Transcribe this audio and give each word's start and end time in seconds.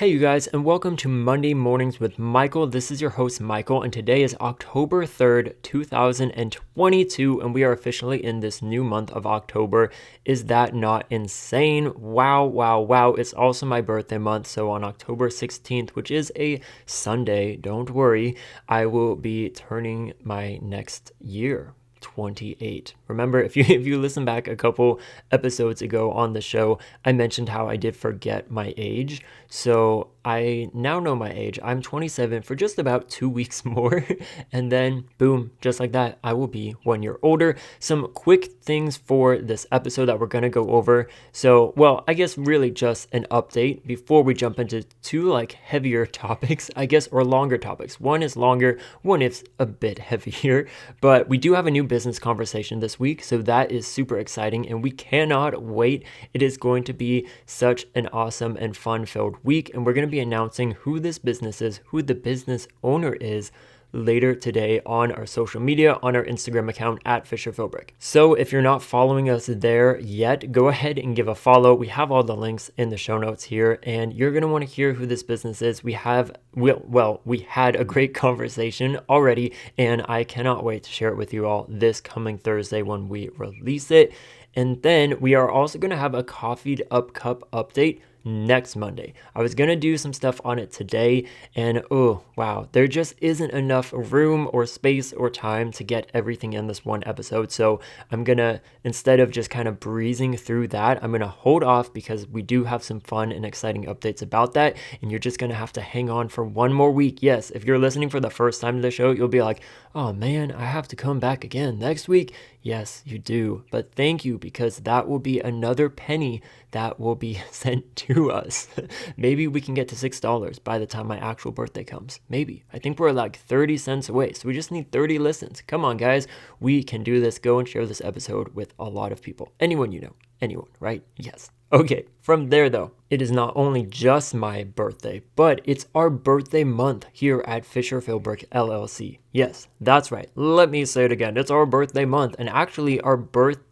Hey, 0.00 0.08
you 0.08 0.18
guys, 0.18 0.46
and 0.46 0.64
welcome 0.64 0.96
to 0.96 1.10
Monday 1.10 1.52
Mornings 1.52 2.00
with 2.00 2.18
Michael. 2.18 2.66
This 2.66 2.90
is 2.90 3.02
your 3.02 3.10
host, 3.10 3.38
Michael, 3.38 3.82
and 3.82 3.92
today 3.92 4.22
is 4.22 4.34
October 4.40 5.04
3rd, 5.04 5.56
2022, 5.60 7.38
and 7.42 7.52
we 7.52 7.64
are 7.64 7.72
officially 7.72 8.24
in 8.24 8.40
this 8.40 8.62
new 8.62 8.82
month 8.82 9.10
of 9.10 9.26
October. 9.26 9.90
Is 10.24 10.46
that 10.46 10.74
not 10.74 11.04
insane? 11.10 11.92
Wow, 11.94 12.46
wow, 12.46 12.80
wow. 12.80 13.12
It's 13.12 13.34
also 13.34 13.66
my 13.66 13.82
birthday 13.82 14.16
month, 14.16 14.46
so 14.46 14.70
on 14.70 14.84
October 14.84 15.28
16th, 15.28 15.90
which 15.90 16.10
is 16.10 16.32
a 16.34 16.62
Sunday, 16.86 17.56
don't 17.56 17.90
worry, 17.90 18.38
I 18.70 18.86
will 18.86 19.16
be 19.16 19.50
turning 19.50 20.14
my 20.22 20.58
next 20.62 21.12
year. 21.20 21.74
28. 22.00 22.94
Remember, 23.10 23.40
if 23.40 23.56
you 23.56 23.64
if 23.68 23.86
you 23.86 23.98
listen 23.98 24.24
back 24.24 24.48
a 24.48 24.56
couple 24.56 25.00
episodes 25.30 25.82
ago 25.82 26.10
on 26.12 26.32
the 26.32 26.40
show, 26.40 26.78
I 27.04 27.12
mentioned 27.12 27.50
how 27.50 27.68
I 27.68 27.76
did 27.76 27.96
forget 27.96 28.50
my 28.50 28.72
age. 28.76 29.22
So 29.48 30.10
I 30.24 30.70
now 30.72 31.00
know 31.00 31.16
my 31.16 31.32
age. 31.32 31.58
I'm 31.62 31.82
27 31.82 32.42
for 32.42 32.54
just 32.54 32.78
about 32.78 33.08
two 33.08 33.28
weeks 33.40 33.64
more. 33.64 34.06
and 34.52 34.70
then, 34.70 35.04
boom, 35.18 35.50
just 35.60 35.80
like 35.80 35.92
that, 35.92 36.18
I 36.22 36.32
will 36.34 36.46
be 36.46 36.72
one 36.84 37.02
year 37.02 37.18
older. 37.22 37.56
Some 37.78 38.12
quick 38.12 38.62
things 38.62 38.96
for 38.96 39.38
this 39.38 39.66
episode 39.72 40.06
that 40.06 40.20
we're 40.20 40.28
to 40.28 40.48
go 40.48 40.70
over. 40.70 41.08
So, 41.32 41.74
well, 41.76 42.04
I 42.06 42.14
guess 42.14 42.38
really 42.38 42.70
just 42.70 43.08
an 43.12 43.26
update 43.30 43.84
before 43.86 44.22
we 44.22 44.34
jump 44.34 44.58
into 44.58 44.84
two 45.02 45.24
like 45.24 45.52
heavier 45.52 46.06
topics, 46.06 46.70
I 46.76 46.86
guess, 46.86 47.08
or 47.08 47.24
longer 47.24 47.58
topics. 47.58 47.98
One 47.98 48.22
is 48.22 48.36
longer, 48.36 48.78
one 49.02 49.22
is 49.22 49.42
a 49.58 49.66
bit 49.66 49.98
heavier. 49.98 50.68
But 51.00 51.28
we 51.28 51.38
do 51.38 51.54
have 51.54 51.66
a 51.66 51.70
new 51.70 51.84
business 51.84 52.18
conversation 52.18 52.80
this 52.80 52.99
week. 53.00 53.24
So 53.24 53.38
that 53.38 53.72
is 53.72 53.86
super 53.86 54.18
exciting. 54.18 54.68
And 54.68 54.82
we 54.82 54.90
cannot 54.90 55.62
wait. 55.62 56.04
It 56.32 56.42
is 56.42 56.56
going 56.56 56.84
to 56.84 56.92
be 56.92 57.26
such 57.46 57.86
an 57.94 58.06
awesome 58.08 58.56
and 58.56 58.76
fun 58.76 59.06
filled 59.06 59.36
week. 59.42 59.70
And 59.74 59.84
we're 59.84 59.94
going 59.94 60.06
to 60.06 60.10
be 60.10 60.20
announcing 60.20 60.72
who 60.72 61.00
this 61.00 61.18
business 61.18 61.60
is, 61.60 61.80
who 61.86 62.02
the 62.02 62.14
business 62.14 62.68
owner 62.82 63.14
is 63.14 63.50
later 63.92 64.34
today 64.34 64.80
on 64.86 65.12
our 65.12 65.26
social 65.26 65.60
media, 65.60 65.98
on 66.02 66.16
our 66.16 66.24
Instagram 66.24 66.68
account 66.68 67.00
at 67.04 67.26
Fisher 67.26 67.52
Philbrick. 67.52 67.90
So 67.98 68.34
if 68.34 68.52
you're 68.52 68.62
not 68.62 68.82
following 68.82 69.28
us 69.28 69.46
there 69.46 69.98
yet, 69.98 70.52
go 70.52 70.68
ahead 70.68 70.98
and 70.98 71.16
give 71.16 71.28
a 71.28 71.34
follow. 71.34 71.74
We 71.74 71.88
have 71.88 72.10
all 72.10 72.22
the 72.22 72.36
links 72.36 72.70
in 72.76 72.90
the 72.90 72.96
show 72.96 73.18
notes 73.18 73.44
here, 73.44 73.78
and 73.82 74.12
you're 74.12 74.32
gonna 74.32 74.48
want 74.48 74.66
to 74.66 74.70
hear 74.70 74.92
who 74.92 75.06
this 75.06 75.22
business 75.22 75.62
is. 75.62 75.84
We 75.84 75.94
have 75.94 76.32
well, 76.54 76.82
well, 76.84 77.20
we 77.24 77.38
had 77.40 77.76
a 77.76 77.84
great 77.84 78.14
conversation 78.14 78.98
already, 79.08 79.52
and 79.78 80.04
I 80.08 80.24
cannot 80.24 80.64
wait 80.64 80.84
to 80.84 80.90
share 80.90 81.10
it 81.10 81.16
with 81.16 81.32
you 81.32 81.46
all 81.46 81.66
this 81.68 82.00
coming 82.00 82.38
Thursday 82.38 82.82
when 82.82 83.08
we 83.08 83.28
release 83.36 83.90
it. 83.90 84.12
And 84.54 84.82
then 84.82 85.20
we 85.20 85.34
are 85.34 85.48
also 85.48 85.78
going 85.78 85.90
to 85.90 85.96
have 85.96 86.14
a 86.14 86.24
coffeed 86.24 86.82
up 86.90 87.12
cup 87.12 87.48
update 87.52 88.00
next 88.24 88.76
Monday. 88.76 89.14
I 89.34 89.42
was 89.42 89.54
to 89.68 89.76
do 89.76 89.96
some 89.96 90.12
stuff 90.12 90.40
on 90.44 90.58
it 90.58 90.72
today, 90.72 91.26
and 91.54 91.82
oh, 91.90 92.22
wow, 92.36 92.68
there 92.72 92.88
just 92.88 93.14
isn't 93.20 93.50
enough 93.50 93.92
room 93.94 94.48
or 94.52 94.66
space 94.66 95.12
or 95.12 95.30
time 95.30 95.72
to 95.72 95.84
get 95.84 96.10
everything 96.12 96.52
in 96.52 96.66
this 96.66 96.84
one 96.84 97.02
episode. 97.06 97.52
So 97.52 97.80
I'm 98.10 98.24
to, 98.38 98.60
instead 98.84 99.20
of 99.20 99.30
just 99.30 99.50
kind 99.50 99.68
of 99.68 99.80
breezing 99.80 100.36
through 100.36 100.68
that, 100.68 101.02
I'm 101.02 101.10
to 101.20 101.28
hold 101.28 101.62
off 101.62 101.92
because 101.92 102.26
we 102.26 102.42
do 102.42 102.64
have 102.64 102.82
some 102.82 103.00
fun 103.00 103.32
and 103.32 103.44
exciting 103.44 103.84
updates 103.84 104.22
about 104.22 104.54
that. 104.54 104.76
And 105.02 105.10
you're 105.10 105.20
just 105.20 105.38
to 105.50 105.56
have 105.56 105.72
to 105.74 105.80
hang 105.80 106.10
on 106.10 106.28
for 106.28 106.44
one 106.44 106.72
more 106.72 106.90
week. 106.90 107.22
Yes, 107.22 107.50
if 107.50 107.64
you're 107.64 107.78
listening 107.78 108.10
for 108.10 108.20
the 108.20 108.30
first 108.30 108.60
time 108.60 108.76
to 108.76 108.82
the 108.82 108.90
show, 108.90 109.10
you'll 109.10 109.28
be 109.28 109.42
like, 109.42 109.62
oh 109.94 110.12
man, 110.12 110.52
I 110.52 110.64
have 110.66 110.88
to 110.88 110.96
come 110.96 111.18
back 111.18 111.44
again 111.44 111.78
next 111.78 112.08
week. 112.08 112.34
Yes, 112.62 113.02
you 113.06 113.18
do. 113.18 113.64
But 113.70 113.92
thank 113.92 114.24
you 114.24 114.38
because 114.38 114.78
that 114.78 115.08
will 115.08 115.18
be 115.18 115.40
another 115.40 115.88
penny 115.88 116.42
that 116.72 116.98
will 117.00 117.14
be 117.14 117.40
sent 117.50 117.96
to 117.96 118.30
us. 118.30 118.68
Maybe 119.16 119.46
we 119.46 119.60
can 119.60 119.74
get 119.74 119.88
to 119.88 119.94
$6 119.94 120.64
by 120.64 120.78
the 120.78 120.86
time 120.86 121.06
my 121.06 121.18
actual 121.18 121.52
birthday 121.52 121.84
comes. 121.84 122.20
Maybe. 122.28 122.64
I 122.72 122.78
think 122.78 122.98
we're 122.98 123.12
like 123.12 123.38
30 123.38 123.76
cents 123.76 124.08
away. 124.08 124.32
So 124.32 124.48
we 124.48 124.54
just 124.54 124.70
need 124.70 124.92
30 124.92 125.18
listens. 125.18 125.62
Come 125.66 125.84
on, 125.84 125.96
guys. 125.96 126.26
We 126.60 126.82
can 126.82 127.02
do 127.02 127.20
this. 127.20 127.38
Go 127.38 127.58
and 127.58 127.68
share 127.68 127.86
this 127.86 128.02
episode 128.02 128.54
with 128.54 128.74
a 128.78 128.84
lot 128.84 129.12
of 129.12 129.22
people. 129.22 129.52
Anyone 129.60 129.92
you 129.92 130.00
know. 130.00 130.14
Anyone, 130.40 130.68
right? 130.80 131.02
Yes. 131.16 131.50
Okay, 131.72 132.06
from 132.20 132.48
there 132.48 132.68
though, 132.68 132.90
it 133.10 133.22
is 133.22 133.30
not 133.30 133.52
only 133.54 133.84
just 133.84 134.34
my 134.34 134.64
birthday, 134.64 135.22
but 135.36 135.60
it's 135.64 135.86
our 135.94 136.10
birthday 136.10 136.64
month 136.64 137.06
here 137.12 137.44
at 137.46 137.64
Fisher 137.64 138.00
Philbrick 138.00 138.48
LLC. 138.48 139.18
Yes, 139.30 139.68
that's 139.80 140.10
right. 140.10 140.28
Let 140.34 140.68
me 140.68 140.84
say 140.84 141.04
it 141.04 141.12
again. 141.12 141.36
It's 141.36 141.50
our 141.50 141.66
birthday 141.66 142.04
month, 142.04 142.34
and 142.40 142.48
actually, 142.48 143.00
our 143.02 143.16
birthday, 143.16 143.62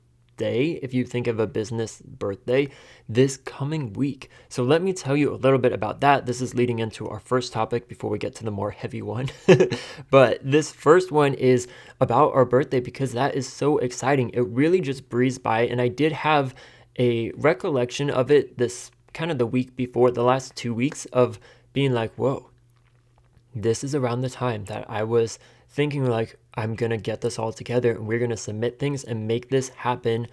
if 0.46 0.94
you 0.94 1.04
think 1.04 1.26
of 1.26 1.38
a 1.38 1.46
business 1.46 2.00
birthday, 2.02 2.68
this 3.08 3.36
coming 3.36 3.92
week. 3.92 4.30
So, 4.48 4.62
let 4.62 4.82
me 4.82 4.92
tell 4.92 5.16
you 5.16 5.32
a 5.32 5.36
little 5.36 5.58
bit 5.58 5.72
about 5.72 6.00
that. 6.00 6.26
This 6.26 6.40
is 6.40 6.54
leading 6.54 6.78
into 6.78 7.08
our 7.08 7.20
first 7.20 7.52
topic 7.52 7.88
before 7.88 8.10
we 8.10 8.18
get 8.18 8.34
to 8.36 8.44
the 8.44 8.50
more 8.50 8.70
heavy 8.70 9.02
one. 9.02 9.28
but 10.10 10.38
this 10.42 10.72
first 10.72 11.10
one 11.10 11.34
is 11.34 11.68
about 12.00 12.32
our 12.34 12.44
birthday 12.44 12.80
because 12.80 13.12
that 13.12 13.34
is 13.34 13.50
so 13.50 13.78
exciting. 13.78 14.30
It 14.30 14.40
really 14.42 14.80
just 14.80 15.08
breezed 15.08 15.42
by, 15.42 15.62
and 15.62 15.80
I 15.80 15.88
did 15.88 16.12
have 16.12 16.54
a 16.98 17.30
recollection 17.32 18.10
of 18.10 18.30
it 18.30 18.58
this 18.58 18.90
kind 19.12 19.30
of 19.30 19.38
the 19.38 19.46
week 19.46 19.76
before, 19.76 20.10
the 20.10 20.22
last 20.22 20.54
two 20.54 20.74
weeks 20.74 21.04
of 21.06 21.38
being 21.72 21.92
like, 21.92 22.12
whoa, 22.14 22.50
this 23.54 23.82
is 23.82 23.94
around 23.94 24.20
the 24.20 24.30
time 24.30 24.64
that 24.66 24.88
I 24.88 25.02
was 25.04 25.38
thinking 25.68 26.06
like, 26.06 26.36
I'm 26.58 26.74
going 26.74 26.90
to 26.90 26.96
get 26.96 27.20
this 27.20 27.38
all 27.38 27.52
together 27.52 27.92
and 27.92 28.08
we're 28.08 28.18
going 28.18 28.32
to 28.32 28.36
submit 28.36 28.80
things 28.80 29.04
and 29.04 29.28
make 29.28 29.48
this 29.48 29.68
happen 29.68 30.26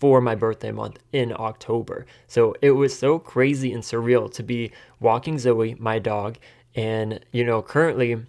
for 0.00 0.22
my 0.22 0.34
birthday 0.34 0.72
month 0.72 0.98
in 1.12 1.34
October. 1.36 2.06
So 2.26 2.54
it 2.62 2.70
was 2.70 2.98
so 2.98 3.18
crazy 3.18 3.74
and 3.74 3.82
surreal 3.82 4.32
to 4.32 4.42
be 4.42 4.72
walking 5.00 5.38
Zoe, 5.38 5.76
my 5.78 5.98
dog, 5.98 6.38
and 6.74 7.20
you 7.30 7.44
know, 7.44 7.60
currently 7.60 8.22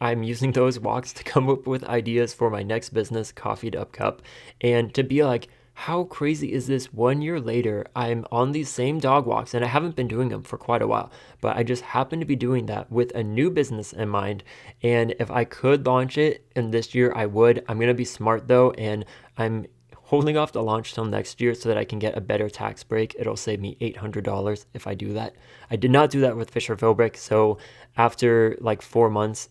I'm 0.00 0.22
using 0.22 0.52
those 0.52 0.80
walks 0.80 1.12
to 1.12 1.24
come 1.24 1.50
up 1.50 1.66
with 1.66 1.84
ideas 1.84 2.32
for 2.32 2.48
my 2.48 2.62
next 2.62 2.90
business, 2.90 3.32
Coffeed 3.32 3.76
Up 3.76 3.92
Cup, 3.92 4.22
and 4.62 4.94
to 4.94 5.02
be 5.02 5.22
like, 5.22 5.48
how 5.74 6.04
crazy 6.04 6.52
is 6.52 6.66
this? 6.66 6.92
One 6.92 7.20
year 7.20 7.40
later, 7.40 7.86
I'm 7.96 8.24
on 8.30 8.52
these 8.52 8.68
same 8.68 9.00
dog 9.00 9.26
walks 9.26 9.54
and 9.54 9.64
I 9.64 9.68
haven't 9.68 9.96
been 9.96 10.08
doing 10.08 10.28
them 10.28 10.42
for 10.42 10.56
quite 10.56 10.82
a 10.82 10.86
while, 10.86 11.10
but 11.40 11.56
I 11.56 11.62
just 11.62 11.82
happen 11.82 12.20
to 12.20 12.26
be 12.26 12.36
doing 12.36 12.66
that 12.66 12.90
with 12.90 13.14
a 13.14 13.22
new 13.22 13.50
business 13.50 13.92
in 13.92 14.08
mind. 14.08 14.44
And 14.82 15.14
if 15.18 15.30
I 15.30 15.44
could 15.44 15.84
launch 15.84 16.16
it 16.16 16.46
in 16.54 16.70
this 16.70 16.94
year, 16.94 17.12
I 17.14 17.26
would. 17.26 17.64
I'm 17.68 17.78
going 17.78 17.88
to 17.88 17.94
be 17.94 18.04
smart 18.04 18.46
though, 18.46 18.70
and 18.72 19.04
I'm 19.36 19.66
holding 20.04 20.36
off 20.36 20.52
the 20.52 20.62
launch 20.62 20.94
till 20.94 21.04
next 21.04 21.40
year 21.40 21.54
so 21.54 21.68
that 21.68 21.78
I 21.78 21.84
can 21.84 21.98
get 21.98 22.16
a 22.16 22.20
better 22.20 22.48
tax 22.48 22.84
break. 22.84 23.16
It'll 23.18 23.36
save 23.36 23.60
me 23.60 23.76
$800 23.80 24.66
if 24.74 24.86
I 24.86 24.94
do 24.94 25.12
that. 25.14 25.34
I 25.70 25.76
did 25.76 25.90
not 25.90 26.10
do 26.10 26.20
that 26.20 26.36
with 26.36 26.50
Fisher 26.50 26.76
Philbrick, 26.76 27.16
so 27.16 27.58
after 27.96 28.56
like 28.60 28.80
four 28.80 29.10
months, 29.10 29.48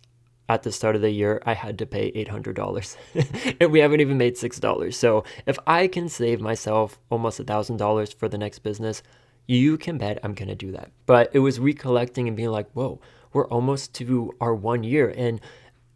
at 0.49 0.63
the 0.63 0.71
start 0.71 0.95
of 0.95 1.01
the 1.01 1.09
year, 1.09 1.41
I 1.45 1.53
had 1.53 1.77
to 1.79 1.85
pay 1.85 2.11
$800 2.11 3.57
and 3.61 3.71
we 3.71 3.79
haven't 3.79 4.01
even 4.01 4.17
made 4.17 4.35
$6. 4.35 4.93
So 4.93 5.23
if 5.45 5.57
I 5.65 5.87
can 5.87 6.09
save 6.09 6.41
myself 6.41 6.99
almost 7.09 7.39
$1,000 7.39 8.15
for 8.15 8.27
the 8.27 8.37
next 8.37 8.59
business, 8.59 9.03
you 9.47 9.77
can 9.77 9.97
bet 9.97 10.19
I'm 10.23 10.33
going 10.33 10.49
to 10.49 10.55
do 10.55 10.71
that. 10.71 10.91
But 11.05 11.29
it 11.33 11.39
was 11.39 11.59
recollecting 11.59 12.27
and 12.27 12.37
being 12.37 12.49
like, 12.49 12.69
whoa, 12.71 12.99
we're 13.31 13.47
almost 13.47 13.93
to 13.95 14.33
our 14.39 14.53
one 14.53 14.83
year. 14.83 15.13
And 15.15 15.39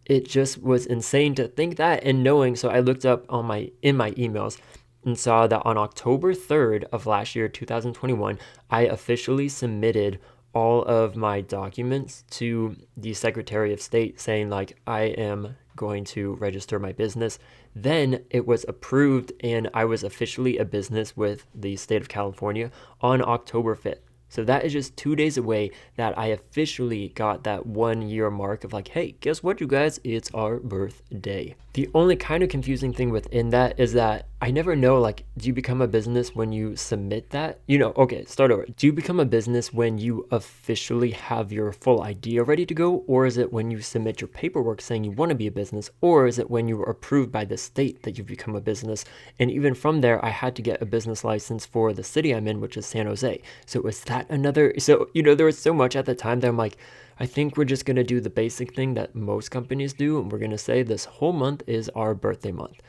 it 0.05 0.27
just 0.27 0.61
was 0.61 0.85
insane 0.85 1.35
to 1.35 1.47
think 1.47 1.75
that 1.77 2.03
and 2.03 2.23
knowing. 2.23 2.55
So 2.55 2.69
I 2.69 2.79
looked 2.79 3.05
up 3.05 3.25
on 3.29 3.45
my, 3.45 3.71
in 3.81 3.97
my 3.97 4.11
emails 4.11 4.57
and 5.03 5.17
saw 5.17 5.47
that 5.47 5.61
on 5.65 5.77
October 5.77 6.33
3rd 6.33 6.85
of 6.91 7.05
last 7.05 7.35
year, 7.35 7.47
2021, 7.47 8.39
I 8.69 8.81
officially 8.81 9.49
submitted 9.49 10.19
all 10.53 10.83
of 10.83 11.15
my 11.15 11.41
documents 11.41 12.23
to 12.31 12.75
the 12.95 13.13
Secretary 13.13 13.73
of 13.73 13.81
State 13.81 14.19
saying, 14.19 14.49
like, 14.49 14.77
I 14.87 15.03
am 15.03 15.55
going 15.75 16.03
to 16.03 16.33
register 16.35 16.79
my 16.79 16.91
business. 16.91 17.39
Then 17.75 18.25
it 18.29 18.47
was 18.47 18.65
approved, 18.67 19.31
and 19.41 19.69
I 19.73 19.85
was 19.85 20.03
officially 20.03 20.57
a 20.57 20.65
business 20.65 21.15
with 21.15 21.45
the 21.53 21.75
state 21.75 22.01
of 22.01 22.09
California 22.09 22.71
on 23.01 23.21
October 23.21 23.75
5th. 23.75 23.99
So 24.29 24.43
that 24.43 24.65
is 24.65 24.73
just 24.73 24.97
two 24.97 25.15
days 25.15 25.38
away 25.38 25.71
that 25.95 26.17
I 26.17 26.27
officially 26.27 27.09
got 27.09 27.43
that 27.45 27.65
one 27.65 28.01
year 28.01 28.29
mark 28.29 28.63
of 28.63 28.73
like, 28.73 28.89
hey, 28.89 29.15
guess 29.21 29.41
what, 29.41 29.61
you 29.61 29.67
guys? 29.67 30.01
It's 30.03 30.29
our 30.33 30.57
birthday. 30.59 31.55
The 31.77 31.91
only 31.94 32.15
kind 32.15 32.41
of 32.41 32.50
confusing 32.50 32.91
thing 32.91 33.12
within 33.12 33.51
that 33.51 33.79
is 33.79 33.94
that 33.94 34.29
I 34.41 34.50
never 34.50 34.75
know, 34.75 35.00
like, 35.00 35.25
do 35.38 35.45
you 35.45 35.53
become 35.53 35.79
a 35.79 35.88
business 35.88 36.33
when 36.33 36.51
you 36.51 36.75
submit 36.75 37.29
that? 37.29 37.59
You 37.68 37.77
know, 37.77 37.94
okay, 37.95 38.25
start 38.25 38.50
over. 38.50 38.65
Do 38.65 38.88
you 38.88 38.94
become 38.94 39.19
a 39.19 39.25
business 39.25 39.71
when 39.71 40.00
you 40.00 40.27
officially 40.31 41.12
have 41.12 41.51
your 41.51 41.71
full 41.71 42.01
idea 42.01 42.41
ready 42.41 42.65
to 42.65 42.74
go? 42.74 43.03
Or 43.06 43.27
is 43.27 43.38
it 43.38 43.53
when 43.53 43.69
you 43.69 43.81
submit 43.81 44.21
your 44.21 44.27
paperwork 44.27 44.81
saying 44.81 45.03
you 45.03 45.12
want 45.12 45.29
to 45.29 45.35
be 45.35 45.45
a 45.45 45.51
business? 45.51 45.91
Or 46.01 46.25
is 46.25 46.39
it 46.39 46.50
when 46.50 46.68
you 46.68 46.81
are 46.81 46.89
approved 46.89 47.31
by 47.31 47.45
the 47.45 47.59
state 47.59 48.01
that 48.01 48.18
you've 48.18 48.25
become 48.25 48.56
a 48.56 48.59
business? 48.62 49.06
And 49.38 49.51
even 49.51 49.75
from 49.75 50.01
there, 50.01 50.24
I 50.25 50.29
had 50.29 50.56
to 50.56 50.63
get 50.63 50.81
a 50.81 50.85
business 50.88 51.24
license 51.24 51.68
for 51.68 51.94
the 51.94 52.03
city 52.03 52.33
I'm 52.33 52.47
in, 52.47 52.59
which 52.59 52.75
is 52.75 52.88
San 52.88 53.06
Jose. 53.06 53.39
So 53.68 53.81
was 53.81 54.00
that 54.06 54.27
another? 54.31 54.74
So, 54.79 55.12
you 55.13 55.21
know, 55.21 55.35
there 55.35 55.45
was 55.45 55.59
so 55.59 55.75
much 55.75 55.95
at 55.95 56.07
the 56.07 56.15
time 56.15 56.39
that 56.39 56.47
I'm 56.47 56.57
like, 56.57 56.77
I 57.19 57.25
think 57.25 57.57
we're 57.57 57.65
just 57.65 57.85
going 57.85 57.95
to 57.95 58.03
do 58.03 58.21
the 58.21 58.29
basic 58.29 58.75
thing 58.75 58.93
that 58.93 59.15
most 59.15 59.49
companies 59.49 59.93
do. 59.93 60.19
And 60.19 60.31
we're 60.31 60.37
going 60.37 60.51
to 60.51 60.57
say 60.57 60.83
this 60.83 61.05
whole 61.05 61.33
month 61.33 61.63
is 61.65 61.89
our 61.89 62.13
birthday 62.13 62.51
month. 62.51 62.81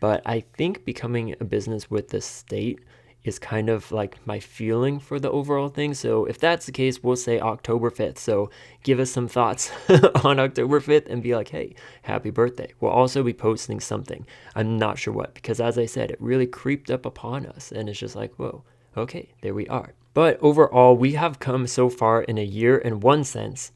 But 0.00 0.22
I 0.26 0.40
think 0.40 0.84
becoming 0.84 1.34
a 1.40 1.44
business 1.44 1.90
with 1.90 2.08
the 2.08 2.20
state 2.20 2.80
is 3.22 3.38
kind 3.38 3.68
of 3.68 3.90
like 3.90 4.24
my 4.26 4.38
feeling 4.38 5.00
for 5.00 5.18
the 5.18 5.30
overall 5.30 5.68
thing. 5.68 5.94
So 5.94 6.24
if 6.26 6.38
that's 6.38 6.66
the 6.66 6.72
case, 6.72 7.02
we'll 7.02 7.16
say 7.16 7.40
October 7.40 7.90
5th. 7.90 8.18
So 8.18 8.50
give 8.82 9.00
us 9.00 9.10
some 9.10 9.28
thoughts 9.28 9.70
on 10.24 10.38
October 10.38 10.80
5th 10.80 11.08
and 11.08 11.22
be 11.22 11.34
like, 11.34 11.48
hey, 11.48 11.74
happy 12.02 12.30
birthday. 12.30 12.72
We'll 12.80 12.92
also 12.92 13.22
be 13.22 13.32
posting 13.32 13.80
something. 13.80 14.26
I'm 14.54 14.78
not 14.78 14.98
sure 14.98 15.12
what, 15.12 15.34
because 15.34 15.60
as 15.60 15.76
I 15.78 15.86
said, 15.86 16.10
it 16.10 16.20
really 16.20 16.46
creeped 16.46 16.90
up 16.90 17.04
upon 17.04 17.46
us. 17.46 17.72
And 17.72 17.88
it's 17.88 17.98
just 17.98 18.16
like, 18.16 18.34
whoa, 18.34 18.62
okay, 18.96 19.32
there 19.42 19.54
we 19.54 19.66
are. 19.68 19.94
But 20.14 20.38
overall, 20.40 20.96
we 20.96 21.12
have 21.12 21.40
come 21.40 21.66
so 21.66 21.90
far 21.90 22.22
in 22.22 22.38
a 22.38 22.44
year 22.44 22.78
in 22.78 23.00
one 23.00 23.24
sense, 23.24 23.72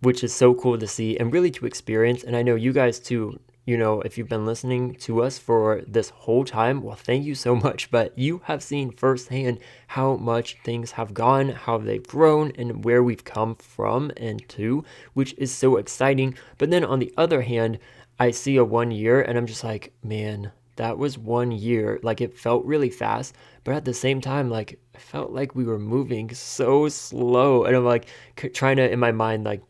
which 0.00 0.22
is 0.22 0.34
so 0.34 0.54
cool 0.54 0.78
to 0.78 0.86
see 0.86 1.16
and 1.16 1.32
really 1.32 1.50
to 1.52 1.66
experience. 1.66 2.22
And 2.22 2.36
I 2.36 2.42
know 2.42 2.54
you 2.54 2.72
guys 2.72 2.98
too 2.98 3.38
you 3.68 3.76
know, 3.76 4.00
if 4.00 4.16
you've 4.16 4.30
been 4.30 4.46
listening 4.46 4.94
to 4.94 5.22
us 5.22 5.36
for 5.36 5.82
this 5.86 6.08
whole 6.08 6.42
time, 6.42 6.80
well, 6.80 6.96
thank 6.96 7.26
you 7.26 7.34
so 7.34 7.54
much. 7.66 7.90
But 7.90 8.18
you 8.18 8.40
have 8.44 8.62
seen 8.62 8.90
firsthand 8.90 9.58
how 9.88 10.16
much 10.16 10.56
things 10.64 10.92
have 10.92 11.12
gone, 11.12 11.50
how 11.50 11.76
they've 11.76 12.06
grown, 12.06 12.52
and 12.56 12.82
where 12.82 13.02
we've 13.02 13.24
come 13.24 13.56
from 13.56 14.10
and 14.16 14.42
to, 14.48 14.84
which 15.12 15.34
is 15.36 15.54
so 15.54 15.76
exciting. 15.76 16.34
But 16.56 16.70
then 16.70 16.82
on 16.82 16.98
the 16.98 17.12
other 17.18 17.42
hand, 17.42 17.78
I 18.18 18.30
see 18.30 18.56
a 18.56 18.64
one 18.64 18.90
year 18.90 19.20
and 19.20 19.36
I'm 19.36 19.46
just 19.46 19.62
like, 19.62 19.92
man, 20.02 20.50
that 20.76 20.96
was 20.96 21.18
one 21.18 21.52
year. 21.52 22.00
Like 22.02 22.22
it 22.22 22.38
felt 22.38 22.64
really 22.64 22.88
fast, 22.88 23.34
but 23.64 23.74
at 23.74 23.84
the 23.84 23.92
same 23.92 24.22
time, 24.22 24.48
like 24.48 24.80
I 24.94 24.98
felt 24.98 25.32
like 25.32 25.54
we 25.54 25.64
were 25.64 25.78
moving 25.78 26.32
so 26.32 26.88
slow. 26.88 27.64
And 27.64 27.76
I'm 27.76 27.84
like 27.84 28.06
trying 28.54 28.76
to, 28.78 28.90
in 28.90 28.98
my 28.98 29.12
mind, 29.12 29.44
like 29.44 29.60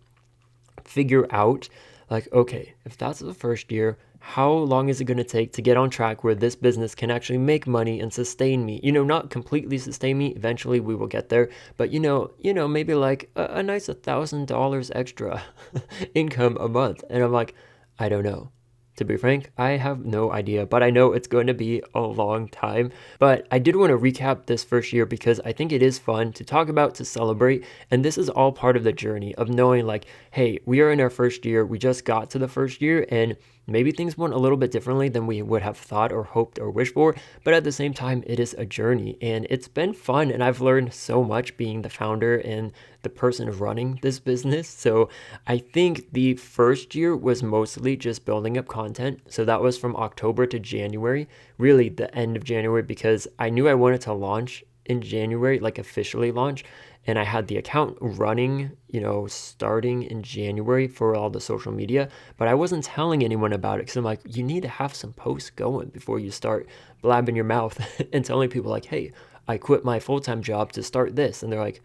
figure 0.88 1.26
out 1.30 1.68
like, 2.10 2.28
okay, 2.32 2.74
if 2.84 2.96
that's 2.96 3.18
the 3.18 3.34
first 3.34 3.70
year, 3.70 3.98
how 4.20 4.50
long 4.50 4.88
is 4.88 5.00
it 5.00 5.04
going 5.04 5.18
to 5.18 5.24
take 5.24 5.52
to 5.52 5.62
get 5.62 5.76
on 5.76 5.90
track 5.90 6.24
where 6.24 6.34
this 6.34 6.56
business 6.56 6.94
can 6.94 7.10
actually 7.10 7.38
make 7.38 7.66
money 7.66 8.00
and 8.00 8.12
sustain 8.12 8.64
me? 8.64 8.80
You 8.82 8.92
know 8.92 9.04
not 9.04 9.30
completely 9.30 9.78
sustain 9.78 10.18
me 10.18 10.28
eventually 10.28 10.80
we 10.80 10.94
will 10.94 11.06
get 11.06 11.28
there 11.28 11.50
but 11.76 11.90
you 11.90 12.00
know 12.00 12.32
you 12.38 12.52
know 12.52 12.66
maybe 12.66 12.94
like 12.94 13.30
a, 13.36 13.44
a 13.44 13.62
nice 13.62 13.86
thousand 13.86 14.48
dollars 14.48 14.90
extra 14.94 15.42
income 16.14 16.56
a 16.60 16.68
month. 16.68 17.04
And 17.10 17.22
i'm 17.22 17.32
like 17.32 17.54
i 17.98 18.08
don't 18.08 18.24
know 18.24 18.50
to 18.98 19.04
be 19.04 19.16
frank, 19.16 19.50
I 19.56 19.70
have 19.70 20.04
no 20.04 20.30
idea, 20.32 20.66
but 20.66 20.82
I 20.82 20.90
know 20.90 21.12
it's 21.12 21.26
going 21.26 21.46
to 21.46 21.54
be 21.54 21.82
a 21.94 22.00
long 22.00 22.48
time. 22.48 22.92
But 23.18 23.46
I 23.50 23.58
did 23.58 23.76
want 23.76 23.90
to 23.90 23.98
recap 23.98 24.46
this 24.46 24.62
first 24.62 24.92
year 24.92 25.06
because 25.06 25.40
I 25.44 25.52
think 25.52 25.72
it 25.72 25.82
is 25.82 25.98
fun 25.98 26.32
to 26.34 26.44
talk 26.44 26.68
about, 26.68 26.94
to 26.96 27.04
celebrate. 27.04 27.64
And 27.90 28.04
this 28.04 28.18
is 28.18 28.28
all 28.28 28.52
part 28.52 28.76
of 28.76 28.84
the 28.84 28.92
journey 28.92 29.34
of 29.36 29.48
knowing, 29.48 29.86
like, 29.86 30.06
hey, 30.30 30.58
we 30.66 30.80
are 30.80 30.92
in 30.92 31.00
our 31.00 31.10
first 31.10 31.44
year. 31.44 31.64
We 31.64 31.78
just 31.78 32.04
got 32.04 32.30
to 32.30 32.38
the 32.38 32.48
first 32.48 32.82
year, 32.82 33.06
and 33.10 33.36
maybe 33.66 33.90
things 33.90 34.16
went 34.16 34.34
a 34.34 34.38
little 34.38 34.58
bit 34.58 34.70
differently 34.70 35.08
than 35.08 35.26
we 35.26 35.42
would 35.42 35.62
have 35.62 35.76
thought 35.76 36.12
or 36.12 36.24
hoped 36.24 36.58
or 36.58 36.70
wished 36.70 36.94
for. 36.94 37.14
But 37.44 37.54
at 37.54 37.64
the 37.64 37.72
same 37.72 37.94
time, 37.94 38.22
it 38.26 38.40
is 38.40 38.54
a 38.58 38.66
journey, 38.66 39.16
and 39.22 39.46
it's 39.50 39.68
been 39.68 39.94
fun. 39.94 40.30
And 40.30 40.42
I've 40.42 40.60
learned 40.60 40.92
so 40.92 41.22
much 41.22 41.56
being 41.56 41.82
the 41.82 41.90
founder 41.90 42.38
and 42.38 42.72
the 43.02 43.08
person 43.08 43.50
running 43.50 43.98
this 44.02 44.18
business. 44.18 44.68
So 44.68 45.08
I 45.46 45.58
think 45.58 46.12
the 46.12 46.34
first 46.34 46.94
year 46.94 47.16
was 47.16 47.42
mostly 47.42 47.96
just 47.96 48.24
building 48.24 48.58
up 48.58 48.68
content. 48.68 49.20
So 49.28 49.44
that 49.44 49.60
was 49.60 49.78
from 49.78 49.96
October 49.96 50.46
to 50.46 50.58
January, 50.58 51.28
really 51.58 51.88
the 51.88 52.14
end 52.14 52.36
of 52.36 52.44
January, 52.44 52.82
because 52.82 53.28
I 53.38 53.50
knew 53.50 53.68
I 53.68 53.74
wanted 53.74 54.00
to 54.02 54.12
launch 54.12 54.64
in 54.86 55.00
January, 55.00 55.58
like 55.58 55.78
officially 55.78 56.32
launch. 56.32 56.64
And 57.06 57.18
I 57.18 57.24
had 57.24 57.46
the 57.46 57.56
account 57.56 57.96
running, 58.00 58.72
you 58.88 59.00
know, 59.00 59.26
starting 59.28 60.02
in 60.02 60.22
January 60.22 60.88
for 60.88 61.14
all 61.14 61.30
the 61.30 61.40
social 61.40 61.72
media, 61.72 62.10
but 62.36 62.48
I 62.48 62.54
wasn't 62.54 62.84
telling 62.84 63.22
anyone 63.22 63.52
about 63.54 63.78
it 63.78 63.82
because 63.82 63.96
I'm 63.96 64.04
like, 64.04 64.20
you 64.24 64.42
need 64.42 64.62
to 64.64 64.68
have 64.68 64.94
some 64.94 65.14
posts 65.14 65.48
going 65.48 65.88
before 65.88 66.18
you 66.18 66.30
start 66.30 66.66
blabbing 67.00 67.36
your 67.36 67.46
mouth 67.46 67.80
and 68.12 68.24
telling 68.24 68.50
people, 68.50 68.70
like, 68.70 68.86
hey, 68.86 69.12
I 69.46 69.56
quit 69.56 69.84
my 69.84 69.98
full 70.00 70.20
time 70.20 70.42
job 70.42 70.72
to 70.72 70.82
start 70.82 71.16
this. 71.16 71.42
And 71.42 71.50
they're 71.50 71.60
like, 71.60 71.80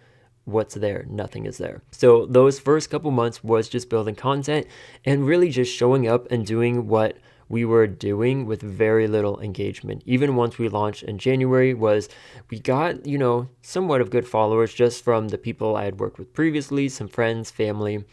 what's 0.45 0.75
there 0.75 1.05
nothing 1.09 1.45
is 1.45 1.57
there. 1.57 1.81
So 1.91 2.25
those 2.25 2.59
first 2.59 2.89
couple 2.89 3.11
months 3.11 3.43
was 3.43 3.69
just 3.69 3.89
building 3.89 4.15
content 4.15 4.67
and 5.05 5.25
really 5.25 5.49
just 5.49 5.73
showing 5.73 6.07
up 6.07 6.29
and 6.31 6.45
doing 6.45 6.87
what 6.87 7.17
we 7.49 7.65
were 7.65 7.87
doing 7.87 8.45
with 8.45 8.61
very 8.61 9.07
little 9.07 9.39
engagement. 9.39 10.01
Even 10.05 10.35
once 10.35 10.57
we 10.57 10.69
launched 10.69 11.03
in 11.03 11.17
january 11.17 11.73
was 11.73 12.09
we 12.49 12.59
got 12.59 13.05
you 13.05 13.17
know 13.17 13.47
somewhat 13.61 14.01
of 14.01 14.09
good 14.09 14.27
followers 14.27 14.73
just 14.73 15.03
from 15.03 15.27
the 15.27 15.37
people 15.37 15.75
i 15.75 15.85
had 15.85 15.99
worked 15.99 16.17
with 16.17 16.33
previously 16.33 16.89
some 16.89 17.07
friends 17.07 17.51
family 17.51 18.03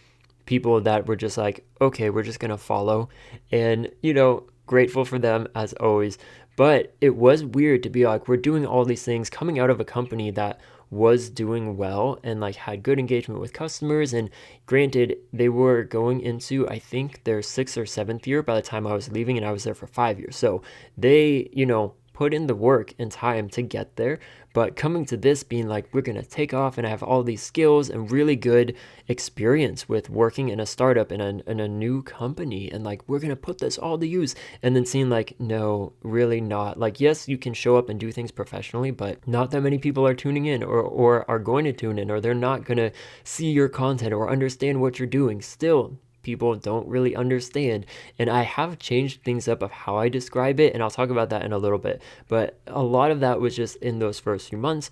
people 0.47 0.81
that 0.81 1.07
were 1.07 1.17
just 1.17 1.39
like 1.39 1.65
okay 1.81 2.11
we're 2.11 2.23
just 2.23 2.41
gonna 2.41 2.59
follow 2.59 3.09
and 3.51 3.89
you 4.03 4.13
know 4.13 4.45
grateful 4.71 5.05
for 5.05 5.19
them 5.19 5.49
as 5.57 5.73
always. 5.75 6.17
But 6.55 6.95
it 7.01 7.17
was 7.17 7.45
weird 7.45 7.83
to 7.83 7.91
be 7.91 8.07
like 8.07 8.29
we're 8.29 8.37
doing 8.37 8.65
all 8.65 8.85
these 8.85 9.03
things 9.03 9.29
coming 9.29 9.59
out 9.59 9.69
of 9.69 9.81
a 9.81 9.85
company 9.85 10.31
that 10.31 10.61
was 10.91 11.31
doing 11.31 11.77
well 11.77 12.19
and 12.25 12.41
like 12.41 12.57
had 12.57 12.83
good 12.83 12.99
engagement 12.99 13.41
with 13.41 13.53
customers 13.53 14.13
and 14.13 14.29
granted 14.67 15.17
they 15.33 15.49
were 15.49 15.85
going 15.85 16.21
into 16.21 16.69
i 16.69 16.79
think 16.79 17.23
their 17.25 17.41
sixth 17.41 17.79
or 17.79 17.87
seventh 17.87 18.27
year 18.27 18.43
by 18.43 18.55
the 18.57 18.63
time 18.63 18.87
i 18.87 18.93
was 18.93 19.11
leaving 19.11 19.37
and 19.37 19.47
i 19.47 19.53
was 19.53 19.65
there 19.65 19.75
for 19.75 19.87
five 19.87 20.19
years 20.19 20.37
so 20.37 20.61
they 20.99 21.49
you 21.53 21.65
know 21.65 21.95
put 22.21 22.35
in 22.35 22.47
the 22.47 22.55
work 22.55 22.93
and 22.99 23.11
time 23.11 23.49
to 23.49 23.63
get 23.63 23.97
there. 23.97 24.19
But 24.53 24.77
coming 24.77 25.05
to 25.07 25.17
this 25.17 25.43
being 25.43 25.69
like, 25.69 25.89
we're 25.93 26.01
going 26.01 26.21
to 26.21 26.29
take 26.29 26.53
off 26.53 26.77
and 26.77 26.87
have 26.87 27.03
all 27.03 27.23
these 27.23 27.43
skills 27.43 27.89
and 27.89 28.11
really 28.11 28.37
good 28.37 28.75
experience 29.09 29.89
with 29.89 30.11
working 30.11 30.49
in 30.49 30.59
a 30.59 30.67
startup 30.67 31.13
in 31.13 31.21
a, 31.21 31.41
in 31.51 31.61
a 31.61 31.69
new 31.69 32.03
company. 32.03 32.71
And 32.71 32.83
like, 32.83 33.09
we're 33.09 33.21
going 33.21 33.31
to 33.31 33.37
put 33.37 33.59
this 33.59 33.79
all 33.79 33.99
to 33.99 34.07
use. 34.07 34.35
And 34.63 34.75
then 34.75 34.85
seeing 34.85 35.09
like, 35.09 35.39
no, 35.39 35.93
really 36.03 36.41
not. 36.41 36.79
Like, 36.79 37.01
yes, 37.01 37.29
you 37.29 37.39
can 37.39 37.55
show 37.55 37.77
up 37.77 37.89
and 37.89 38.01
do 38.01 38.11
things 38.11 38.31
professionally, 38.31 38.91
but 38.91 39.27
not 39.27 39.51
that 39.53 39.61
many 39.61 39.79
people 39.79 40.07
are 40.07 40.15
tuning 40.15 40.47
in 40.47 40.63
or, 40.63 40.81
or 40.81 41.31
are 41.31 41.39
going 41.39 41.65
to 41.67 41.73
tune 41.73 41.99
in 41.99 42.11
or 42.11 42.21
they're 42.21 42.35
not 42.35 42.65
going 42.65 42.79
to 42.79 42.91
see 43.23 43.51
your 43.51 43.69
content 43.69 44.13
or 44.13 44.31
understand 44.31 44.81
what 44.81 44.99
you're 44.99 45.07
doing. 45.07 45.41
Still, 45.41 45.99
people 46.23 46.55
don't 46.57 46.87
really 46.87 47.17
understand. 47.17 47.87
And 48.19 48.29
I 48.29 48.43
have 48.43 48.79
changed 48.79 49.23
things 49.23 49.49
up 49.49 49.63
of 49.63 49.71
how 49.71 49.97
I 49.97 50.09
describe 50.09 50.61
it, 50.61 50.75
and 50.75 50.83
I'll 50.83 50.91
talk 50.91 51.11
about 51.11 51.31
that 51.31 51.45
in 51.45 51.53
a 51.53 51.59
little 51.59 51.79
bit. 51.79 52.03
But 52.29 52.59
a 52.67 52.83
lot 52.83 53.11
of 53.11 53.21
that 53.21 53.41
was 53.41 53.57
just 53.57 53.77
in 53.77 53.99
those 53.99 54.21
first 54.21 54.49
few 54.49 54.59
months. 54.59 54.91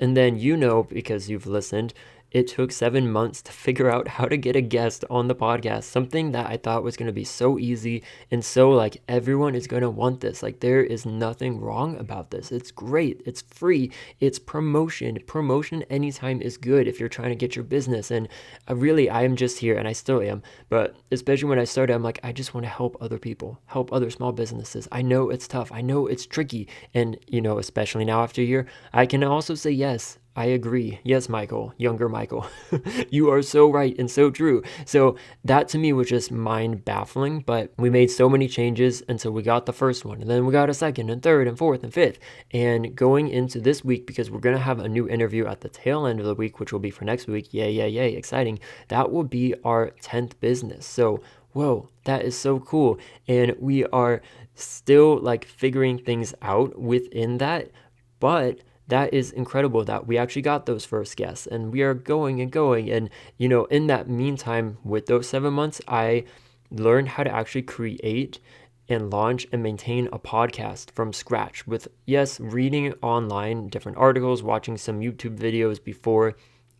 And 0.00 0.16
then 0.16 0.36
you 0.36 0.56
know, 0.56 0.82
because 0.82 1.30
you've 1.30 1.46
listened, 1.46 1.94
it 2.34 2.48
took 2.48 2.72
seven 2.72 3.10
months 3.10 3.40
to 3.40 3.52
figure 3.52 3.88
out 3.88 4.08
how 4.08 4.24
to 4.26 4.36
get 4.36 4.56
a 4.56 4.60
guest 4.60 5.04
on 5.08 5.28
the 5.28 5.34
podcast, 5.36 5.84
something 5.84 6.32
that 6.32 6.46
I 6.46 6.56
thought 6.56 6.82
was 6.82 6.96
going 6.96 7.06
to 7.06 7.12
be 7.12 7.22
so 7.22 7.60
easy 7.60 8.02
and 8.32 8.44
so 8.44 8.70
like 8.70 9.00
everyone 9.08 9.54
is 9.54 9.68
going 9.68 9.82
to 9.82 9.88
want 9.88 10.20
this. 10.20 10.42
Like, 10.42 10.58
there 10.58 10.82
is 10.82 11.06
nothing 11.06 11.60
wrong 11.60 11.96
about 11.96 12.32
this. 12.32 12.50
It's 12.50 12.72
great, 12.72 13.22
it's 13.24 13.42
free, 13.42 13.92
it's 14.18 14.40
promotion. 14.40 15.16
Promotion 15.26 15.84
anytime 15.84 16.42
is 16.42 16.56
good 16.56 16.88
if 16.88 16.98
you're 16.98 17.08
trying 17.08 17.30
to 17.30 17.36
get 17.36 17.54
your 17.54 17.64
business. 17.64 18.10
And 18.10 18.28
uh, 18.68 18.74
really, 18.74 19.08
I 19.08 19.22
am 19.22 19.36
just 19.36 19.58
here 19.58 19.76
and 19.76 19.86
I 19.86 19.92
still 19.92 20.20
am, 20.20 20.42
but 20.68 20.96
especially 21.12 21.48
when 21.48 21.60
I 21.60 21.64
started, 21.64 21.94
I'm 21.94 22.02
like, 22.02 22.18
I 22.24 22.32
just 22.32 22.52
want 22.52 22.64
to 22.64 22.70
help 22.70 22.96
other 23.00 23.18
people, 23.18 23.60
help 23.66 23.92
other 23.92 24.10
small 24.10 24.32
businesses. 24.32 24.88
I 24.90 25.02
know 25.02 25.30
it's 25.30 25.46
tough, 25.46 25.70
I 25.70 25.82
know 25.82 26.08
it's 26.08 26.26
tricky. 26.26 26.66
And, 26.94 27.16
you 27.28 27.40
know, 27.40 27.58
especially 27.58 28.04
now 28.04 28.24
after 28.24 28.42
a 28.42 28.44
year, 28.44 28.66
I 28.92 29.06
can 29.06 29.22
also 29.22 29.54
say 29.54 29.70
yes. 29.70 30.18
I 30.36 30.46
agree. 30.46 30.98
Yes, 31.04 31.28
Michael, 31.28 31.72
younger 31.76 32.08
Michael. 32.08 32.48
you 33.10 33.30
are 33.30 33.40
so 33.40 33.70
right 33.70 33.96
and 33.96 34.10
so 34.10 34.32
true. 34.32 34.64
So 34.84 35.16
that 35.44 35.68
to 35.68 35.78
me 35.78 35.92
was 35.92 36.08
just 36.08 36.32
mind 36.32 36.84
baffling, 36.84 37.40
but 37.40 37.72
we 37.78 37.88
made 37.88 38.10
so 38.10 38.28
many 38.28 38.48
changes 38.48 39.00
until 39.08 39.30
we 39.30 39.44
got 39.44 39.64
the 39.64 39.72
first 39.72 40.04
one. 40.04 40.20
And 40.20 40.28
then 40.28 40.44
we 40.44 40.50
got 40.50 40.68
a 40.68 40.74
second 40.74 41.08
and 41.08 41.22
third 41.22 41.46
and 41.46 41.56
fourth 41.56 41.84
and 41.84 41.94
fifth. 41.94 42.18
And 42.50 42.96
going 42.96 43.28
into 43.28 43.60
this 43.60 43.84
week, 43.84 44.08
because 44.08 44.28
we're 44.28 44.40
going 44.40 44.56
to 44.56 44.62
have 44.62 44.80
a 44.80 44.88
new 44.88 45.08
interview 45.08 45.46
at 45.46 45.60
the 45.60 45.68
tail 45.68 46.04
end 46.04 46.18
of 46.18 46.26
the 46.26 46.34
week, 46.34 46.58
which 46.58 46.72
will 46.72 46.80
be 46.80 46.90
for 46.90 47.04
next 47.04 47.28
week. 47.28 47.54
Yay, 47.54 47.70
yay, 47.70 47.88
yay. 47.88 48.14
Exciting. 48.14 48.58
That 48.88 49.12
will 49.12 49.24
be 49.24 49.54
our 49.62 49.92
10th 50.02 50.40
business. 50.40 50.84
So, 50.84 51.22
whoa, 51.52 51.90
that 52.06 52.24
is 52.24 52.36
so 52.36 52.58
cool. 52.58 52.98
And 53.28 53.54
we 53.60 53.84
are 53.86 54.20
still 54.56 55.16
like 55.16 55.44
figuring 55.44 55.98
things 55.98 56.34
out 56.42 56.76
within 56.76 57.38
that. 57.38 57.70
But 58.18 58.58
that 58.88 59.14
is 59.14 59.30
incredible 59.30 59.84
that 59.84 60.06
we 60.06 60.18
actually 60.18 60.42
got 60.42 60.66
those 60.66 60.84
first 60.84 61.16
guests 61.16 61.46
and 61.46 61.72
we 61.72 61.82
are 61.82 61.94
going 61.94 62.40
and 62.40 62.50
going. 62.50 62.90
And, 62.90 63.08
you 63.38 63.48
know, 63.48 63.64
in 63.66 63.86
that 63.86 64.08
meantime, 64.08 64.78
with 64.84 65.06
those 65.06 65.28
seven 65.28 65.54
months, 65.54 65.80
I 65.88 66.24
learned 66.70 67.08
how 67.08 67.24
to 67.24 67.34
actually 67.34 67.62
create 67.62 68.40
and 68.88 69.10
launch 69.10 69.46
and 69.50 69.62
maintain 69.62 70.08
a 70.12 70.18
podcast 70.18 70.90
from 70.90 71.12
scratch 71.12 71.66
with, 71.66 71.88
yes, 72.04 72.38
reading 72.38 72.92
online 73.00 73.68
different 73.68 73.96
articles, 73.96 74.42
watching 74.42 74.76
some 74.76 75.00
YouTube 75.00 75.38
videos 75.38 75.82
before 75.82 76.36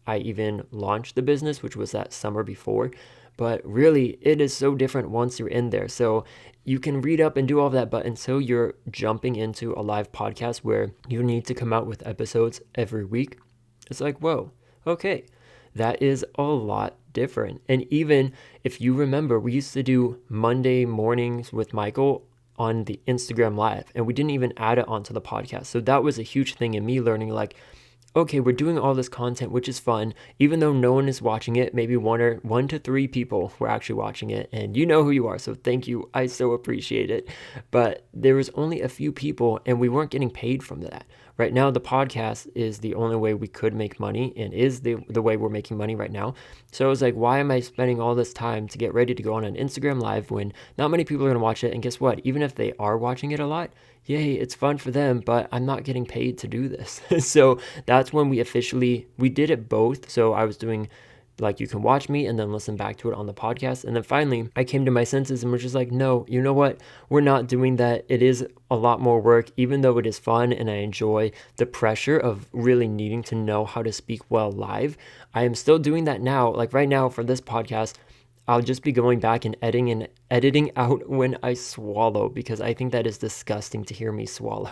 I 0.07 0.19
even 0.19 0.67
launched 0.71 1.15
the 1.15 1.23
business, 1.23 1.63
which 1.63 1.77
was 1.77 1.93
that 1.93 2.13
summer 2.13 2.43
before. 2.43 2.91
But 3.37 3.61
really, 3.65 4.19
it 4.21 4.41
is 4.41 4.55
so 4.55 4.75
different 4.75 5.11
once 5.11 5.39
you're 5.39 5.49
in 5.49 5.71
there. 5.71 5.89
So 5.89 6.25
you 6.65 6.79
can 6.79 7.01
read 7.01 7.21
up 7.21 7.37
and 7.37 7.47
do 7.49 7.61
all 7.61 7.67
of 7.67 7.73
that, 7.73 7.91
but 7.91 8.07
until 8.07 8.41
you're 8.41 8.75
jumping 8.91 9.37
into 9.37 9.73
a 9.73 9.83
live 9.83 10.13
podcast 10.13 10.59
where 10.59 10.93
you 11.09 11.23
need 11.23 11.45
to 11.47 11.55
come 11.55 11.73
out 11.73 11.87
with 11.87 12.07
episodes 12.07 12.61
every 12.75 13.05
week, 13.05 13.39
it's 13.91 14.01
like, 14.01 14.19
whoa, 14.19 14.53
okay, 14.87 15.25
that 15.75 16.01
is 16.01 16.25
a 16.37 16.43
lot 16.43 16.97
different. 17.13 17.61
And 17.69 17.83
even 17.93 18.33
if 18.63 18.81
you 18.81 18.95
remember, 18.95 19.39
we 19.39 19.53
used 19.53 19.73
to 19.75 19.83
do 19.83 20.21
Monday 20.29 20.85
mornings 20.85 21.53
with 21.53 21.75
Michael 21.75 22.27
on 22.57 22.85
the 22.85 23.01
Instagram 23.09 23.57
live 23.57 23.91
and 23.95 24.07
we 24.07 24.13
didn't 24.13 24.31
even 24.31 24.53
add 24.57 24.79
it 24.79 24.87
onto 24.87 25.13
the 25.13 25.21
podcast. 25.21 25.67
So 25.67 25.81
that 25.81 26.03
was 26.03 26.19
a 26.19 26.23
huge 26.23 26.55
thing 26.55 26.75
in 26.75 26.87
me 26.87 27.01
learning 27.01 27.31
like 27.31 27.57
okay, 28.17 28.39
we're 28.39 28.53
doing 28.53 28.79
all 28.79 28.95
this 28.95 29.09
content, 29.09 29.51
which 29.51 29.69
is 29.69 29.79
fun, 29.79 30.15
even 30.39 30.61
though 30.61 30.73
no 30.73 30.93
one 30.93 31.09
is 31.09 31.21
watching 31.21 31.57
it. 31.57 31.75
Maybe 31.75 31.97
one 31.97 32.21
or 32.21 32.37
one 32.37 32.69
to 32.69 32.79
three 32.79 33.09
people 33.09 33.53
were 33.59 33.69
actually 33.69 33.97
watching 33.97 34.31
it, 34.31 34.49
and 34.53 34.77
you 34.77 34.87
know 34.87 35.03
who 35.03 35.11
you 35.11 35.27
are, 35.27 35.39
so 35.39 35.55
thank 35.55 35.89
you. 35.89 36.09
I 36.15 36.27
so 36.27 36.53
appreciate 36.53 37.11
it. 37.11 37.29
But 37.71 38.07
there 38.15 38.37
was 38.37 38.51
only 38.55 38.81
a 38.81 38.89
few 38.89 39.13
people, 39.13 39.61
and 39.67 39.81
we 39.81 39.89
weren't 39.89 40.11
getting 40.11 40.31
paid 40.31 40.63
from 40.63 40.83
that. 40.83 41.05
Right 41.37 41.53
now, 41.53 41.73
the 41.73 41.81
podcast 41.81 42.47
is 42.55 42.79
the 42.79 42.95
only 42.95 43.17
way 43.17 43.35
we 43.35 43.49
could 43.49 43.75
make 43.75 43.99
money, 43.99 44.33
and 44.37 44.55
is 44.55 44.83
the 44.83 44.97
the 45.09 45.23
way 45.23 45.37
we're 45.37 45.49
making 45.49 45.77
money 45.77 45.97
right 45.97 46.13
now. 46.13 46.35
So 46.71 46.87
I 46.87 46.89
was 46.89 47.03
like, 47.03 47.15
why 47.15 47.41
am 47.41 47.51
I 47.51 47.59
spending 47.59 48.01
all 48.01 48.15
this 48.15 48.33
time 48.33 48.69
to 48.69 48.79
get 48.79 48.95
ready 48.95 49.15
to 49.15 49.23
go 49.23 49.35
on 49.35 49.45
an 49.45 49.57
Instagram 49.57 50.01
live 50.01 50.31
when 50.31 50.53
not 50.79 50.93
many 50.93 51.05
people 51.05 51.27
are 51.27 51.31
gonna 51.31 51.41
watch 51.41 51.65
it? 51.65 51.73
And 51.73 51.83
guess 51.83 51.99
what? 51.99 52.21
Even 52.23 52.43
if 52.43 52.55
they 52.55 52.73
are 52.79 52.97
watching 52.97 53.33
it 53.33 53.41
a 53.41 53.47
lot, 53.47 53.73
yay, 54.07 54.35
it's 54.35 54.55
fun 54.55 54.79
for 54.79 54.91
them, 54.91 55.21
but 55.21 55.49
I'm 55.53 55.67
not 55.67 55.85
getting 55.85 56.07
paid 56.07 56.39
to 56.39 56.49
do 56.49 56.69
this. 56.69 57.01
so 57.27 57.59
that's 57.87 58.13
when 58.13 58.29
we 58.29 58.41
officially 58.41 59.07
we 59.19 59.29
did 59.29 59.51
it 59.51 59.69
both. 59.69 60.11
So 60.11 60.33
I 60.33 60.45
was 60.45 60.57
doing 60.57 60.89
like 61.41 61.59
you 61.59 61.67
can 61.67 61.83
watch 61.83 62.09
me 62.09 62.27
and 62.27 62.39
then 62.39 62.53
listen 62.53 62.77
back 62.77 62.97
to 62.99 63.11
it 63.11 63.15
on 63.15 63.27
the 63.27 63.35
podcast. 63.35 63.85
And 63.85 63.97
then 63.97 64.03
finally, 64.03 64.49
I 64.55 64.65
came 64.65 64.85
to 64.85 64.91
my 64.91 65.05
senses 65.05 65.43
and 65.43 65.51
was 65.51 65.63
just 65.63 65.75
like, 65.75 65.91
no, 65.91 66.25
you 66.29 66.41
know 66.41 66.53
what? 66.53 66.81
We're 67.09 67.21
not 67.21 67.49
doing 67.49 67.77
that. 67.77 68.05
It 68.09 68.23
is 68.23 68.47
a 68.71 68.77
lot 68.77 69.01
more 69.01 69.21
work, 69.21 69.51
even 69.57 69.81
though 69.81 69.99
it 69.99 70.07
is 70.07 70.19
fun 70.19 70.53
and 70.53 70.71
I 70.71 70.77
enjoy 70.77 71.33
the 71.57 71.67
pressure 71.67 72.19
of 72.19 72.47
really 72.53 72.89
needing 72.89 73.23
to 73.25 73.35
know 73.35 73.65
how 73.65 73.83
to 73.83 73.93
speak 73.93 74.23
well 74.31 74.53
live. 74.53 74.97
I 75.35 75.45
am 75.45 75.55
still 75.55 75.79
doing 75.79 76.05
that 76.05 76.21
now. 76.21 76.51
Like 76.51 76.73
right 76.73 76.89
now 76.89 77.09
for 77.09 77.25
this 77.25 77.41
podcast, 77.41 77.95
I'll 78.47 78.61
just 78.61 78.83
be 78.83 78.93
going 78.93 79.21
back 79.21 79.45
and 79.47 79.57
editing 79.63 79.91
and 79.91 80.09
editing 80.31 80.71
out 80.77 81.09
when 81.09 81.39
I 81.43 81.55
swallow 81.55 82.29
because 82.29 82.61
I 82.61 82.75
think 82.75 82.93
that 82.93 83.07
is 83.07 83.17
disgusting 83.17 83.85
to 83.87 83.95
hear 83.95 84.13
me 84.13 84.27
swallow. 84.39 84.71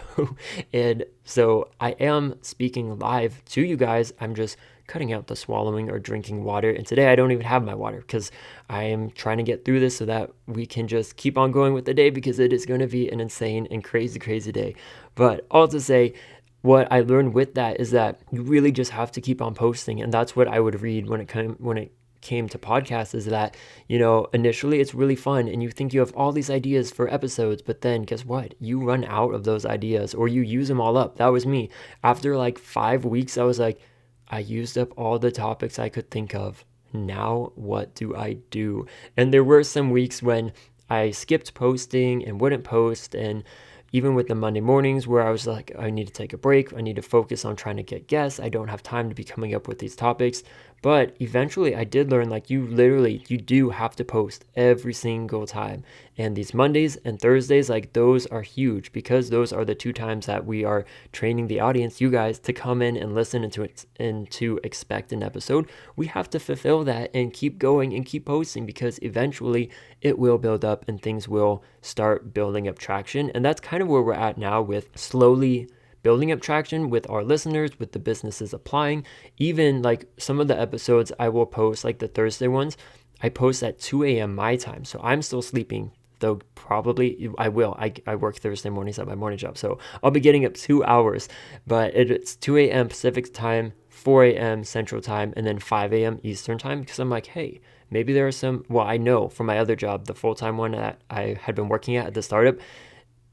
and 0.73 1.05
so 1.25 1.71
I 1.81 1.91
am 1.93 2.37
speaking 2.43 2.99
live 2.99 3.43
to 3.47 3.63
you 3.63 3.77
guys. 3.77 4.13
I'm 4.21 4.35
just 4.35 4.57
cutting 4.89 5.13
out 5.13 5.27
the 5.27 5.37
swallowing 5.37 5.91
or 5.91 5.99
drinking 5.99 6.45
water. 6.45 6.71
And 6.71 6.87
today 6.87 7.11
I 7.11 7.17
don't 7.17 7.33
even 7.33 7.47
have 7.47 7.65
my 7.65 7.75
water 7.75 7.99
because 7.99 8.31
I 8.69 8.85
am 8.85 9.11
trying 9.11 9.39
to 9.39 9.43
get 9.43 9.65
through 9.65 9.81
this 9.81 9.97
so 9.97 10.05
that 10.05 10.31
we 10.47 10.67
can 10.67 10.87
just 10.87 11.17
keep 11.17 11.39
on 11.39 11.51
going 11.51 11.73
with 11.73 11.87
the 11.87 11.95
day 11.95 12.11
because 12.11 12.39
it 12.39 12.53
is 12.53 12.67
going 12.67 12.81
to 12.81 12.87
be 12.87 13.09
an 13.09 13.21
insane 13.21 13.67
and 13.71 13.83
crazy, 13.83 14.19
crazy 14.19 14.53
day. 14.53 14.75
But 15.15 15.47
all 15.51 15.67
to 15.69 15.81
say, 15.81 16.13
what 16.61 16.89
I 16.93 17.01
learned 17.01 17.33
with 17.33 17.55
that 17.55 17.81
is 17.81 17.91
that 17.93 18.21
you 18.31 18.43
really 18.43 18.71
just 18.71 18.91
have 18.91 19.11
to 19.13 19.21
keep 19.21 19.41
on 19.43 19.55
posting, 19.55 20.01
and 20.01 20.13
that's 20.13 20.37
what 20.37 20.47
I 20.47 20.61
would 20.61 20.81
read 20.81 21.09
when 21.09 21.21
it 21.21 21.29
came 21.29 21.57
when 21.59 21.77
it 21.77 21.93
came 22.23 22.49
to 22.49 22.59
podcasts 22.59 23.15
is 23.15 23.27
that, 23.27 23.57
you 23.89 23.99
know, 23.99 24.27
initially 24.33 24.81
it's 24.81 24.95
really 24.95 25.17
fun 25.17 25.49
and 25.49 25.63
you 25.63 25.71
think 25.71 25.93
you 25.93 26.01
have 26.01 26.15
all 26.15 26.33
these 26.33 26.49
ideas 26.49 26.91
for 26.91 27.13
episodes, 27.13 27.61
but 27.61 27.83
then 27.83 28.03
guess 28.03 28.25
what? 28.25 28.55
You 28.59 28.81
run 28.81 29.05
out 29.05 29.35
of 29.35 29.45
those 29.45 29.67
ideas 29.67 30.15
or 30.15 30.29
you 30.29 30.41
use 30.41 30.69
them 30.69 30.81
all 30.81 30.97
up. 30.97 31.17
That 31.17 31.27
was 31.27 31.45
me. 31.45 31.69
After 32.03 32.37
like 32.37 32.59
five 32.59 33.05
weeks, 33.05 33.37
I 33.37 33.43
was 33.43 33.59
like, 33.59 33.81
I 34.29 34.39
used 34.39 34.79
up 34.79 34.97
all 34.97 35.19
the 35.19 35.31
topics 35.31 35.79
I 35.79 35.91
could 35.91 36.11
think 36.11 36.35
of. 36.35 36.65
Now, 36.95 37.53
what 37.55 37.95
do 37.95 38.17
I 38.17 38.35
do? 38.51 38.87
And 39.17 39.33
there 39.33 39.45
were 39.45 39.65
some 39.65 39.91
weeks 39.91 40.23
when 40.23 40.53
I 40.89 41.11
skipped 41.11 41.55
posting 41.55 42.25
and 42.25 42.41
wouldn't 42.41 42.65
post 42.65 43.15
and 43.15 43.45
even 43.93 44.15
with 44.15 44.29
the 44.29 44.35
Monday 44.35 44.61
mornings 44.61 45.07
where 45.07 45.23
I 45.23 45.31
was 45.31 45.47
like, 45.47 45.71
I 45.79 45.91
need 45.91 46.07
to 46.07 46.13
take 46.13 46.33
a 46.33 46.39
break, 46.39 46.73
I 46.73 46.81
need 46.81 46.97
to 46.97 47.03
focus 47.03 47.45
on 47.45 47.57
trying 47.57 47.77
to 47.77 47.83
get 47.83 48.09
guests, 48.09 48.41
I 48.41 48.49
don't 48.49 48.69
have 48.69 48.83
time 48.83 49.11
to 49.11 49.15
be 49.15 49.25
coming 49.25 49.55
up 49.55 49.69
with 49.69 49.79
these 49.79 49.95
topics. 49.95 50.43
But 50.83 51.15
eventually 51.21 51.77
I 51.77 51.85
did 51.85 52.11
learn 52.11 52.29
like 52.29 52.51
you 52.51 52.67
literally 52.67 53.25
you 53.29 53.39
do 53.39 53.71
have 53.71 53.95
to 53.97 54.05
post 54.05 54.45
every 54.57 54.93
single 54.93 55.47
time. 55.47 55.85
And 56.19 56.35
these 56.35 56.53
Mondays 56.53 56.97
and 57.05 57.21
Thursdays 57.21 57.71
like 57.71 57.93
those 57.93 58.27
are 58.27 58.43
huge 58.43 58.93
because 58.93 59.31
those 59.31 59.53
are 59.53 59.65
the 59.65 59.77
two 59.77 59.93
times 59.93 60.27
that 60.27 60.45
we 60.45 60.65
are 60.65 60.85
training 61.13 61.47
the 61.47 61.61
audience, 61.61 62.01
you 62.01 62.11
guys 62.11 62.41
to 62.41 62.53
come 62.53 62.83
in 62.83 62.97
and 62.97 63.15
listen 63.15 63.45
and 63.45 63.53
to 63.53 63.69
and 64.01 64.29
to 64.33 64.59
expect 64.65 65.13
an 65.13 65.23
episode. 65.23 65.71
We 65.95 66.09
have 66.09 66.29
to 66.31 66.41
fulfill 66.41 66.83
that 66.85 67.13
and 67.15 67.33
keep 67.33 67.61
going 67.61 67.95
and 67.95 68.05
keep 68.05 68.27
posting 68.27 68.67
because 68.67 68.99
eventually 69.03 69.71
it 70.01 70.19
will 70.19 70.37
build 70.37 70.65
up 70.65 70.85
and 70.89 71.01
things 71.01 71.29
will 71.29 71.63
start 71.81 72.35
building 72.35 72.67
up 72.67 72.79
traction. 72.79 73.31
And 73.31 73.45
that's 73.45 73.61
kind 73.61 73.85
of 73.85 73.89
where 73.89 74.03
we're 74.03 74.15
at 74.15 74.37
now 74.37 74.61
with 74.61 74.89
slowly 74.97 75.69
building 76.03 76.33
up 76.33 76.41
traction 76.41 76.91
with 76.91 77.09
our 77.09 77.23
listeners, 77.25 77.79
with 77.79 77.93
the 77.93 77.99
businesses 77.99 78.53
applying. 78.53 79.05
Even 79.39 79.83
like 79.83 80.07
some 80.19 80.41
of 80.41 80.49
the 80.49 80.61
episodes 80.61 81.13
I 81.19 81.29
will 81.29 81.47
post, 81.47 81.85
like 81.85 81.99
the 81.99 82.09
Thursday 82.09 82.49
ones, 82.49 82.77
I 83.23 83.29
post 83.29 83.63
at 83.63 83.79
2 83.81 84.05
a.m. 84.05 84.35
my 84.35 84.57
time. 84.57 84.85
So 84.85 85.01
I'm 85.03 85.23
still 85.23 85.43
sleeping, 85.43 85.93
though 86.19 86.41
probably 86.55 87.31
I 87.39 87.49
will. 87.49 87.77
I, 87.79 87.93
I 88.07 88.17
work 88.17 88.37
Thursday 88.37 88.71
mornings 88.71 88.99
at 88.99 89.07
my 89.07 89.15
morning 89.15 89.39
job. 89.39 89.57
So 89.57 89.79
I'll 90.03 90.11
be 90.11 90.21
getting 90.21 90.45
up 90.45 90.55
two 90.55 90.85
hours, 90.85 91.29
but 91.67 91.95
it's 91.95 92.35
2 92.37 92.57
a.m. 92.59 92.89
Pacific 92.89 93.33
time, 93.33 93.73
4 93.89 94.25
a.m. 94.25 94.65
Central 94.65 95.01
time, 95.01 95.33
and 95.37 95.47
then 95.47 95.59
5 95.59 95.93
a.m. 95.93 96.19
Eastern 96.23 96.59
time 96.59 96.81
because 96.81 96.99
I'm 96.99 97.11
like, 97.11 97.27
hey, 97.27 97.61
maybe 97.91 98.13
there 98.13 98.27
are 98.27 98.33
some, 98.33 98.65
well, 98.69 98.87
I 98.87 98.97
know 98.97 99.29
from 99.29 99.47
my 99.47 99.59
other 99.59 99.77
job, 99.77 100.07
the 100.07 100.15
full 100.15 100.35
time 100.35 100.57
one 100.57 100.73
that 100.73 101.01
I 101.09 101.39
had 101.41 101.55
been 101.55 101.69
working 101.69 101.97
at 101.97 102.07
at 102.09 102.15
the 102.15 102.23
startup 102.23 102.57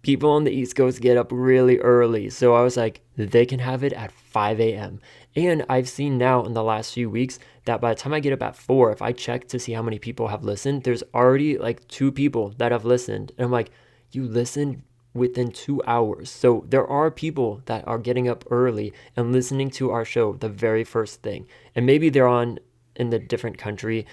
people 0.02 0.32
on 0.32 0.44
the 0.44 0.52
East 0.52 0.76
Coast 0.76 1.02
get 1.02 1.18
up 1.18 1.30
really 1.32 1.78
early. 1.80 2.30
So 2.30 2.56
I 2.56 2.62
was 2.62 2.78
like, 2.78 3.02
they 3.18 3.46
can 3.46 3.60
have 3.60 3.84
it 3.84 3.94
at 3.94 4.12
5 4.12 4.60
a.m. 4.60 5.02
And 5.36 5.66
I've 5.70 5.90
seen 5.90 6.18
now 6.18 6.44
in 6.44 6.54
the 6.54 6.64
last 6.64 6.94
few 6.94 7.10
weeks 7.10 7.40
that 7.66 7.82
by 7.82 7.94
the 7.94 8.00
time 8.00 8.14
I 8.14 8.20
get 8.20 8.34
up 8.34 8.42
at 8.42 8.56
4, 8.56 8.92
if 8.92 9.02
I 9.02 9.12
check 9.12 9.48
to 9.50 9.60
see 9.60 9.74
how 9.74 9.82
many 9.82 10.00
people 10.00 10.30
have 10.30 10.44
listened, 10.44 10.84
there's 10.84 11.04
already 11.14 11.58
like 11.58 11.88
two 11.88 12.12
people 12.12 12.54
that 12.58 12.72
have 12.72 12.86
listened. 12.86 13.32
And 13.38 13.46
I'm 13.46 13.52
like, 13.52 13.72
you 14.12 14.26
listened 14.26 14.84
within 15.14 15.52
two 15.52 15.82
hours. 15.86 16.30
So 16.30 16.66
there 16.68 16.88
are 16.88 17.12
people 17.12 17.62
that 17.66 17.88
are 17.88 17.98
getting 17.98 18.28
up 18.28 18.46
early 18.50 18.94
and 19.16 19.32
listening 19.32 19.70
to 19.72 19.92
our 19.92 20.06
show 20.06 20.34
the 20.34 20.50
very 20.50 20.84
first 20.84 21.22
thing. 21.22 21.48
And 21.76 21.86
maybe 21.86 22.10
they're 22.10 22.28
on 22.28 22.60
in 22.96 23.10
the 23.10 23.20
different 23.20 23.58
country. 23.58 24.06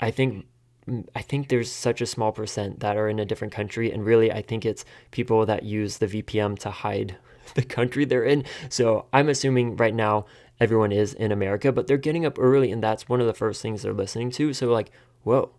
I 0.00 0.10
think 0.10 0.46
I 1.14 1.22
think 1.22 1.48
there's 1.48 1.70
such 1.70 2.00
a 2.00 2.06
small 2.06 2.32
percent 2.32 2.80
that 2.80 2.96
are 2.96 3.08
in 3.08 3.18
a 3.18 3.24
different 3.24 3.52
country, 3.52 3.90
and 3.92 4.04
really, 4.04 4.32
I 4.32 4.42
think 4.42 4.64
it's 4.64 4.84
people 5.10 5.46
that 5.46 5.62
use 5.62 5.98
the 5.98 6.06
VPN 6.06 6.58
to 6.60 6.70
hide 6.70 7.16
the 7.54 7.62
country 7.62 8.04
they're 8.04 8.24
in. 8.24 8.44
So 8.68 9.06
I'm 9.12 9.28
assuming 9.28 9.76
right 9.76 9.94
now 9.94 10.26
everyone 10.60 10.92
is 10.92 11.14
in 11.14 11.32
America, 11.32 11.72
but 11.72 11.86
they're 11.86 11.96
getting 11.96 12.26
up 12.26 12.38
early, 12.38 12.72
and 12.72 12.82
that's 12.82 13.08
one 13.08 13.20
of 13.20 13.26
the 13.26 13.34
first 13.34 13.62
things 13.62 13.82
they're 13.82 13.92
listening 13.92 14.30
to. 14.32 14.52
So 14.52 14.72
like, 14.72 14.90
whoa, 15.22 15.50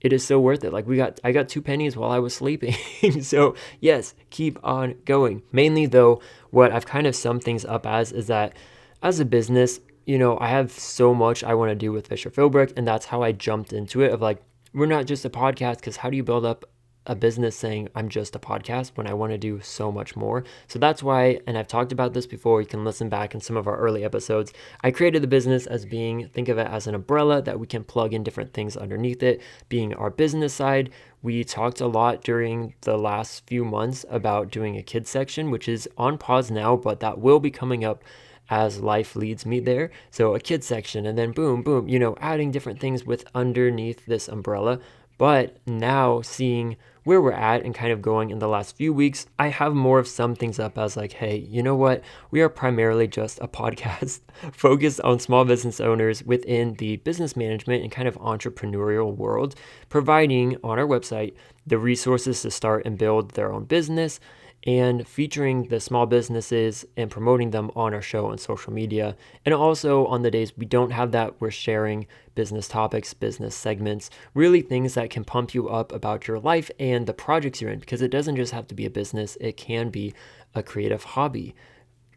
it 0.00 0.12
is 0.12 0.24
so 0.24 0.38
worth 0.38 0.64
it. 0.64 0.72
Like 0.72 0.86
we 0.86 0.96
got, 0.96 1.20
I 1.24 1.32
got 1.32 1.48
two 1.48 1.62
pennies 1.62 1.96
while 1.96 2.10
I 2.10 2.18
was 2.18 2.34
sleeping. 2.34 2.74
so 3.22 3.54
yes, 3.80 4.14
keep 4.30 4.58
on 4.64 4.94
going. 5.04 5.42
Mainly 5.52 5.86
though, 5.86 6.20
what 6.50 6.72
I've 6.72 6.86
kind 6.86 7.06
of 7.06 7.16
summed 7.16 7.44
things 7.44 7.64
up 7.64 7.86
as 7.86 8.12
is 8.12 8.28
that 8.28 8.54
as 9.02 9.20
a 9.20 9.24
business, 9.24 9.80
you 10.06 10.18
know, 10.18 10.38
I 10.40 10.48
have 10.48 10.72
so 10.72 11.14
much 11.14 11.44
I 11.44 11.54
want 11.54 11.70
to 11.70 11.74
do 11.74 11.92
with 11.92 12.06
Fisher 12.06 12.30
Philbrick, 12.30 12.72
and 12.76 12.86
that's 12.86 13.06
how 13.06 13.22
I 13.22 13.32
jumped 13.32 13.74
into 13.74 14.00
it. 14.00 14.10
Of 14.10 14.22
like, 14.22 14.42
we're 14.78 14.86
not 14.86 15.06
just 15.06 15.24
a 15.24 15.30
podcast 15.30 15.76
because 15.76 15.96
how 15.96 16.10
do 16.10 16.16
you 16.16 16.22
build 16.22 16.44
up 16.44 16.64
a 17.08 17.14
business 17.14 17.56
saying 17.56 17.88
I'm 17.94 18.10
just 18.10 18.36
a 18.36 18.38
podcast 18.38 18.92
when 18.94 19.06
I 19.06 19.14
want 19.14 19.32
to 19.32 19.38
do 19.38 19.60
so 19.62 19.90
much 19.90 20.14
more. 20.14 20.44
So 20.66 20.78
that's 20.78 21.02
why, 21.02 21.40
and 21.46 21.56
I've 21.56 21.66
talked 21.66 21.90
about 21.90 22.12
this 22.12 22.26
before, 22.26 22.60
you 22.60 22.66
can 22.66 22.84
listen 22.84 23.08
back 23.08 23.34
in 23.34 23.40
some 23.40 23.56
of 23.56 23.66
our 23.66 23.78
early 23.78 24.04
episodes. 24.04 24.52
I 24.82 24.90
created 24.90 25.22
the 25.22 25.26
business 25.26 25.66
as 25.66 25.86
being, 25.86 26.28
think 26.28 26.48
of 26.48 26.58
it 26.58 26.66
as 26.66 26.86
an 26.86 26.94
umbrella 26.94 27.40
that 27.42 27.58
we 27.58 27.66
can 27.66 27.82
plug 27.82 28.12
in 28.12 28.22
different 28.22 28.52
things 28.52 28.76
underneath 28.76 29.22
it, 29.22 29.40
being 29.70 29.94
our 29.94 30.10
business 30.10 30.52
side. 30.52 30.90
We 31.22 31.44
talked 31.44 31.80
a 31.80 31.86
lot 31.86 32.22
during 32.22 32.74
the 32.82 32.98
last 32.98 33.46
few 33.46 33.64
months 33.64 34.04
about 34.10 34.50
doing 34.50 34.76
a 34.76 34.82
kids 34.82 35.08
section, 35.08 35.50
which 35.50 35.66
is 35.66 35.88
on 35.96 36.18
pause 36.18 36.50
now, 36.50 36.76
but 36.76 37.00
that 37.00 37.18
will 37.18 37.40
be 37.40 37.50
coming 37.50 37.84
up 37.84 38.04
as 38.50 38.80
life 38.80 39.14
leads 39.16 39.44
me 39.44 39.60
there. 39.60 39.90
So 40.10 40.34
a 40.34 40.40
kid 40.40 40.64
section, 40.64 41.06
and 41.06 41.18
then 41.18 41.32
boom, 41.32 41.62
boom, 41.62 41.88
you 41.88 41.98
know, 41.98 42.16
adding 42.20 42.50
different 42.50 42.80
things 42.80 43.04
with 43.04 43.24
underneath 43.34 44.06
this 44.06 44.28
umbrella. 44.28 44.80
But 45.18 45.56
now 45.66 46.20
seeing 46.22 46.76
where 47.02 47.22
we're 47.22 47.32
at 47.32 47.64
and 47.64 47.74
kind 47.74 47.90
of 47.90 48.02
going 48.02 48.30
in 48.30 48.38
the 48.38 48.46
last 48.46 48.76
few 48.76 48.92
weeks, 48.92 49.26
I 49.38 49.48
have 49.48 49.74
more 49.74 49.98
of 49.98 50.06
some 50.06 50.34
things 50.34 50.58
up 50.58 50.76
as 50.76 50.96
like, 50.96 51.14
hey, 51.14 51.38
you 51.38 51.62
know 51.62 51.74
what? 51.74 52.02
We 52.30 52.42
are 52.42 52.48
primarily 52.50 53.08
just 53.08 53.38
a 53.40 53.48
podcast 53.48 54.20
focused 54.52 55.00
on 55.00 55.18
small 55.18 55.44
business 55.44 55.80
owners 55.80 56.22
within 56.22 56.74
the 56.74 56.96
business 56.98 57.34
management 57.34 57.82
and 57.82 57.90
kind 57.90 58.06
of 58.06 58.16
entrepreneurial 58.18 59.16
world, 59.16 59.54
providing 59.88 60.56
on 60.62 60.78
our 60.78 60.86
website 60.86 61.34
the 61.66 61.78
resources 61.78 62.42
to 62.42 62.50
start 62.50 62.84
and 62.84 62.98
build 62.98 63.30
their 63.30 63.52
own 63.52 63.64
business 63.64 64.20
and 64.66 65.06
featuring 65.06 65.68
the 65.68 65.80
small 65.80 66.04
businesses 66.04 66.84
and 66.96 67.10
promoting 67.10 67.50
them 67.50 67.70
on 67.76 67.94
our 67.94 68.02
show 68.02 68.26
on 68.26 68.38
social 68.38 68.72
media. 68.72 69.16
And 69.44 69.54
also 69.54 70.06
on 70.06 70.22
the 70.22 70.30
days 70.30 70.56
we 70.56 70.66
don't 70.66 70.90
have 70.90 71.12
that, 71.12 71.40
we're 71.40 71.50
sharing 71.50 72.06
business 72.34 72.68
topics, 72.68 73.14
business 73.14 73.54
segments, 73.54 74.10
really 74.34 74.60
things 74.60 74.94
that 74.94 75.10
can 75.10 75.24
pump 75.24 75.54
you 75.54 75.68
up 75.68 75.92
about 75.92 76.26
your 76.26 76.38
life 76.38 76.70
and 76.78 77.06
the 77.06 77.14
projects 77.14 77.60
you're 77.60 77.70
in, 77.70 77.78
because 77.78 78.02
it 78.02 78.10
doesn't 78.10 78.36
just 78.36 78.52
have 78.52 78.66
to 78.68 78.74
be 78.74 78.86
a 78.86 78.90
business, 78.90 79.36
it 79.40 79.56
can 79.56 79.90
be 79.90 80.12
a 80.54 80.62
creative 80.62 81.04
hobby. 81.04 81.54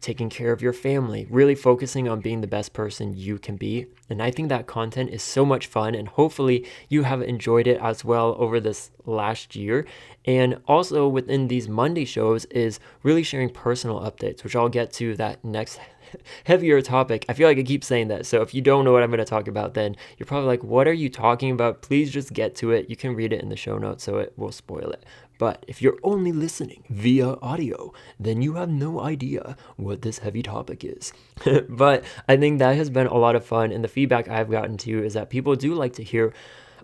Taking 0.02 0.28
care 0.28 0.52
of 0.52 0.60
your 0.60 0.72
family, 0.72 1.26
really 1.30 1.54
focusing 1.54 2.08
on 2.08 2.20
being 2.20 2.40
the 2.40 2.46
best 2.46 2.72
person 2.72 3.16
you 3.16 3.38
can 3.38 3.56
be. 3.56 3.86
And 4.10 4.20
I 4.20 4.30
think 4.30 4.48
that 4.48 4.66
content 4.66 5.10
is 5.10 5.22
so 5.22 5.46
much 5.46 5.66
fun, 5.66 5.94
and 5.94 6.08
hopefully, 6.08 6.66
you 6.88 7.04
have 7.04 7.22
enjoyed 7.22 7.66
it 7.66 7.80
as 7.80 8.04
well 8.04 8.36
over 8.38 8.60
this 8.60 8.90
last 9.06 9.56
year. 9.56 9.86
And 10.26 10.60
also, 10.66 11.08
within 11.08 11.48
these 11.48 11.68
Monday 11.68 12.04
shows, 12.04 12.44
is 12.46 12.80
really 13.02 13.22
sharing 13.22 13.48
personal 13.48 14.00
updates, 14.00 14.44
which 14.44 14.54
I'll 14.56 14.68
get 14.68 14.92
to 14.94 15.16
that 15.16 15.42
next 15.44 15.80
heavier 16.44 16.82
topic. 16.82 17.24
I 17.28 17.32
feel 17.32 17.48
like 17.48 17.58
I 17.58 17.62
keep 17.62 17.84
saying 17.84 18.08
that. 18.08 18.26
So 18.26 18.42
if 18.42 18.54
you 18.54 18.60
don't 18.60 18.84
know 18.84 18.92
what 18.92 19.02
I'm 19.02 19.10
going 19.10 19.18
to 19.18 19.24
talk 19.24 19.48
about, 19.48 19.74
then 19.74 19.96
you're 20.18 20.26
probably 20.26 20.48
like, 20.48 20.64
what 20.64 20.86
are 20.86 20.92
you 20.92 21.08
talking 21.08 21.50
about? 21.50 21.82
Please 21.82 22.10
just 22.10 22.32
get 22.32 22.54
to 22.56 22.72
it. 22.72 22.90
You 22.90 22.96
can 22.96 23.14
read 23.14 23.32
it 23.32 23.40
in 23.40 23.48
the 23.48 23.56
show 23.56 23.78
notes, 23.78 24.04
so 24.04 24.18
it 24.18 24.32
will 24.36 24.52
spoil 24.52 24.90
it. 24.90 25.04
But 25.42 25.64
if 25.66 25.82
you're 25.82 25.98
only 26.04 26.30
listening 26.30 26.84
via 26.88 27.30
audio, 27.42 27.92
then 28.20 28.42
you 28.42 28.54
have 28.54 28.68
no 28.68 29.00
idea 29.00 29.56
what 29.76 30.02
this 30.02 30.18
heavy 30.18 30.40
topic 30.40 30.84
is. 30.84 31.12
but 31.68 32.04
I 32.28 32.36
think 32.36 32.60
that 32.60 32.76
has 32.76 32.90
been 32.90 33.08
a 33.08 33.16
lot 33.16 33.34
of 33.34 33.44
fun. 33.44 33.72
And 33.72 33.82
the 33.82 33.88
feedback 33.88 34.28
I've 34.28 34.52
gotten 34.52 34.76
to 34.76 35.02
is 35.02 35.14
that 35.14 35.30
people 35.30 35.56
do 35.56 35.74
like 35.74 35.94
to 35.94 36.04
hear 36.04 36.32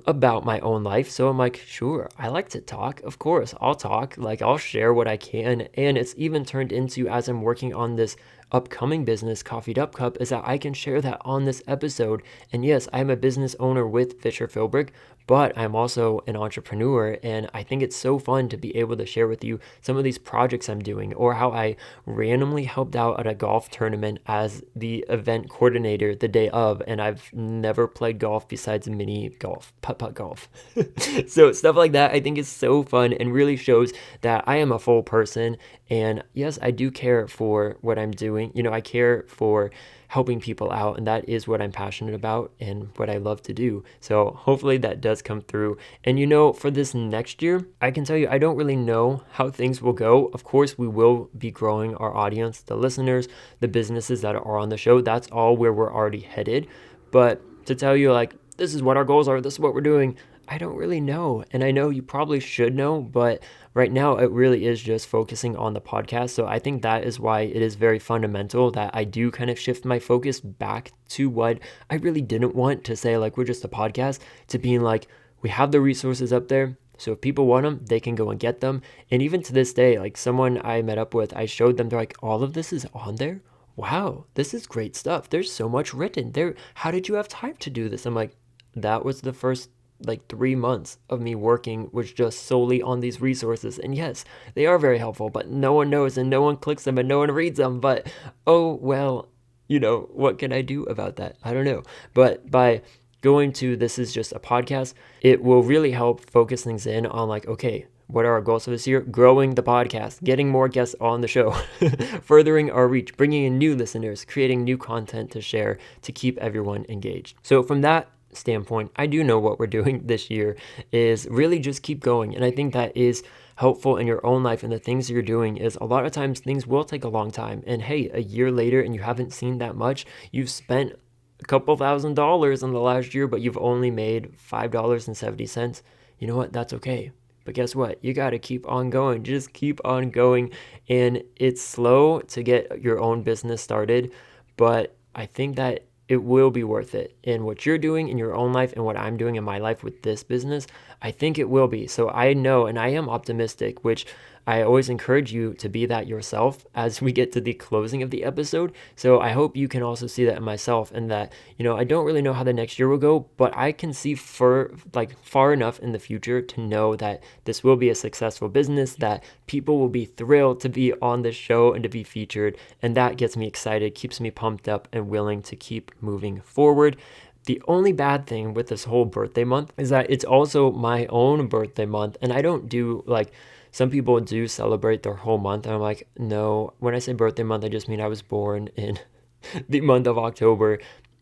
about 0.09 0.45
my 0.45 0.59
own 0.59 0.83
life. 0.83 1.09
So 1.09 1.29
I'm 1.29 1.39
like, 1.39 1.57
sure, 1.57 2.09
I 2.19 2.27
like 2.27 2.49
to 2.49 2.61
talk. 2.61 3.01
Of 3.03 3.21
course, 3.21 3.55
I'll 3.61 3.77
talk. 3.77 4.19
Like, 4.19 4.43
I'll 4.43 4.59
share 4.59 4.93
what 4.93 5.07
I 5.07 5.17
can. 5.17 5.69
And 5.75 5.97
it's 5.97 6.15
even 6.17 6.45
turned 6.45 6.73
into, 6.73 7.09
as 7.09 7.29
I'm 7.29 7.43
working 7.43 7.73
on 7.73 7.95
this 7.95 8.17
upcoming 8.51 9.05
business, 9.05 9.43
Coffeed 9.45 9.79
Up 9.79 9.95
Cup, 9.95 10.17
is 10.21 10.31
that 10.31 10.43
I 10.45 10.59
can 10.59 10.75
share 10.75 11.01
that 11.03 11.21
on 11.25 11.45
this 11.45 11.63
episode. 11.69 12.23
And 12.53 12.65
yes, 12.65 12.89
I'm 12.93 13.11
a 13.11 13.17
business 13.17 13.55
owner 13.61 13.87
with 13.87 14.21
Fisher 14.21 14.49
Philbrick, 14.49 14.89
but 15.29 15.57
I'm 15.59 15.77
also 15.77 16.25
an 16.27 16.37
entrepreneur. 16.37 17.19
And 17.23 17.51
I 17.53 17.63
think 17.63 17.83
it's 17.83 17.95
so 17.95 18.19
fun 18.19 18.49
to 18.49 18.57
be 18.57 18.75
able 18.75 18.97
to 18.97 19.05
share 19.05 19.29
with 19.29 19.45
you 19.45 19.61
some 19.83 19.99
of 19.99 20.03
these 20.03 20.17
projects 20.17 20.71
I'm 20.71 20.81
doing 20.81 21.13
or 21.15 21.35
how 21.35 21.53
I 21.53 21.77
randomly 22.07 22.65
helped 22.65 22.97
out 22.97 23.21
at 23.21 23.27
a 23.27 23.35
golf 23.35 23.71
tournament 23.71 24.21
as 24.27 24.65
the 24.75 25.05
event 25.11 25.51
coordinator 25.51 26.15
the 26.15 26.29
day 26.29 26.49
of. 26.49 26.83
And 26.87 27.03
I've 27.03 27.31
never 27.35 27.87
played 27.87 28.19
golf 28.19 28.49
besides 28.49 28.89
mini 28.89 29.29
golf, 29.29 29.75
putt 29.83 29.99
putt 29.99 30.15
golf. 30.15 30.49
so 31.29 31.53
stuff 31.53 31.77
like 31.77 31.93
that 31.93 32.13
I 32.13 32.21
think 32.21 32.39
is 32.39 32.49
so 32.49 32.83
fun 32.83 33.13
and 33.13 33.31
really 33.31 33.57
shows 33.57 33.93
that 34.23 34.45
I 34.47 34.57
am 34.57 34.73
a 34.73 34.79
full 34.79 35.03
person. 35.03 35.59
And 35.91 36.25
yes, 36.33 36.59
I 36.63 36.71
do 36.71 36.91
care 36.91 37.29
for 37.29 37.77
what 37.83 37.99
I'm 37.99 38.13
doing. 38.13 38.51
You 38.55 38.63
know, 38.63 38.73
I 38.73 38.81
care 38.81 39.27
for 39.29 39.71
helping 40.09 40.41
people 40.41 40.73
out. 40.73 40.97
And 40.99 41.07
that 41.07 41.29
is 41.29 41.47
what 41.47 41.63
I'm 41.63 41.73
passionate 41.73 42.15
about 42.15 42.53
and 42.59 42.91
what 42.97 43.09
I 43.09 43.19
love 43.19 43.43
to 43.43 43.55
do. 43.55 43.85
So 44.01 44.31
hopefully 44.31 44.79
that 44.79 45.01
does 45.01 45.23
come 45.23 45.43
through. 45.43 45.79
And 46.03 46.19
you 46.19 46.27
know, 46.27 46.53
for 46.53 46.71
this 46.71 46.95
next 46.95 47.43
year, 47.43 47.67
I 47.81 47.91
can 47.91 48.05
tell 48.05 48.17
you, 48.17 48.29
I 48.29 48.39
don't 48.39 48.57
really 48.57 48.77
know 48.77 49.23
how 49.33 49.51
things 49.51 49.81
will 49.81 49.93
go. 49.93 50.27
Of 50.35 50.45
course, 50.45 50.77
we 50.77 50.89
will 50.89 51.31
be 51.37 51.51
growing 51.51 51.95
our 51.97 52.15
audience, 52.15 52.63
the 52.63 52.77
listeners, 52.77 53.29
the 53.61 53.69
businesses 53.69 54.23
that 54.23 54.35
are 54.35 54.59
on 54.59 54.71
the 54.71 54.77
show. 54.77 55.01
That's 55.01 55.29
all 55.29 55.57
where 55.57 55.73
we're 55.73 55.95
already 55.95 56.21
headed. 56.21 56.67
But 57.11 57.41
to 57.67 57.75
tell 57.75 57.97
you, 57.97 58.13
like, 58.13 58.35
this 58.57 58.75
is 58.75 58.83
what 58.83 58.97
our 58.97 59.05
goals 59.05 59.29
are, 59.29 59.41
this 59.41 59.55
is 59.55 59.61
what 59.61 59.75
we're 59.75 59.81
doing, 59.83 60.17
I 60.49 60.57
don't 60.57 60.77
really 60.77 61.01
know. 61.01 61.45
And 61.53 61.63
I 61.63 61.71
know 61.71 61.91
you 61.91 62.03
probably 62.03 62.41
should 62.41 62.75
know, 62.75 63.03
but 63.03 63.43
right 63.79 63.93
now 63.93 64.17
it 64.17 64.29
really 64.33 64.67
is 64.67 64.83
just 64.83 65.07
focusing 65.07 65.57
on 65.57 65.73
the 65.73 65.81
podcast. 65.81 66.31
So 66.31 66.49
I 66.49 66.59
think 66.59 66.83
that 66.83 67.05
is 67.05 67.21
why 67.21 67.43
it 67.43 67.63
is 67.63 67.77
very 67.77 68.01
fundamental 68.01 68.73
that 68.73 68.91
I 68.93 69.05
do 69.05 69.31
kind 69.31 69.51
of 69.51 69.59
shift 69.59 69.85
my 69.85 70.01
focus 70.01 70.41
back 70.41 70.91
to 71.11 71.31
what 71.31 71.61
I 71.89 71.95
really 71.95 72.21
didn't 72.21 72.57
want 72.57 72.83
to 72.85 72.97
say, 72.97 73.17
like, 73.17 73.37
we're 73.37 73.45
just 73.45 73.65
a 73.65 73.69
podcast, 73.69 74.19
to 74.49 74.59
being 74.59 74.81
like, 74.81 75.07
we 75.43 75.51
have 75.51 75.71
the 75.71 75.81
resources 75.81 76.33
up 76.33 76.49
there. 76.49 76.77
So 76.97 77.13
if 77.13 77.21
people 77.21 77.47
want 77.47 77.63
them, 77.63 77.81
they 77.85 78.01
can 78.01 78.17
go 78.17 78.31
and 78.31 78.41
get 78.41 78.61
them. 78.61 78.83
And 79.13 79.23
even 79.23 79.45
to 79.45 79.53
this 79.53 79.73
day, 79.73 79.97
like 79.97 80.17
someone 80.17 80.61
I 80.65 80.83
met 80.83 80.99
up 80.99 81.15
with, 81.15 81.33
I 81.37 81.47
showed 81.47 81.77
them, 81.77 81.89
they're 81.89 82.01
like, 82.01 82.17
all 82.21 82.43
of 82.43 82.55
this 82.55 82.73
is 82.73 82.85
on 82.93 83.15
there? 83.15 83.43
Wow, 83.77 84.25
this 84.35 84.53
is 84.55 84.67
great 84.67 84.97
stuff. 84.97 85.31
There's 85.31 85.53
so 85.53 85.69
much 85.69 85.95
written 85.95 86.33
there. 86.33 86.57
How 86.75 86.91
did 86.91 87.07
you 87.07 87.15
have 87.15 87.29
time 87.29 87.55
to 87.61 87.71
do 87.71 87.89
this? 87.89 88.07
I'm 88.07 88.17
like, 88.17 88.35
that 88.75 89.05
was 89.05 89.21
the 89.21 89.33
first 89.33 89.71
like 90.05 90.27
three 90.29 90.55
months 90.55 90.99
of 91.09 91.21
me 91.21 91.35
working 91.35 91.89
was 91.93 92.13
just 92.13 92.45
solely 92.45 92.81
on 92.83 93.01
these 93.01 93.21
resources. 93.21 93.79
And 93.79 93.95
yes, 93.95 94.25
they 94.55 94.67
are 94.67 94.79
very 94.79 94.99
helpful, 94.99 95.31
but 95.31 95.49
no 95.49 95.73
one 95.73 95.91
knows 95.91 96.17
and 96.17 96.31
no 96.31 96.43
one 96.43 96.57
clicks 96.57 96.85
them 96.85 96.99
and 96.99 97.09
no 97.09 97.19
one 97.19 97.31
reads 97.31 97.59
them. 97.59 97.81
But 97.81 98.11
oh, 98.47 98.75
well, 98.75 99.29
you 99.67 99.81
know, 99.81 100.09
what 100.13 100.39
can 100.39 100.53
I 100.53 100.63
do 100.63 100.85
about 100.85 101.17
that? 101.17 101.37
I 101.45 101.53
don't 101.53 101.65
know. 101.65 101.83
But 102.15 102.51
by 102.51 102.83
going 103.21 103.53
to 103.53 103.77
this 103.77 103.99
is 103.99 104.13
just 104.13 104.33
a 104.33 104.39
podcast, 104.39 104.95
it 105.21 105.43
will 105.43 105.63
really 105.63 105.91
help 105.91 106.29
focus 106.31 106.65
things 106.65 106.87
in 106.87 107.07
on 107.07 107.29
like, 107.29 107.47
okay, 107.47 107.87
what 108.07 108.25
are 108.25 108.33
our 108.33 108.41
goals 108.41 108.65
for 108.65 108.71
this 108.71 108.87
year? 108.87 109.01
Growing 109.01 109.55
the 109.55 109.63
podcast, 109.63 110.25
getting 110.25 110.49
more 110.49 110.69
guests 110.69 110.95
on 110.99 111.21
the 111.21 111.29
show, 111.29 111.51
furthering 112.23 112.71
our 112.71 112.89
reach, 112.89 113.15
bringing 113.17 113.45
in 113.45 113.59
new 113.59 113.77
listeners, 113.77 114.25
creating 114.25 114.65
new 114.65 114.79
content 114.79 115.31
to 115.33 115.43
share 115.43 115.77
to 116.03 116.13
keep 116.13 116.39
everyone 116.39 116.87
engaged. 116.89 117.37
So, 117.43 117.63
from 117.63 117.83
that 117.83 118.09
standpoint, 118.39 118.91
I 118.97 119.07
do 119.07 119.23
know 119.25 119.39
what 119.39 119.59
we're 119.59 119.67
doing 119.79 120.03
this 120.07 120.31
year 120.31 120.57
is 120.93 121.27
really 121.31 121.59
just 121.59 121.83
keep 121.83 122.01
going. 122.01 122.35
And 122.35 122.45
I 122.45 122.51
think 122.51 122.73
that 122.73 122.97
is 122.97 123.23
helpful 123.57 123.97
in 123.97 124.07
your 124.07 124.25
own 124.25 124.43
life 124.43 124.63
and 124.63 124.73
the 124.73 124.79
things 124.79 125.11
you're 125.11 125.21
doing 125.23 125.57
is 125.57 125.77
a 125.81 125.85
lot 125.85 126.07
of 126.07 126.13
times 126.13 126.39
things 126.39 126.67
will 126.67 126.85
take 126.85 127.05
a 127.05 127.09
long 127.09 127.31
time. 127.31 127.63
And 127.67 127.83
hey, 127.83 128.09
a 128.15 128.21
year 128.21 128.53
later 128.53 128.81
and 128.81 128.95
you 128.95 129.03
haven't 129.03 129.33
seen 129.33 129.59
that 129.59 129.75
much, 129.75 130.07
you've 130.31 130.51
spent 130.51 130.93
a 131.41 131.45
couple 131.45 131.77
thousand 131.77 132.15
dollars 132.15 132.63
in 132.63 132.73
the 132.73 132.81
last 132.81 133.15
year, 133.15 133.27
but 133.27 133.41
you've 133.41 133.59
only 133.59 133.91
made 133.91 134.33
$5.70. 134.37 135.83
You 136.19 136.27
know 136.27 136.37
what? 136.37 136.53
That's 136.53 136.73
okay. 136.75 137.13
But 137.45 137.55
guess 137.55 137.75
what? 137.75 138.05
You 138.05 138.13
got 138.13 138.31
to 138.31 138.39
keep 138.39 138.69
on 138.69 138.91
going. 138.91 139.25
Just 139.25 139.53
keep 139.53 139.81
on 139.85 140.11
going. 140.11 140.51
And 140.89 141.23
it's 141.37 141.63
slow 141.63 142.21
to 142.21 142.43
get 142.43 142.83
your 142.83 143.01
own 143.01 143.23
business 143.23 143.63
started, 143.63 144.13
but 144.57 144.95
I 145.15 145.27
think 145.27 145.57
that 145.57 145.88
it 146.09 146.25
will 146.25 146.51
be 146.51 146.65
worth 146.65 146.95
it. 146.95 147.15
in 147.23 147.45
what 147.45 147.67
you're 147.67 147.79
doing 147.79 148.09
in 148.09 148.19
your 148.19 148.35
own 148.35 148.53
life 148.53 148.73
and 148.73 148.85
what 148.85 148.97
I'm 148.97 149.17
doing 149.17 149.37
in 149.37 149.45
my 149.45 149.59
life 149.59 149.85
with 149.85 150.03
this 150.03 150.23
business, 150.23 150.67
I 151.03 151.11
think 151.11 151.39
it 151.39 151.49
will 151.49 151.69
be. 151.69 151.87
So 151.87 152.09
I 152.09 152.33
know 152.33 152.67
and 152.67 152.79
I 152.79 152.89
am 152.89 153.09
optimistic, 153.09 153.85
which 153.85 154.07
I 154.49 154.63
always 154.63 154.89
encourage 154.89 155.31
you 155.31 155.53
to 155.55 155.69
be 155.69 155.85
that 155.85 156.07
yourself 156.07 156.67
as 156.75 157.03
we 157.03 157.13
get 157.13 157.33
to 157.33 157.41
the 157.41 157.53
closing 157.53 158.03
of 158.03 158.11
the 158.11 158.25
episode. 158.25 158.73
So 158.97 159.21
I 159.21 159.33
hope 159.33 159.59
you 159.59 159.69
can 159.69 159.83
also 159.83 160.07
see 160.07 160.25
that 160.25 160.39
in 160.39 160.43
myself 160.43 160.91
and 160.91 161.11
that, 161.11 161.35
you 161.59 161.65
know, 161.65 161.77
I 161.77 161.85
don't 161.85 162.07
really 162.07 162.23
know 162.23 162.33
how 162.33 162.45
the 162.45 162.55
next 162.55 162.79
year 162.79 162.89
will 162.89 162.97
go, 162.97 163.27
but 163.37 163.55
I 163.55 163.73
can 163.73 163.93
see 163.93 164.15
for 164.15 164.73
like 164.95 165.19
far 165.23 165.53
enough 165.53 165.79
in 165.81 165.93
the 165.93 165.99
future 165.99 166.41
to 166.41 166.61
know 166.63 166.97
that 166.97 167.23
this 167.45 167.63
will 167.63 167.77
be 167.77 167.91
a 167.91 167.95
successful 167.95 168.49
business, 168.49 168.95
that 168.95 169.23
people 169.47 169.79
will 169.79 169.91
be 169.91 170.07
thrilled 170.07 170.61
to 170.61 170.71
be 170.71 170.95
on 170.95 171.21
the 171.21 171.33
show 171.33 171.75
and 171.75 171.83
to 171.83 171.91
be 171.91 172.03
featured. 172.03 172.57
And 172.81 172.97
that 172.97 173.19
gets 173.19 173.37
me 173.37 173.47
excited, 173.47 173.95
keeps 173.95 174.19
me 174.19 174.31
pumped 174.31 174.67
up 174.67 174.89
and 174.95 175.11
willing 175.11 175.43
to 175.43 175.57
keep 175.57 175.93
moving 176.01 176.41
forward. 176.41 176.97
The 177.45 177.63
only 177.69 177.93
bad 177.93 178.27
thing 178.27 178.55
with 178.55 178.69
this 178.69 178.85
whole 178.85 179.05
birthday 179.05 179.45
month 179.45 179.75
is 179.77 179.91
that 179.91 180.11
it's 180.11 180.25
also 180.25 180.71
my 180.73 181.07
own 181.07 181.49
birthday 181.49 181.87
month, 181.87 182.17
and 182.23 182.33
I 182.33 182.43
don't 182.43 182.69
do 182.69 183.03
like 183.07 183.33
some 183.79 183.91
people 183.91 184.19
do 184.19 184.49
celebrate 184.49 185.05
their 185.05 185.15
whole 185.15 185.39
month. 185.39 185.65
And 185.65 185.73
I'm 185.73 185.81
like, 185.81 186.09
no, 186.19 186.75
when 186.81 186.97
I 186.97 186.99
say 186.99 187.13
birthday 187.13 187.45
month, 187.45 187.65
I 187.65 187.69
just 187.69 187.89
mean 187.89 188.01
I 188.01 188.09
was 188.09 188.23
born 188.23 188.71
in 188.75 188.99
the 189.69 189.81
month 189.83 190.09
of 190.09 190.19
October. 190.19 190.81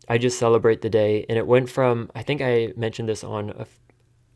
I 0.09 0.17
just 0.17 0.39
celebrate 0.39 0.81
the 0.81 0.89
day. 0.89 1.23
And 1.29 1.37
it 1.37 1.45
went 1.45 1.69
from, 1.69 2.09
I 2.15 2.23
think 2.23 2.41
I 2.41 2.73
mentioned 2.75 3.09
this 3.09 3.23
on 3.23 3.51
a 3.51 3.67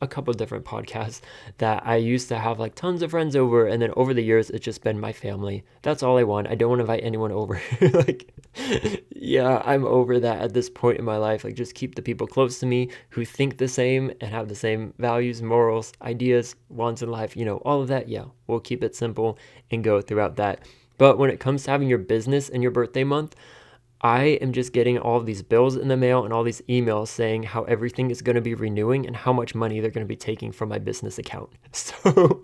a 0.02 0.08
couple 0.08 0.34
different 0.34 0.66
podcasts 0.66 1.22
that 1.60 1.86
I 1.86 1.98
used 1.98 2.28
to 2.30 2.38
have 2.38 2.60
like 2.60 2.76
tons 2.76 3.02
of 3.02 3.12
friends 3.12 3.36
over, 3.36 3.68
and 3.68 3.82
then 3.82 3.94
over 3.96 4.14
the 4.14 4.24
years, 4.24 4.50
it's 4.50 4.66
just 4.66 4.84
been 4.84 5.00
my 5.00 5.14
family. 5.14 5.64
That's 5.84 6.04
all 6.04 6.18
I 6.18 6.24
want. 6.24 6.48
I 6.48 6.56
don't 6.56 6.70
want 6.70 6.80
to 6.80 6.84
invite 6.84 7.04
anyone 7.04 7.32
over. 7.32 7.62
like, 7.94 8.34
yeah, 9.16 9.62
I'm 9.64 9.86
over 9.86 10.20
that 10.20 10.42
at 10.42 10.54
this 10.54 10.70
point 10.70 11.00
in 11.00 11.06
my 11.06 11.18
life. 11.18 11.44
Like, 11.44 11.56
just 11.56 11.76
keep 11.76 11.96
the 11.96 12.02
people 12.02 12.28
close 12.28 12.60
to 12.60 12.66
me 12.66 12.90
who 13.10 13.26
think 13.26 13.58
the 13.58 13.68
same 13.68 14.12
and 14.20 14.32
have 14.32 14.50
the 14.50 14.56
same 14.56 14.94
values, 14.98 15.42
morals, 15.42 15.94
ideas, 16.02 16.56
wants 16.70 17.02
in 17.02 17.12
life, 17.12 17.38
you 17.38 17.46
know, 17.46 17.58
all 17.58 17.82
of 17.82 17.88
that. 17.90 18.10
Yeah, 18.10 18.26
we'll 18.48 18.60
keep 18.60 18.84
it 18.84 18.96
simple 18.96 19.38
and 19.70 19.84
go 19.84 20.02
throughout 20.02 20.36
that. 20.38 20.66
But 20.98 21.18
when 21.18 21.30
it 21.30 21.40
comes 21.40 21.64
to 21.64 21.72
having 21.72 21.88
your 21.88 21.98
business 21.98 22.50
and 22.50 22.62
your 22.62 22.72
birthday 22.72 23.04
month, 23.04 23.36
I 24.04 24.24
am 24.42 24.52
just 24.52 24.74
getting 24.74 24.98
all 24.98 25.18
of 25.18 25.28
these 25.28 25.44
bills 25.44 25.76
in 25.76 25.88
the 25.88 25.96
mail 25.96 26.24
and 26.24 26.34
all 26.34 26.44
these 26.44 26.62
emails 26.62 27.10
saying 27.10 27.44
how 27.44 27.64
everything 27.64 28.10
is 28.10 28.24
going 28.24 28.36
to 28.36 28.42
be 28.42 28.56
renewing 28.56 29.06
and 29.06 29.16
how 29.16 29.32
much 29.32 29.54
money 29.54 29.80
they're 29.80 29.92
going 29.92 30.06
to 30.06 30.10
be 30.10 30.16
taking 30.16 30.52
from 30.52 30.70
my 30.70 30.80
business 30.80 31.18
account. 31.18 31.50
So 31.74 32.42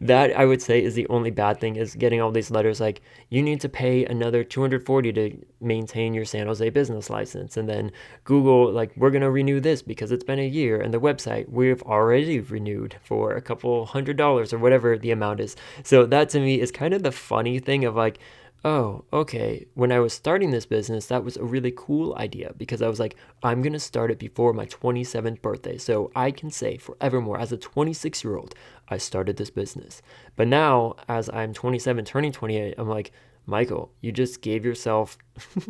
that 0.00 0.36
I 0.36 0.44
would 0.44 0.60
say 0.60 0.82
is 0.82 0.94
the 0.94 1.06
only 1.08 1.30
bad 1.30 1.58
thing 1.58 1.76
is 1.76 1.94
getting 1.94 2.20
all 2.20 2.30
these 2.30 2.50
letters 2.50 2.80
like 2.80 3.00
you 3.30 3.42
need 3.42 3.60
to 3.62 3.68
pay 3.68 4.04
another 4.04 4.44
240 4.44 5.12
to 5.12 5.46
maintain 5.60 6.12
your 6.12 6.24
San 6.24 6.46
Jose 6.46 6.68
business 6.70 7.08
license 7.08 7.56
and 7.56 7.68
then 7.68 7.92
Google 8.24 8.70
like 8.72 8.92
we're 8.96 9.10
going 9.10 9.22
to 9.22 9.30
renew 9.30 9.58
this 9.60 9.80
because 9.82 10.12
it's 10.12 10.24
been 10.24 10.38
a 10.38 10.46
year 10.46 10.80
and 10.80 10.92
the 10.92 11.00
website 11.00 11.48
we've 11.48 11.82
already 11.82 12.40
renewed 12.40 12.96
for 13.02 13.34
a 13.34 13.42
couple 13.42 13.86
hundred 13.86 14.16
dollars 14.16 14.52
or 14.52 14.58
whatever 14.58 14.98
the 14.98 15.10
amount 15.10 15.40
is. 15.40 15.56
So 15.82 16.06
that 16.06 16.28
to 16.30 16.40
me 16.40 16.60
is 16.60 16.70
kind 16.70 16.94
of 16.94 17.02
the 17.02 17.12
funny 17.12 17.58
thing 17.58 17.84
of 17.84 17.96
like 17.96 18.18
oh, 18.64 19.04
okay, 19.12 19.66
when 19.74 19.90
I 19.90 20.00
was 20.00 20.12
starting 20.12 20.50
this 20.50 20.66
business, 20.66 21.06
that 21.06 21.24
was 21.24 21.36
a 21.36 21.44
really 21.44 21.72
cool 21.74 22.14
idea 22.16 22.52
because 22.56 22.82
I 22.82 22.88
was 22.88 23.00
like, 23.00 23.16
I'm 23.42 23.62
going 23.62 23.72
to 23.72 23.80
start 23.80 24.10
it 24.10 24.18
before 24.18 24.52
my 24.52 24.66
27th 24.66 25.40
birthday. 25.40 25.78
So 25.78 26.10
I 26.14 26.30
can 26.30 26.50
say 26.50 26.76
forevermore, 26.76 27.38
as 27.38 27.52
a 27.52 27.56
26 27.56 28.22
year 28.22 28.36
old, 28.36 28.54
I 28.88 28.98
started 28.98 29.36
this 29.36 29.50
business. 29.50 30.02
But 30.36 30.48
now, 30.48 30.96
as 31.08 31.30
I'm 31.30 31.54
27, 31.54 32.04
turning 32.04 32.32
28, 32.32 32.74
I'm 32.76 32.88
like, 32.88 33.12
Michael, 33.46 33.92
you 34.00 34.12
just 34.12 34.42
gave 34.42 34.64
yourself 34.64 35.16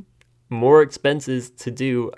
more 0.49 0.83
expenses 0.83 1.51
to 1.51 1.71
do 1.71 2.11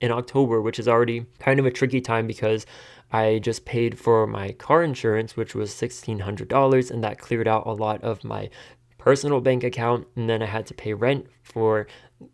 in 0.00 0.10
October, 0.10 0.60
which 0.60 0.78
is 0.78 0.88
already 0.88 1.26
kind 1.38 1.60
of 1.60 1.66
a 1.66 1.70
tricky 1.70 2.00
time 2.00 2.26
because 2.26 2.66
I 3.10 3.38
just 3.38 3.64
paid 3.64 3.98
for 3.98 4.26
my 4.26 4.52
car 4.52 4.82
insurance, 4.82 5.36
which 5.36 5.54
was 5.54 5.70
$1,600, 5.70 6.90
and 6.90 7.02
that 7.02 7.18
cleared 7.18 7.48
out 7.48 7.66
a 7.66 7.72
lot 7.72 8.02
of 8.02 8.22
my 8.22 8.50
personal 8.98 9.40
bank 9.40 9.64
account. 9.64 10.06
And 10.16 10.28
then 10.28 10.42
I 10.42 10.46
had 10.46 10.66
to 10.66 10.74
pay 10.74 10.92
rent 10.92 11.26
for 11.42 11.86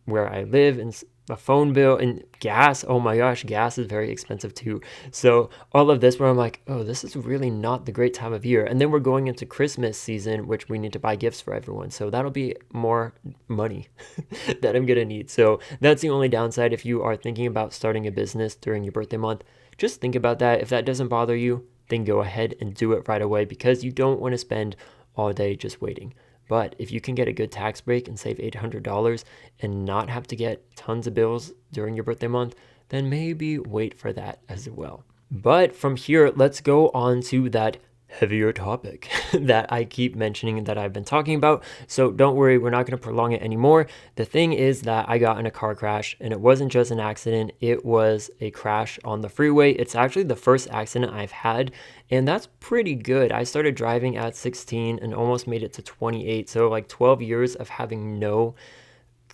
where 0.06 0.32
I 0.32 0.44
live 0.44 0.78
and 0.78 0.94
a 1.30 1.36
phone 1.36 1.72
bill 1.72 1.96
and 1.96 2.22
gas. 2.40 2.84
Oh 2.86 3.00
my 3.00 3.16
gosh, 3.16 3.44
gas 3.44 3.78
is 3.78 3.86
very 3.86 4.10
expensive 4.10 4.54
too. 4.54 4.80
So 5.10 5.48
all 5.72 5.90
of 5.90 6.00
this 6.00 6.18
where 6.18 6.28
I'm 6.28 6.36
like, 6.36 6.60
oh, 6.66 6.82
this 6.82 7.02
is 7.02 7.16
really 7.16 7.50
not 7.50 7.86
the 7.86 7.92
great 7.92 8.12
time 8.12 8.32
of 8.32 8.44
year. 8.44 8.64
And 8.64 8.80
then 8.80 8.90
we're 8.90 8.98
going 8.98 9.26
into 9.26 9.46
Christmas 9.46 9.98
season, 9.98 10.46
which 10.46 10.68
we 10.68 10.78
need 10.78 10.92
to 10.92 10.98
buy 10.98 11.16
gifts 11.16 11.40
for 11.40 11.54
everyone. 11.54 11.90
So 11.90 12.10
that'll 12.10 12.30
be 12.30 12.56
more 12.72 13.14
money 13.48 13.88
that 14.60 14.76
I'm 14.76 14.86
gonna 14.86 15.04
need. 15.04 15.30
So 15.30 15.60
that's 15.80 16.02
the 16.02 16.10
only 16.10 16.28
downside 16.28 16.72
if 16.72 16.84
you 16.84 17.02
are 17.02 17.16
thinking 17.16 17.46
about 17.46 17.72
starting 17.72 18.06
a 18.06 18.12
business 18.12 18.54
during 18.54 18.84
your 18.84 18.92
birthday 18.92 19.16
month. 19.16 19.44
Just 19.78 20.00
think 20.00 20.14
about 20.14 20.38
that. 20.40 20.60
If 20.60 20.68
that 20.68 20.84
doesn't 20.84 21.08
bother 21.08 21.36
you, 21.36 21.66
then 21.88 22.04
go 22.04 22.20
ahead 22.20 22.54
and 22.60 22.74
do 22.74 22.92
it 22.92 23.08
right 23.08 23.22
away 23.22 23.44
because 23.44 23.82
you 23.82 23.92
don't 23.92 24.20
want 24.20 24.32
to 24.32 24.38
spend 24.38 24.76
all 25.16 25.32
day 25.32 25.56
just 25.56 25.80
waiting. 25.80 26.12
But 26.48 26.74
if 26.78 26.92
you 26.92 27.00
can 27.00 27.14
get 27.14 27.28
a 27.28 27.32
good 27.32 27.50
tax 27.50 27.80
break 27.80 28.08
and 28.08 28.18
save 28.18 28.38
$800 28.38 29.24
and 29.60 29.84
not 29.84 30.10
have 30.10 30.26
to 30.28 30.36
get 30.36 30.76
tons 30.76 31.06
of 31.06 31.14
bills 31.14 31.52
during 31.72 31.94
your 31.94 32.04
birthday 32.04 32.26
month, 32.26 32.54
then 32.90 33.08
maybe 33.08 33.58
wait 33.58 33.98
for 33.98 34.12
that 34.12 34.40
as 34.48 34.68
well. 34.68 35.04
But 35.30 35.74
from 35.74 35.96
here, 35.96 36.32
let's 36.36 36.60
go 36.60 36.90
on 36.90 37.22
to 37.22 37.48
that 37.50 37.78
heavier 38.18 38.52
topic 38.52 39.10
that 39.32 39.72
I 39.72 39.84
keep 39.84 40.14
mentioning 40.14 40.64
that 40.64 40.78
I've 40.78 40.92
been 40.92 41.04
talking 41.04 41.34
about. 41.34 41.64
So 41.86 42.10
don't 42.10 42.36
worry, 42.36 42.58
we're 42.58 42.70
not 42.70 42.86
going 42.86 42.98
to 42.98 43.02
prolong 43.02 43.32
it 43.32 43.42
anymore. 43.42 43.86
The 44.16 44.24
thing 44.24 44.52
is 44.52 44.82
that 44.82 45.08
I 45.08 45.18
got 45.18 45.38
in 45.38 45.46
a 45.46 45.50
car 45.50 45.74
crash 45.74 46.16
and 46.20 46.32
it 46.32 46.40
wasn't 46.40 46.70
just 46.70 46.90
an 46.90 47.00
accident, 47.00 47.52
it 47.60 47.84
was 47.84 48.30
a 48.40 48.50
crash 48.50 48.98
on 49.04 49.20
the 49.20 49.28
freeway. 49.28 49.72
It's 49.72 49.94
actually 49.94 50.24
the 50.24 50.36
first 50.36 50.68
accident 50.70 51.12
I've 51.12 51.32
had, 51.32 51.72
and 52.10 52.26
that's 52.28 52.48
pretty 52.60 52.94
good. 52.94 53.32
I 53.32 53.44
started 53.44 53.74
driving 53.74 54.16
at 54.16 54.36
16 54.36 54.98
and 55.02 55.14
almost 55.14 55.46
made 55.46 55.62
it 55.62 55.72
to 55.74 55.82
28. 55.82 56.48
So, 56.48 56.68
like 56.68 56.88
12 56.88 57.22
years 57.22 57.54
of 57.54 57.68
having 57.68 58.18
no 58.18 58.54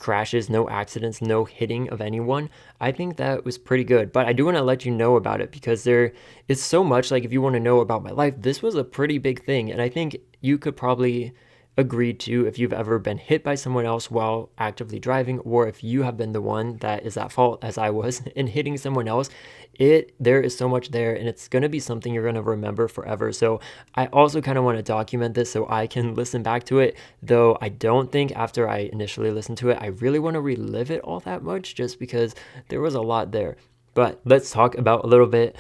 crashes, 0.01 0.51
no 0.51 0.69
accidents, 0.69 1.23
no 1.23 1.45
hitting 1.45 1.89
of 1.91 2.01
anyone. 2.01 2.51
I 2.81 2.91
think 2.91 3.17
that 3.17 3.45
was 3.45 3.59
pretty 3.59 3.85
good. 3.85 4.11
But 4.11 4.27
I 4.27 4.33
do 4.33 4.47
want 4.47 4.57
to 4.57 4.63
let 4.63 4.85
you 4.85 4.91
know 4.91 5.15
about 5.15 5.41
it 5.41 5.53
because 5.53 5.85
there 5.85 6.13
is 6.49 6.61
so 6.61 6.83
much. 6.83 7.13
Like, 7.13 7.25
if 7.25 7.33
you 7.33 7.41
want 7.41 7.55
to 7.55 7.61
know 7.61 7.79
about 7.79 8.03
my 8.03 8.11
life, 8.11 8.35
this 8.37 8.63
was 8.63 8.75
a 8.75 8.83
pretty 8.83 9.19
big 9.19 9.45
thing. 9.45 9.71
And 9.71 9.81
I 9.81 9.89
think 9.89 10.17
you 10.41 10.59
could 10.59 10.77
probably 10.77 11.33
agree 11.77 12.13
to 12.13 12.47
if 12.47 12.59
you've 12.59 12.73
ever 12.73 12.99
been 12.99 13.19
hit 13.19 13.43
by 13.43 13.55
someone 13.55 13.87
else 13.87 14.11
while 14.11 14.51
actively 14.59 14.99
driving 14.99 15.39
or 15.41 15.67
if 15.67 15.83
you 15.83 16.03
have 16.03 16.17
been 16.17 16.33
the 16.33 16.41
one 16.41 16.77
that 16.79 17.07
is 17.07 17.17
at 17.17 17.33
fault 17.33 17.63
as 17.63 17.79
I 17.79 17.91
was 17.91 18.21
in 18.37 18.49
hitting 18.49 18.77
someone 18.77 19.09
else 19.09 19.31
it 19.75 20.15
there 20.21 20.41
is 20.41 20.57
so 20.57 20.69
much 20.69 20.91
there 20.91 21.15
and 21.15 21.29
it's 21.29 21.49
going 21.49 21.63
to 21.63 21.69
be 21.69 21.81
something 21.81 22.13
you're 22.13 22.25
going 22.25 22.35
to 22.35 22.43
remember 22.43 22.87
forever. 22.87 23.33
So 23.33 23.61
I 23.95 24.07
also 24.07 24.41
kind 24.41 24.59
of 24.59 24.65
want 24.65 24.79
to 24.79 24.83
document 24.83 25.35
this 25.35 25.51
so 25.51 25.67
I 25.71 25.87
can 25.87 26.15
listen 26.21 26.43
back 26.43 26.65
to 26.65 26.81
it 26.81 26.97
though 27.23 27.57
I 27.61 27.69
don't 27.71 28.11
think 28.13 28.33
after 28.37 28.69
I 28.69 28.91
initially 28.93 29.31
listened 29.31 29.59
to 29.59 29.71
it 29.71 29.79
I 29.81 29.87
really 29.87 30.19
want 30.19 30.35
to 30.35 30.41
relive 30.41 30.91
it 30.91 31.01
all 31.03 31.21
that 31.21 31.43
much 31.43 31.75
just 31.75 31.99
because 31.99 32.35
there 32.69 32.81
was 32.81 32.95
a 32.95 33.01
lot 33.01 33.33
there. 33.33 33.57
But 33.95 34.21
let's 34.25 34.51
talk 34.51 34.77
about 34.77 35.05
a 35.05 35.09
little 35.09 35.27
bit 35.27 35.57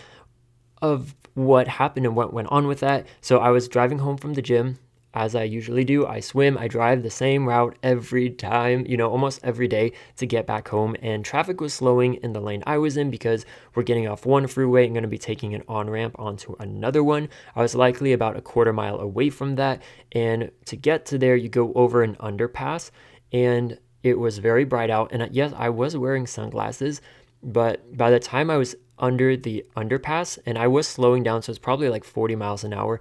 of 0.82 1.14
what 1.34 1.68
happened 1.68 2.06
and 2.06 2.16
what 2.16 2.32
went 2.32 2.48
on 2.50 2.66
with 2.66 2.80
that. 2.80 3.06
So 3.20 3.38
I 3.38 3.50
was 3.50 3.68
driving 3.68 3.98
home 3.98 4.16
from 4.16 4.34
the 4.34 4.42
gym 4.42 4.78
as 5.12 5.34
I 5.34 5.42
usually 5.42 5.84
do, 5.84 6.06
I 6.06 6.20
swim, 6.20 6.56
I 6.56 6.68
drive 6.68 7.02
the 7.02 7.10
same 7.10 7.48
route 7.48 7.76
every 7.82 8.30
time, 8.30 8.86
you 8.86 8.96
know, 8.96 9.10
almost 9.10 9.40
every 9.42 9.66
day 9.66 9.92
to 10.16 10.26
get 10.26 10.46
back 10.46 10.68
home. 10.68 10.94
And 11.02 11.24
traffic 11.24 11.60
was 11.60 11.74
slowing 11.74 12.14
in 12.14 12.32
the 12.32 12.40
lane 12.40 12.62
I 12.66 12.78
was 12.78 12.96
in 12.96 13.10
because 13.10 13.44
we're 13.74 13.82
getting 13.82 14.06
off 14.06 14.24
one 14.24 14.46
freeway 14.46 14.84
and 14.84 14.94
going 14.94 15.02
to 15.02 15.08
be 15.08 15.18
taking 15.18 15.54
an 15.54 15.64
on 15.66 15.90
ramp 15.90 16.14
onto 16.18 16.54
another 16.60 17.02
one. 17.02 17.28
I 17.56 17.62
was 17.62 17.74
likely 17.74 18.12
about 18.12 18.36
a 18.36 18.40
quarter 18.40 18.72
mile 18.72 19.00
away 19.00 19.30
from 19.30 19.56
that. 19.56 19.82
And 20.12 20.52
to 20.66 20.76
get 20.76 21.06
to 21.06 21.18
there, 21.18 21.36
you 21.36 21.48
go 21.48 21.72
over 21.74 22.02
an 22.02 22.14
underpass. 22.16 22.90
And 23.32 23.78
it 24.02 24.18
was 24.18 24.38
very 24.38 24.64
bright 24.64 24.90
out. 24.90 25.10
And 25.12 25.22
uh, 25.22 25.28
yes, 25.30 25.52
I 25.56 25.68
was 25.68 25.96
wearing 25.96 26.26
sunglasses, 26.26 27.00
but 27.42 27.96
by 27.96 28.10
the 28.10 28.20
time 28.20 28.50
I 28.50 28.56
was 28.56 28.74
under 28.98 29.36
the 29.36 29.64
underpass 29.76 30.38
and 30.46 30.58
I 30.58 30.68
was 30.68 30.86
slowing 30.86 31.22
down, 31.22 31.42
so 31.42 31.50
it's 31.50 31.58
probably 31.58 31.88
like 31.88 32.04
40 32.04 32.36
miles 32.36 32.64
an 32.64 32.72
hour. 32.72 33.00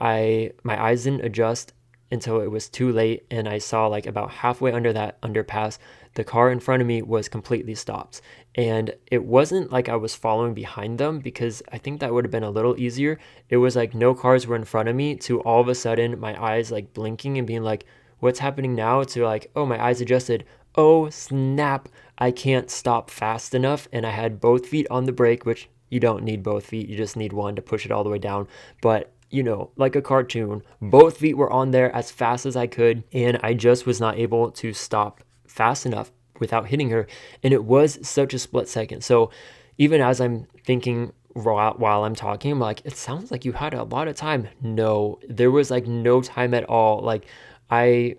I 0.00 0.52
my 0.62 0.80
eyes 0.82 1.04
didn't 1.04 1.24
adjust 1.24 1.72
until 2.10 2.40
it 2.40 2.50
was 2.50 2.68
too 2.68 2.92
late 2.92 3.26
and 3.30 3.48
I 3.48 3.58
saw 3.58 3.86
like 3.86 4.06
about 4.06 4.30
halfway 4.30 4.72
under 4.72 4.92
that 4.92 5.20
underpass 5.22 5.78
the 6.14 6.24
car 6.24 6.50
in 6.50 6.60
front 6.60 6.80
of 6.80 6.88
me 6.88 7.02
was 7.02 7.28
completely 7.28 7.74
stopped. 7.74 8.22
And 8.54 8.94
it 9.10 9.24
wasn't 9.24 9.70
like 9.70 9.88
I 9.88 9.96
was 9.96 10.14
following 10.14 10.54
behind 10.54 10.98
them 10.98 11.18
because 11.18 11.62
I 11.72 11.78
think 11.78 12.00
that 12.00 12.12
would 12.12 12.24
have 12.24 12.32
been 12.32 12.42
a 12.42 12.50
little 12.50 12.78
easier. 12.80 13.18
It 13.48 13.58
was 13.58 13.76
like 13.76 13.94
no 13.94 14.14
cars 14.14 14.46
were 14.46 14.56
in 14.56 14.64
front 14.64 14.88
of 14.88 14.96
me 14.96 15.16
to 15.16 15.40
all 15.40 15.60
of 15.60 15.68
a 15.68 15.74
sudden 15.74 16.18
my 16.18 16.40
eyes 16.42 16.70
like 16.70 16.94
blinking 16.94 17.38
and 17.38 17.46
being 17.46 17.62
like 17.62 17.84
what's 18.18 18.38
happening 18.38 18.74
now? 18.74 19.02
to 19.02 19.24
like 19.24 19.50
oh 19.54 19.66
my 19.66 19.82
eyes 19.82 20.00
adjusted. 20.00 20.44
Oh 20.74 21.10
snap. 21.10 21.88
I 22.18 22.30
can't 22.30 22.70
stop 22.70 23.10
fast 23.10 23.54
enough. 23.54 23.88
And 23.92 24.06
I 24.06 24.10
had 24.10 24.40
both 24.40 24.66
feet 24.66 24.86
on 24.90 25.04
the 25.04 25.12
brake 25.12 25.44
which 25.44 25.68
you 25.90 26.00
don't 26.00 26.24
need 26.24 26.42
both 26.42 26.66
feet. 26.66 26.88
You 26.88 26.96
just 26.96 27.16
need 27.16 27.32
one 27.32 27.56
to 27.56 27.62
push 27.62 27.84
it 27.84 27.92
all 27.92 28.04
the 28.04 28.10
way 28.10 28.18
down. 28.18 28.48
But 28.80 29.12
you 29.30 29.42
know, 29.42 29.70
like 29.76 29.96
a 29.96 30.02
cartoon. 30.02 30.62
Both 30.80 31.18
feet 31.18 31.36
were 31.36 31.52
on 31.52 31.70
there 31.70 31.94
as 31.94 32.10
fast 32.10 32.46
as 32.46 32.56
I 32.56 32.66
could, 32.66 33.04
and 33.12 33.38
I 33.42 33.54
just 33.54 33.86
was 33.86 34.00
not 34.00 34.18
able 34.18 34.50
to 34.52 34.72
stop 34.72 35.22
fast 35.46 35.86
enough 35.86 36.12
without 36.38 36.68
hitting 36.68 36.90
her. 36.90 37.06
And 37.42 37.52
it 37.52 37.64
was 37.64 37.98
such 38.06 38.34
a 38.34 38.38
split 38.38 38.68
second. 38.68 39.02
So 39.02 39.30
even 39.78 40.00
as 40.00 40.20
I'm 40.20 40.46
thinking 40.64 41.12
while 41.34 42.04
I'm 42.04 42.14
talking, 42.14 42.52
I'm 42.52 42.60
like, 42.60 42.82
it 42.84 42.96
sounds 42.96 43.30
like 43.30 43.44
you 43.44 43.52
had 43.52 43.74
a 43.74 43.84
lot 43.84 44.08
of 44.08 44.16
time. 44.16 44.48
No, 44.62 45.18
there 45.28 45.50
was 45.50 45.70
like 45.70 45.86
no 45.86 46.22
time 46.22 46.54
at 46.54 46.64
all. 46.64 47.00
Like, 47.00 47.26
I. 47.70 48.16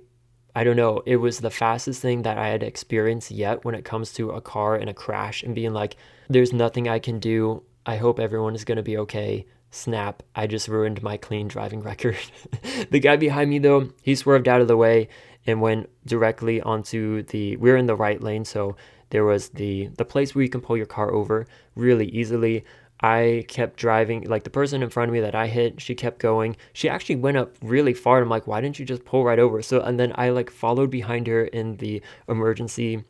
I 0.55 0.63
don't 0.63 0.75
know. 0.75 1.03
It 1.05 1.17
was 1.17 1.37
the 1.37 1.51
fastest 1.51 2.01
thing 2.01 2.23
that 2.23 2.39
I 2.39 2.47
had 2.47 2.63
experienced 2.63 3.29
yet 3.29 3.63
when 3.63 3.75
it 3.75 3.85
comes 3.85 4.11
to 4.13 4.31
a 4.31 4.41
car 4.41 4.75
and 4.75 4.89
a 4.89 4.93
crash 4.93 5.43
and 5.43 5.53
being 5.53 5.71
like, 5.71 5.97
there's 6.29 6.51
nothing 6.51 6.89
I 6.89 6.97
can 6.97 7.19
do. 7.19 7.61
I 7.85 7.97
hope 7.97 8.19
everyone 8.19 8.55
is 8.55 8.65
going 8.65 8.77
to 8.77 8.81
be 8.81 8.97
okay 8.97 9.45
snap, 9.71 10.23
I 10.35 10.47
just 10.47 10.67
ruined 10.67 11.03
my 11.03 11.17
clean 11.17 11.47
driving 11.47 11.81
record. 11.81 12.17
the 12.89 12.99
guy 12.99 13.15
behind 13.17 13.49
me, 13.49 13.59
though, 13.59 13.89
he 14.01 14.15
swerved 14.15 14.47
out 14.47 14.61
of 14.61 14.67
the 14.67 14.77
way 14.77 15.09
and 15.45 15.61
went 15.61 15.89
directly 16.05 16.61
onto 16.61 17.23
the. 17.23 17.55
We 17.57 17.71
are 17.71 17.77
in 17.77 17.85
the 17.85 17.95
right 17.95 18.21
lane, 18.21 18.45
so 18.45 18.75
there 19.09 19.25
was 19.25 19.49
the 19.49 19.87
the 19.97 20.05
place 20.05 20.35
where 20.35 20.43
you 20.43 20.49
can 20.49 20.61
pull 20.61 20.77
your 20.77 20.85
car 20.85 21.13
over 21.13 21.47
really 21.75 22.07
easily. 22.07 22.65
I 22.99 23.45
kept 23.47 23.77
driving, 23.77 24.23
like 24.23 24.43
the 24.43 24.49
person 24.49 24.81
in 24.81 24.89
front 24.89 25.09
of 25.09 25.13
me 25.13 25.19
that 25.19 25.35
I 25.35 25.47
hit, 25.47 25.79
she 25.79 25.93
kept 25.93 26.17
going. 26.17 26.57
She 26.73 26.89
actually 26.89 27.17
went 27.17 27.37
up 27.37 27.55
really 27.61 27.93
far. 27.93 28.17
And 28.17 28.23
I'm 28.23 28.29
like, 28.29 28.47
why 28.47 28.59
didn't 28.59 28.79
you 28.79 28.85
just 28.85 29.05
pull 29.05 29.23
right 29.23 29.37
over? 29.37 29.61
So, 29.61 29.81
and 29.81 29.99
then 29.99 30.13
I 30.15 30.29
like 30.29 30.49
followed 30.49 30.89
behind 30.89 31.27
her 31.27 31.45
in 31.45 31.77
the 31.77 32.01
emergency 32.27 33.03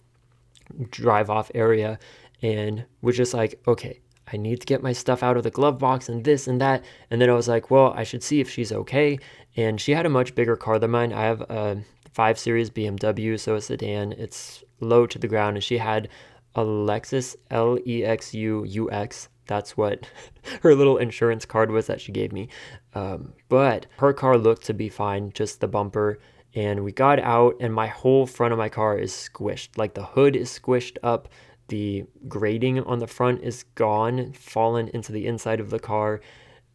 drive 0.90 1.30
off 1.30 1.50
area 1.56 2.00
and 2.42 2.86
was 3.02 3.16
just 3.16 3.34
like, 3.34 3.62
okay, 3.66 4.02
I 4.32 4.38
need 4.38 4.60
to 4.60 4.66
get 4.66 4.84
my 4.84 4.92
stuff 4.92 5.24
out 5.24 5.38
of 5.38 5.44
the 5.44 5.52
glove 5.52 5.80
box 5.80 6.10
and 6.10 6.24
this 6.24 6.48
and 6.48 6.60
that. 6.60 6.84
And 7.10 7.22
then 7.22 7.30
I 7.30 7.34
was 7.34 7.48
like, 7.48 7.72
well, 7.72 7.94
I 7.96 8.04
should 8.04 8.24
see 8.24 8.40
if 8.40 8.50
she's 8.50 8.72
okay. 8.72 9.20
And 9.56 9.80
she 9.80 9.94
had 9.94 10.06
a 10.06 10.10
much 10.10 10.36
bigger 10.36 10.58
car 10.58 10.80
than 10.80 10.92
mine. 10.92 11.14
I 11.14 11.24
have 11.24 11.42
a 11.42 11.82
5 12.14 12.40
Series 12.40 12.70
BMW, 12.70 13.40
so 13.40 13.56
a 13.56 13.62
sedan. 13.62 14.12
It's 14.14 14.64
low 14.80 15.06
to 15.08 15.18
the 15.18 15.28
ground. 15.28 15.58
And 15.58 15.64
she 15.64 15.78
had 15.78 16.10
a 16.56 16.62
Lexus 16.62 17.36
LEXU 17.52 18.92
UX. 18.92 19.30
That's 19.46 19.78
what 19.78 20.10
her 20.62 20.76
little 20.76 20.98
insurance 20.98 21.46
card 21.46 21.72
was 21.72 21.88
that 21.88 22.02
she 22.02 22.12
gave 22.12 22.34
me. 22.34 22.50
Um, 22.96 23.34
but 23.48 23.86
her 23.98 24.12
car 24.12 24.38
looked 24.38 24.66
to 24.66 24.74
be 24.74 24.90
fine, 24.90 25.32
just 25.34 25.62
the 25.62 25.68
bumper. 25.68 26.20
And 26.54 26.84
we 26.84 26.92
got 26.92 27.20
out, 27.20 27.56
and 27.60 27.74
my 27.74 27.88
whole 27.88 28.26
front 28.26 28.52
of 28.52 28.58
my 28.58 28.68
car 28.68 28.98
is 28.98 29.14
squished. 29.14 29.78
Like 29.78 29.94
the 29.94 30.06
hood 30.06 30.36
is 30.36 30.50
squished 30.50 30.98
up 31.04 31.30
the 31.68 32.06
grating 32.28 32.80
on 32.84 33.00
the 33.00 33.08
front 33.08 33.42
is 33.42 33.64
gone, 33.76 34.34
fallen 34.34 34.88
into 34.90 35.12
the 35.12 35.28
inside 35.28 35.60
of 35.60 35.70
the 35.70 35.80
car. 35.80 36.22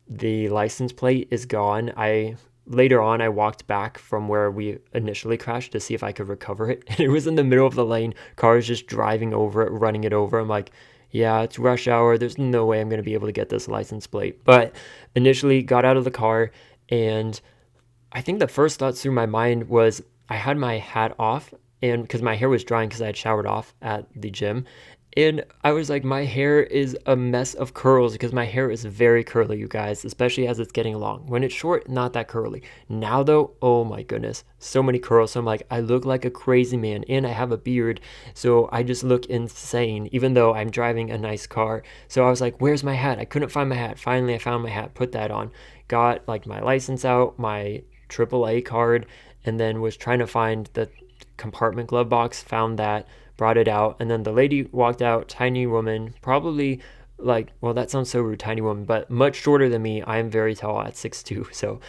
The 0.09 0.49
license 0.49 0.93
plate 0.93 1.29
is 1.31 1.47
gone. 1.47 1.93
I 1.97 2.37
later 2.67 3.01
on 3.01 3.21
I 3.21 3.29
walked 3.29 3.67
back 3.67 3.99
from 3.99 4.29
where 4.29 4.51
we 4.51 4.79
initially 4.95 5.37
crashed 5.37 5.73
to 5.73 5.81
see 5.81 5.95
if 5.95 6.03
I 6.03 6.13
could 6.13 6.29
recover 6.29 6.71
it. 6.71 6.85
And 6.89 7.01
it 7.01 7.09
was 7.09 7.27
in 7.27 7.35
the 7.35 7.45
middle 7.45 7.67
of 7.67 7.75
the 7.75 7.85
lane. 7.85 8.15
Cars 8.37 8.67
just 8.67 8.87
driving 8.87 9.35
over 9.35 9.63
it, 9.63 9.71
running 9.71 10.05
it 10.05 10.13
over. 10.13 10.39
I'm 10.39 10.49
like, 10.49 10.71
yeah, 11.11 11.43
it's 11.43 11.59
rush 11.59 11.89
hour. 11.89 12.17
There's 12.17 12.39
no 12.39 12.65
way 12.67 12.81
I'm 12.81 12.89
going 12.89 12.99
to 12.99 13.05
be 13.05 13.15
able 13.15 13.29
to 13.29 13.33
get 13.33 13.49
this 13.49 13.69
license 13.69 14.07
plate. 14.07 14.45
But 14.45 14.75
initially 15.15 15.63
got 15.63 15.85
out 15.85 15.97
of 15.97 16.05
the 16.05 16.11
car 16.11 16.51
and 16.89 17.41
I 18.13 18.21
think 18.21 18.39
the 18.39 18.49
first 18.49 18.79
thoughts 18.79 19.03
through 19.03 19.13
my 19.13 19.27
mind 19.27 19.69
was 19.69 20.03
I 20.29 20.37
had 20.37 20.59
my 20.59 20.79
hat 20.79 21.15
off 21.19 21.53
and 21.83 22.03
because 22.03 22.23
my 22.23 22.37
hair 22.37 22.49
was 22.49 22.65
drying 22.65 22.89
because 22.89 23.03
I 23.03 23.07
had 23.07 23.17
showered 23.17 23.47
off 23.47 23.75
at 23.83 24.07
the 24.15 24.31
gym. 24.31 24.65
And 25.15 25.45
I 25.63 25.73
was 25.73 25.91
like, 25.91 26.05
my 26.05 26.25
hair 26.25 26.63
is 26.63 26.97
a 27.05 27.15
mess 27.15 27.53
of 27.53 27.75
curls 27.75 28.15
because 28.15 28.33
my 28.33 28.47
hair 28.47 28.71
is 28.71 28.83
very 28.87 29.23
curly, 29.23 29.59
you 29.59 29.69
guys, 29.69 30.07
especially 30.07 30.47
as 30.47 30.59
it's 30.59 30.73
getting 30.73 30.99
long. 30.99 31.27
When 31.27 31.45
it's 31.45 31.55
short, 31.55 31.87
not 31.87 32.15
that 32.15 32.29
curly. 32.29 32.63
Now, 32.89 33.23
though, 33.23 33.53
oh 33.61 33.85
my 33.85 34.05
goodness, 34.05 34.43
so 34.59 34.83
many 34.83 34.99
curls. 34.99 35.33
So 35.33 35.41
I'm 35.41 35.45
like, 35.45 35.65
I 35.71 35.81
look 35.81 36.07
like 36.07 36.25
a 36.25 36.31
crazy 36.31 36.79
man 36.79 37.05
and 37.11 37.27
I 37.27 37.31
have 37.31 37.53
a 37.53 37.59
beard. 37.59 38.01
So 38.33 38.71
I 38.73 38.83
just 38.83 39.05
look 39.05 39.27
insane, 39.27 40.09
even 40.13 40.33
though 40.33 40.55
I'm 40.55 40.71
driving 40.71 41.11
a 41.11 41.19
nice 41.19 41.47
car. 41.47 41.83
So 42.09 42.25
I 42.27 42.31
was 42.31 42.41
like, 42.41 42.63
where's 42.63 42.83
my 42.83 42.95
hat? 42.95 43.19
I 43.19 43.27
couldn't 43.27 43.51
find 43.51 43.69
my 43.69 43.77
hat. 43.77 43.99
Finally, 43.99 44.35
I 44.35 44.39
found 44.39 44.63
my 44.63 44.71
hat, 44.71 44.95
put 44.95 45.13
that 45.13 45.31
on, 45.31 45.51
got 45.89 46.27
like 46.27 46.47
my 46.47 46.61
license 46.61 47.05
out, 47.05 47.39
my 47.39 47.83
AAA 48.09 48.65
card, 48.65 49.05
and 49.45 49.61
then 49.61 49.83
was 49.83 49.97
trying 49.97 50.21
to 50.21 50.27
find 50.27 50.71
the 50.73 50.89
compartment 51.43 51.89
glove 51.89 52.09
box, 52.09 52.43
found 52.43 52.79
that 52.79 53.07
brought 53.37 53.57
it 53.57 53.69
out, 53.69 53.97
and 53.99 54.09
then 54.11 54.23
the 54.23 54.33
lady 54.33 54.63
walked 54.71 55.03
out, 55.03 55.29
tiny 55.29 55.67
woman, 55.67 56.15
probably 56.23 56.81
like 57.19 57.53
well 57.61 57.73
that 57.75 57.89
sounds 57.89 58.11
so 58.11 58.21
rude 58.21 58.41
tiny 58.41 58.61
woman 58.61 58.85
but 58.85 59.09
much 59.09 59.37
shorter 59.37 59.69
than 59.69 59.83
me. 59.83 60.03
I 60.03 60.19
am 60.19 60.31
very 60.31 60.55
tall 60.55 60.81
at 60.81 60.95
6'2 60.95 61.55
so 61.61 61.81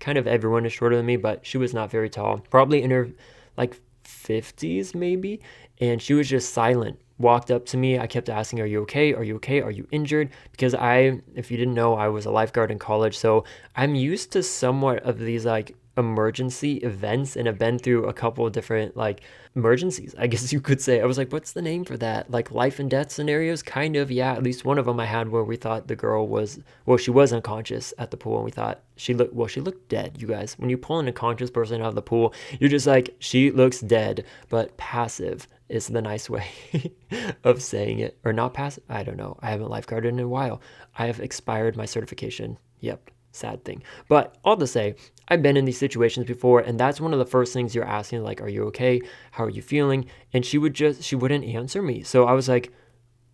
kind 0.00 0.18
of 0.18 0.26
everyone 0.26 0.66
is 0.66 0.72
shorter 0.72 0.96
than 0.96 1.06
me 1.06 1.16
but 1.16 1.46
she 1.46 1.58
was 1.58 1.72
not 1.72 1.90
very 1.90 2.10
tall. 2.10 2.38
Probably 2.50 2.82
in 2.82 2.90
her 2.90 3.08
like 3.56 3.80
50s 4.04 4.94
maybe 4.94 5.40
and 5.80 6.02
she 6.02 6.14
was 6.14 6.28
just 6.28 6.52
silent. 6.52 6.98
Walked 7.18 7.52
up 7.52 7.64
to 7.66 7.76
me 7.76 7.98
i 7.98 8.06
kept 8.08 8.28
asking 8.28 8.60
are 8.60 8.66
you 8.66 8.80
okay? 8.82 9.14
Are 9.14 9.22
you 9.22 9.36
okay? 9.36 9.60
Are 9.60 9.70
you 9.70 9.86
injured? 9.92 10.30
Because 10.50 10.74
i 10.74 11.20
if 11.36 11.50
you 11.50 11.56
didn't 11.56 11.74
know 11.74 11.94
i 11.94 12.08
was 12.08 12.26
a 12.26 12.30
lifeguard 12.30 12.70
in 12.72 12.78
college 12.78 13.16
so 13.16 13.44
i'm 13.76 13.94
used 13.94 14.32
to 14.32 14.42
somewhat 14.42 15.02
of 15.04 15.18
these 15.18 15.44
like 15.46 15.76
emergency 15.96 16.76
events 16.78 17.36
and 17.36 17.46
have 17.46 17.58
been 17.58 17.78
through 17.78 18.06
a 18.06 18.12
couple 18.12 18.46
of 18.46 18.52
different 18.52 18.96
like 18.96 19.20
emergencies 19.54 20.14
i 20.18 20.26
guess 20.32 20.52
you 20.52 20.60
could 20.60 20.80
say. 20.80 21.00
I 21.00 21.04
was 21.04 21.18
like 21.18 21.32
what's 21.32 21.52
the 21.52 21.60
name 21.62 21.84
for 21.84 21.96
that? 21.98 22.30
Like 22.30 22.50
life 22.50 22.78
and 22.78 22.90
death 22.90 23.10
scenarios 23.10 23.62
kind 23.62 23.96
of 23.96 24.10
yeah 24.10 24.32
at 24.32 24.42
least 24.42 24.64
one 24.64 24.78
of 24.78 24.86
them 24.86 24.98
i 24.98 25.04
had 25.04 25.28
where 25.28 25.44
we 25.44 25.56
thought 25.56 25.88
the 25.88 25.96
girl 25.96 26.26
was 26.26 26.60
well 26.86 26.96
she 26.96 27.10
was 27.10 27.32
unconscious 27.32 27.92
at 27.98 28.10
the 28.10 28.16
pool 28.16 28.36
and 28.36 28.44
we 28.44 28.50
thought 28.50 28.82
she 28.96 29.12
looked 29.12 29.34
well 29.34 29.48
she 29.48 29.60
looked 29.60 29.88
dead 29.88 30.20
you 30.20 30.26
guys. 30.26 30.58
When 30.58 30.70
you 30.70 30.78
pull 30.78 30.98
an 30.98 31.06
unconscious 31.06 31.50
person 31.50 31.82
out 31.82 31.88
of 31.88 31.94
the 31.94 32.02
pool 32.02 32.32
you're 32.58 32.70
just 32.70 32.86
like 32.86 33.14
she 33.18 33.50
looks 33.50 33.80
dead 33.80 34.24
but 34.48 34.76
passive 34.78 35.46
is 35.68 35.88
the 35.88 36.02
nice 36.02 36.30
way 36.30 36.46
of 37.44 37.62
saying 37.62 37.98
it 37.98 38.18
or 38.24 38.32
not 38.32 38.54
passive 38.54 38.84
i 38.88 39.02
don't 39.02 39.18
know. 39.18 39.36
I 39.40 39.50
haven't 39.50 39.70
lifeguarded 39.70 40.06
in 40.06 40.20
a 40.20 40.28
while. 40.28 40.62
I 40.96 41.06
have 41.06 41.20
expired 41.20 41.76
my 41.76 41.84
certification. 41.84 42.58
Yep 42.80 43.10
sad 43.32 43.64
thing. 43.64 43.82
But 44.08 44.36
all 44.44 44.56
to 44.56 44.66
say, 44.66 44.94
I've 45.28 45.42
been 45.42 45.56
in 45.56 45.64
these 45.64 45.78
situations 45.78 46.26
before, 46.26 46.60
and 46.60 46.78
that's 46.78 47.00
one 47.00 47.12
of 47.12 47.18
the 47.18 47.26
first 47.26 47.52
things 47.52 47.74
you're 47.74 47.84
asking, 47.84 48.22
like, 48.22 48.40
are 48.40 48.48
you 48.48 48.64
okay? 48.64 49.00
How 49.32 49.44
are 49.44 49.50
you 49.50 49.62
feeling? 49.62 50.06
And 50.32 50.44
she 50.44 50.58
would 50.58 50.74
just, 50.74 51.02
she 51.02 51.16
wouldn't 51.16 51.44
answer 51.44 51.82
me. 51.82 52.02
So 52.02 52.24
I 52.24 52.32
was 52.32 52.48
like, 52.48 52.72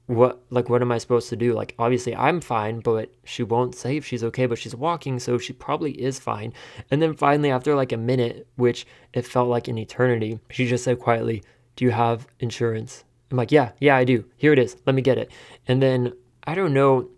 what, 0.07 0.43
like, 0.51 0.71
what 0.71 0.81
am 0.81 0.91
I 0.91 0.99
supposed 0.99 1.29
to 1.31 1.37
do? 1.37 1.53
Like, 1.53 1.75
obviously 1.79 2.17
I'm 2.17 2.41
fine, 2.41 2.81
but 2.81 3.13
she 3.25 3.43
won't 3.43 3.75
say 3.75 3.97
if 3.97 4.07
she's 4.07 4.25
okay, 4.25 4.47
but 4.47 4.59
she's 4.59 4.75
walking, 4.75 5.19
so 5.19 5.39
she 5.39 5.53
probably 5.53 5.93
is 5.93 6.19
fine. 6.19 6.53
And 6.91 7.03
then 7.03 7.15
finally, 7.15 7.51
after 7.51 7.75
like 7.75 7.93
a 7.93 7.99
minute, 7.99 8.47
which 8.57 8.87
it 9.13 9.27
felt 9.27 9.49
like 9.49 9.69
an 9.69 9.77
eternity, 9.77 10.41
she 10.51 10.67
just 10.67 10.85
said 10.85 10.99
quietly, 10.99 11.43
Do 11.77 11.85
you 11.85 11.91
have 11.91 12.27
insurance? 12.41 13.05
I'm 13.31 13.37
like, 13.37 13.53
Yeah, 13.53 13.73
yeah, 13.81 13.97
I 13.97 14.05
do. 14.05 14.25
Here 14.37 14.55
it 14.55 14.59
is. 14.59 14.77
Let 14.87 14.95
me 14.95 15.03
get 15.03 15.19
it. 15.19 15.31
And 15.67 15.83
then 15.83 16.15
I 16.45 16.55
don't 16.55 16.73
know 16.73 17.11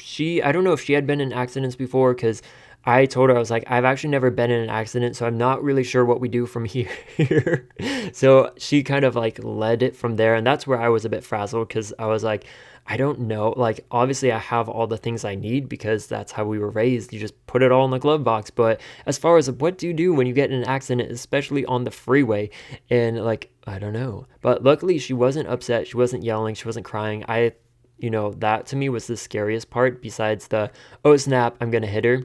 she 0.00 0.42
I 0.42 0.52
don't 0.52 0.64
know 0.64 0.72
if 0.72 0.82
she 0.82 0.94
had 0.94 1.06
been 1.06 1.20
in 1.20 1.32
accidents 1.32 1.76
before 1.76 2.14
because 2.14 2.42
I 2.90 3.06
told 3.06 3.30
her 3.30 3.36
I 3.36 3.38
was 3.38 3.50
like 3.50 3.64
I've 3.68 3.84
actually 3.84 4.10
never 4.10 4.30
been 4.30 4.50
in 4.50 4.60
an 4.60 4.68
accident 4.68 5.14
so 5.14 5.24
I'm 5.24 5.38
not 5.38 5.62
really 5.62 5.84
sure 5.84 6.04
what 6.04 6.20
we 6.20 6.28
do 6.28 6.44
from 6.44 6.64
here. 6.66 7.68
so 8.12 8.52
she 8.58 8.82
kind 8.82 9.04
of 9.04 9.14
like 9.14 9.42
led 9.44 9.82
it 9.82 9.94
from 9.94 10.16
there 10.16 10.34
and 10.34 10.44
that's 10.44 10.66
where 10.66 10.80
I 10.80 10.88
was 10.88 11.04
a 11.04 11.08
bit 11.08 11.22
frazzled 11.22 11.68
because 11.68 11.92
I 11.98 12.06
was 12.06 12.24
like 12.24 12.46
I 12.86 12.96
don't 12.96 13.20
know. 13.20 13.54
Like 13.56 13.86
obviously 13.92 14.32
I 14.32 14.38
have 14.38 14.68
all 14.68 14.88
the 14.88 14.96
things 14.96 15.24
I 15.24 15.36
need 15.36 15.68
because 15.68 16.08
that's 16.08 16.32
how 16.32 16.44
we 16.44 16.58
were 16.58 16.70
raised. 16.70 17.12
You 17.12 17.20
just 17.20 17.46
put 17.46 17.62
it 17.62 17.70
all 17.70 17.84
in 17.84 17.92
the 17.92 17.98
glove 18.00 18.24
box. 18.24 18.50
But 18.50 18.80
as 19.06 19.16
far 19.16 19.36
as 19.36 19.48
what 19.48 19.78
do 19.78 19.86
you 19.86 19.92
do 19.92 20.12
when 20.12 20.26
you 20.26 20.32
get 20.32 20.50
in 20.50 20.58
an 20.58 20.68
accident 20.68 21.12
especially 21.12 21.64
on 21.66 21.84
the 21.84 21.92
freeway? 21.92 22.50
And 22.88 23.24
like 23.24 23.52
I 23.66 23.78
don't 23.78 23.92
know. 23.92 24.26
But 24.40 24.64
luckily 24.64 24.98
she 24.98 25.12
wasn't 25.12 25.48
upset. 25.48 25.86
She 25.86 25.96
wasn't 25.96 26.24
yelling. 26.24 26.56
She 26.56 26.64
wasn't 26.66 26.86
crying. 26.86 27.24
I 27.28 27.52
you 27.98 28.10
know, 28.10 28.32
that 28.32 28.66
to 28.66 28.76
me 28.76 28.88
was 28.88 29.06
the 29.06 29.16
scariest 29.16 29.70
part 29.70 30.02
besides 30.02 30.48
the, 30.48 30.70
oh 31.04 31.16
snap, 31.18 31.56
I'm 31.60 31.70
going 31.70 31.82
to 31.82 31.88
hit 31.88 32.06
her. 32.06 32.24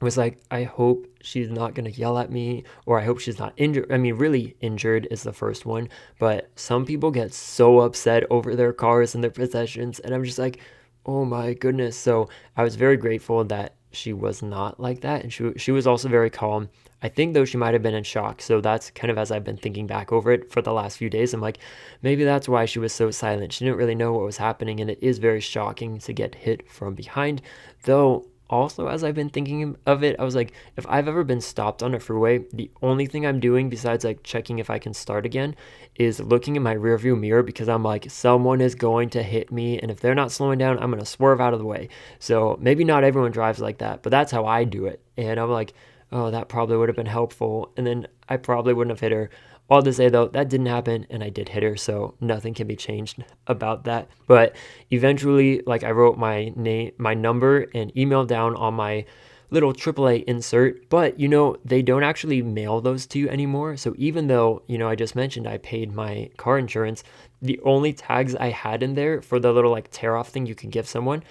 Was 0.00 0.16
like, 0.16 0.38
I 0.50 0.64
hope 0.64 1.06
she's 1.22 1.50
not 1.50 1.74
going 1.74 1.90
to 1.90 1.98
yell 1.98 2.18
at 2.18 2.30
me 2.30 2.64
or 2.84 3.00
I 3.00 3.04
hope 3.04 3.18
she's 3.18 3.38
not 3.38 3.54
injured. 3.56 3.90
I 3.90 3.96
mean, 3.96 4.14
really 4.14 4.54
injured 4.60 5.08
is 5.10 5.22
the 5.22 5.32
first 5.32 5.64
one, 5.64 5.88
but 6.18 6.50
some 6.54 6.84
people 6.84 7.10
get 7.10 7.32
so 7.32 7.80
upset 7.80 8.24
over 8.30 8.54
their 8.54 8.72
cars 8.72 9.14
and 9.14 9.24
their 9.24 9.30
possessions. 9.30 9.98
And 9.98 10.14
I'm 10.14 10.24
just 10.24 10.38
like, 10.38 10.60
oh 11.06 11.24
my 11.24 11.54
goodness. 11.54 11.96
So 11.96 12.28
I 12.56 12.62
was 12.62 12.76
very 12.76 12.96
grateful 12.96 13.42
that 13.44 13.74
she 13.90 14.12
was 14.12 14.42
not 14.42 14.78
like 14.78 15.00
that. 15.00 15.22
And 15.22 15.32
she, 15.32 15.52
she 15.56 15.72
was 15.72 15.86
also 15.86 16.08
very 16.08 16.30
calm. 16.30 16.68
I 17.02 17.08
think 17.08 17.34
though 17.34 17.44
she 17.44 17.56
might 17.56 17.72
have 17.72 17.82
been 17.82 17.94
in 17.94 18.04
shock. 18.04 18.42
So 18.42 18.60
that's 18.60 18.90
kind 18.90 19.10
of 19.10 19.18
as 19.18 19.30
I've 19.30 19.44
been 19.44 19.56
thinking 19.56 19.86
back 19.86 20.12
over 20.12 20.30
it 20.32 20.50
for 20.50 20.60
the 20.60 20.72
last 20.72 20.98
few 20.98 21.08
days. 21.08 21.32
I'm 21.32 21.40
like, 21.40 21.58
maybe 22.02 22.24
that's 22.24 22.48
why 22.48 22.66
she 22.66 22.78
was 22.78 22.92
so 22.92 23.10
silent. 23.10 23.52
She 23.52 23.64
didn't 23.64 23.78
really 23.78 23.94
know 23.94 24.12
what 24.12 24.24
was 24.24 24.36
happening. 24.36 24.80
And 24.80 24.90
it 24.90 24.98
is 25.00 25.18
very 25.18 25.40
shocking 25.40 25.98
to 26.00 26.12
get 26.12 26.34
hit 26.34 26.70
from 26.70 26.94
behind. 26.94 27.42
Though 27.84 28.26
also 28.48 28.88
as 28.88 29.02
I've 29.02 29.14
been 29.14 29.30
thinking 29.30 29.76
of 29.86 30.02
it, 30.02 30.16
I 30.18 30.24
was 30.24 30.34
like, 30.34 30.52
if 30.76 30.86
I've 30.88 31.08
ever 31.08 31.24
been 31.24 31.40
stopped 31.40 31.82
on 31.82 31.94
a 31.94 32.00
freeway, 32.00 32.44
the 32.52 32.70
only 32.82 33.06
thing 33.06 33.26
I'm 33.26 33.40
doing 33.40 33.68
besides 33.68 34.04
like 34.04 34.22
checking 34.22 34.58
if 34.58 34.70
I 34.70 34.78
can 34.78 34.94
start 34.94 35.26
again 35.26 35.56
is 35.96 36.20
looking 36.20 36.56
in 36.56 36.62
my 36.62 36.74
rearview 36.74 37.18
mirror 37.18 37.42
because 37.42 37.68
I'm 37.68 37.82
like, 37.82 38.10
someone 38.10 38.60
is 38.60 38.74
going 38.74 39.10
to 39.10 39.22
hit 39.22 39.50
me, 39.50 39.78
and 39.78 39.90
if 39.90 40.00
they're 40.00 40.14
not 40.14 40.32
slowing 40.32 40.58
down, 40.58 40.78
I'm 40.78 40.90
gonna 40.90 41.04
swerve 41.04 41.40
out 41.40 41.52
of 41.52 41.58
the 41.58 41.66
way. 41.66 41.88
So 42.18 42.58
maybe 42.60 42.84
not 42.84 43.04
everyone 43.04 43.32
drives 43.32 43.60
like 43.60 43.78
that, 43.78 44.02
but 44.02 44.10
that's 44.10 44.32
how 44.32 44.46
I 44.46 44.64
do 44.64 44.86
it. 44.86 45.00
And 45.16 45.40
I'm 45.40 45.50
like, 45.50 45.72
oh, 46.12 46.30
that 46.30 46.48
probably 46.48 46.76
would 46.76 46.88
have 46.88 46.96
been 46.96 47.06
helpful, 47.06 47.72
and 47.76 47.86
then 47.86 48.06
I 48.28 48.36
probably 48.36 48.74
wouldn't 48.74 48.92
have 48.92 49.00
hit 49.00 49.12
her. 49.12 49.30
All 49.68 49.82
to 49.82 49.92
say 49.92 50.08
though, 50.08 50.28
that 50.28 50.48
didn't 50.48 50.66
happen 50.66 51.06
and 51.10 51.24
I 51.24 51.28
did 51.28 51.48
hit 51.48 51.62
her, 51.62 51.76
so 51.76 52.14
nothing 52.20 52.54
can 52.54 52.66
be 52.66 52.76
changed 52.76 53.24
about 53.46 53.84
that. 53.84 54.08
But 54.26 54.54
eventually, 54.90 55.62
like 55.66 55.82
I 55.82 55.90
wrote 55.90 56.18
my 56.18 56.52
name, 56.54 56.92
my 56.98 57.14
number 57.14 57.66
and 57.74 57.96
email 57.96 58.24
down 58.24 58.54
on 58.54 58.74
my 58.74 59.04
little 59.50 59.72
AAA 59.72 60.24
insert, 60.24 60.88
but 60.88 61.18
you 61.18 61.28
know, 61.28 61.56
they 61.64 61.82
don't 61.82 62.02
actually 62.02 62.42
mail 62.42 62.80
those 62.80 63.06
to 63.06 63.18
you 63.18 63.28
anymore. 63.28 63.76
So 63.76 63.94
even 63.96 64.26
though, 64.26 64.62
you 64.66 64.78
know, 64.78 64.88
I 64.88 64.94
just 64.94 65.16
mentioned 65.16 65.46
I 65.46 65.58
paid 65.58 65.92
my 65.92 66.30
car 66.36 66.58
insurance, 66.58 67.02
the 67.42 67.60
only 67.64 67.92
tags 67.92 68.34
I 68.34 68.50
had 68.50 68.82
in 68.82 68.94
there 68.94 69.22
for 69.22 69.38
the 69.38 69.52
little 69.52 69.70
like 69.70 69.90
tear 69.90 70.16
off 70.16 70.28
thing 70.28 70.46
you 70.46 70.54
can 70.54 70.70
give 70.70 70.88
someone 70.88 71.22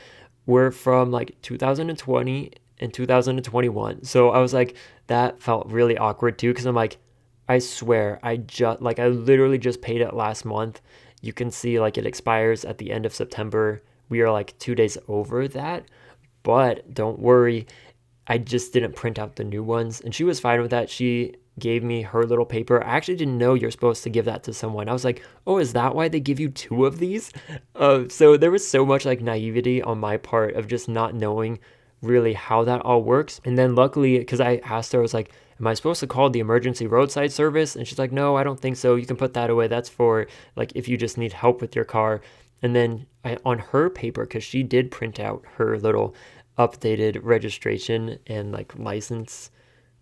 were 0.45 0.71
from 0.71 1.12
like 1.12 1.41
2020 1.41 2.52
and 2.80 2.93
2021. 2.93 4.04
So 4.04 4.30
I 4.30 4.39
was 4.39 4.54
like, 4.54 4.76
that 5.08 5.41
felt 5.41 5.67
really 5.67 5.98
awkward 5.98 6.38
too, 6.38 6.52
because 6.52 6.65
I'm 6.65 6.76
like, 6.76 6.98
I 7.47 7.60
swear, 7.60 8.19
I 8.23 8.38
just 8.38 8.81
like 8.81 8.99
I 8.99 9.08
literally 9.08 9.58
just 9.58 9.81
paid 9.81 10.01
it 10.01 10.13
last 10.13 10.45
month. 10.45 10.81
You 11.21 11.34
can 11.34 11.51
see 11.51 11.79
like 11.79 11.97
it 11.97 12.05
expires 12.05 12.65
at 12.65 12.77
the 12.77 12.91
end 12.91 13.05
of 13.05 13.13
September. 13.13 13.84
We 14.10 14.21
are 14.21 14.31
like 14.31 14.58
two 14.60 14.75
days 14.75 14.97
over 15.08 15.47
that, 15.49 15.86
but 16.43 16.93
don't 16.93 17.19
worry. 17.19 17.67
I 18.27 18.39
just 18.39 18.73
didn't 18.73 18.95
print 18.95 19.19
out 19.19 19.36
the 19.36 19.43
new 19.43 19.63
ones, 19.63 20.01
and 20.01 20.13
she 20.13 20.23
was 20.23 20.39
fine 20.39 20.62
with 20.62 20.71
that. 20.71 20.89
She 20.89 21.36
gave 21.60 21.84
me 21.84 22.01
her 22.01 22.23
little 22.25 22.45
paper. 22.45 22.84
I 22.84 22.97
actually 22.97 23.15
didn't 23.15 23.38
know 23.38 23.53
you're 23.53 23.71
supposed 23.71 24.03
to 24.03 24.10
give 24.10 24.25
that 24.25 24.43
to 24.43 24.53
someone. 24.53 24.89
I 24.89 24.93
was 24.93 25.05
like, 25.05 25.23
oh, 25.47 25.58
is 25.58 25.73
that 25.73 25.95
why 25.95 26.10
they 26.10 26.19
give 26.19 26.39
you 26.39 26.49
two 26.49 26.86
of 26.86 26.99
these? 26.99 27.31
Uh, 27.75 28.08
so 28.08 28.38
there 28.38 28.51
was 28.51 28.65
so 28.65 28.86
much 28.86 29.03
like 29.03 29.19
naivety 29.19 29.81
on 29.81 29.99
my 29.99 30.15
part 30.15 30.55
of 30.55 30.65
just 30.65 30.88
not 30.88 31.13
knowing 31.13 31.60
really 32.06 32.34
how 32.34 32.63
that 32.63 32.82
all 32.82 33.04
works. 33.04 33.41
And 33.46 33.58
then 33.58 33.76
luckily, 33.76 34.20
because 34.20 34.39
I 34.39 34.62
asked 34.63 34.94
her, 34.94 35.00
I 35.00 35.02
was 35.02 35.13
like, 35.13 35.32
am 35.60 35.68
I 35.68 35.74
supposed 35.74 36.00
to 36.02 36.08
call 36.08 36.30
the 36.30 36.39
emergency 36.39 36.88
roadside 36.88 37.32
service? 37.32 37.76
And 37.76 37.88
she's 37.88 38.00
like, 38.00 38.12
no, 38.12 38.36
I 38.36 38.44
don't 38.44 38.60
think 38.60 38.78
so. 38.78 38.96
You 38.96 39.06
can 39.06 39.18
put 39.18 39.34
that 39.34 39.50
away. 39.50 39.68
That's 39.68 39.89
for 39.89 40.28
like 40.56 40.72
if 40.76 40.88
you 40.88 40.98
just 40.98 41.18
need 41.18 41.34
help 41.34 41.62
with 41.62 41.76
your 41.76 41.86
car. 41.86 42.22
And 42.62 42.76
then 42.76 43.06
I, 43.24 43.38
on 43.46 43.60
her 43.60 43.89
paper, 43.89 44.24
because 44.24 44.44
she 44.44 44.63
did 44.63 44.91
print 44.91 45.20
out 45.20 45.44
her 45.56 45.78
little 45.78 46.15
updated 46.58 47.20
registration 47.22 48.18
and 48.28 48.52
like 48.52 48.78
license 48.78 49.52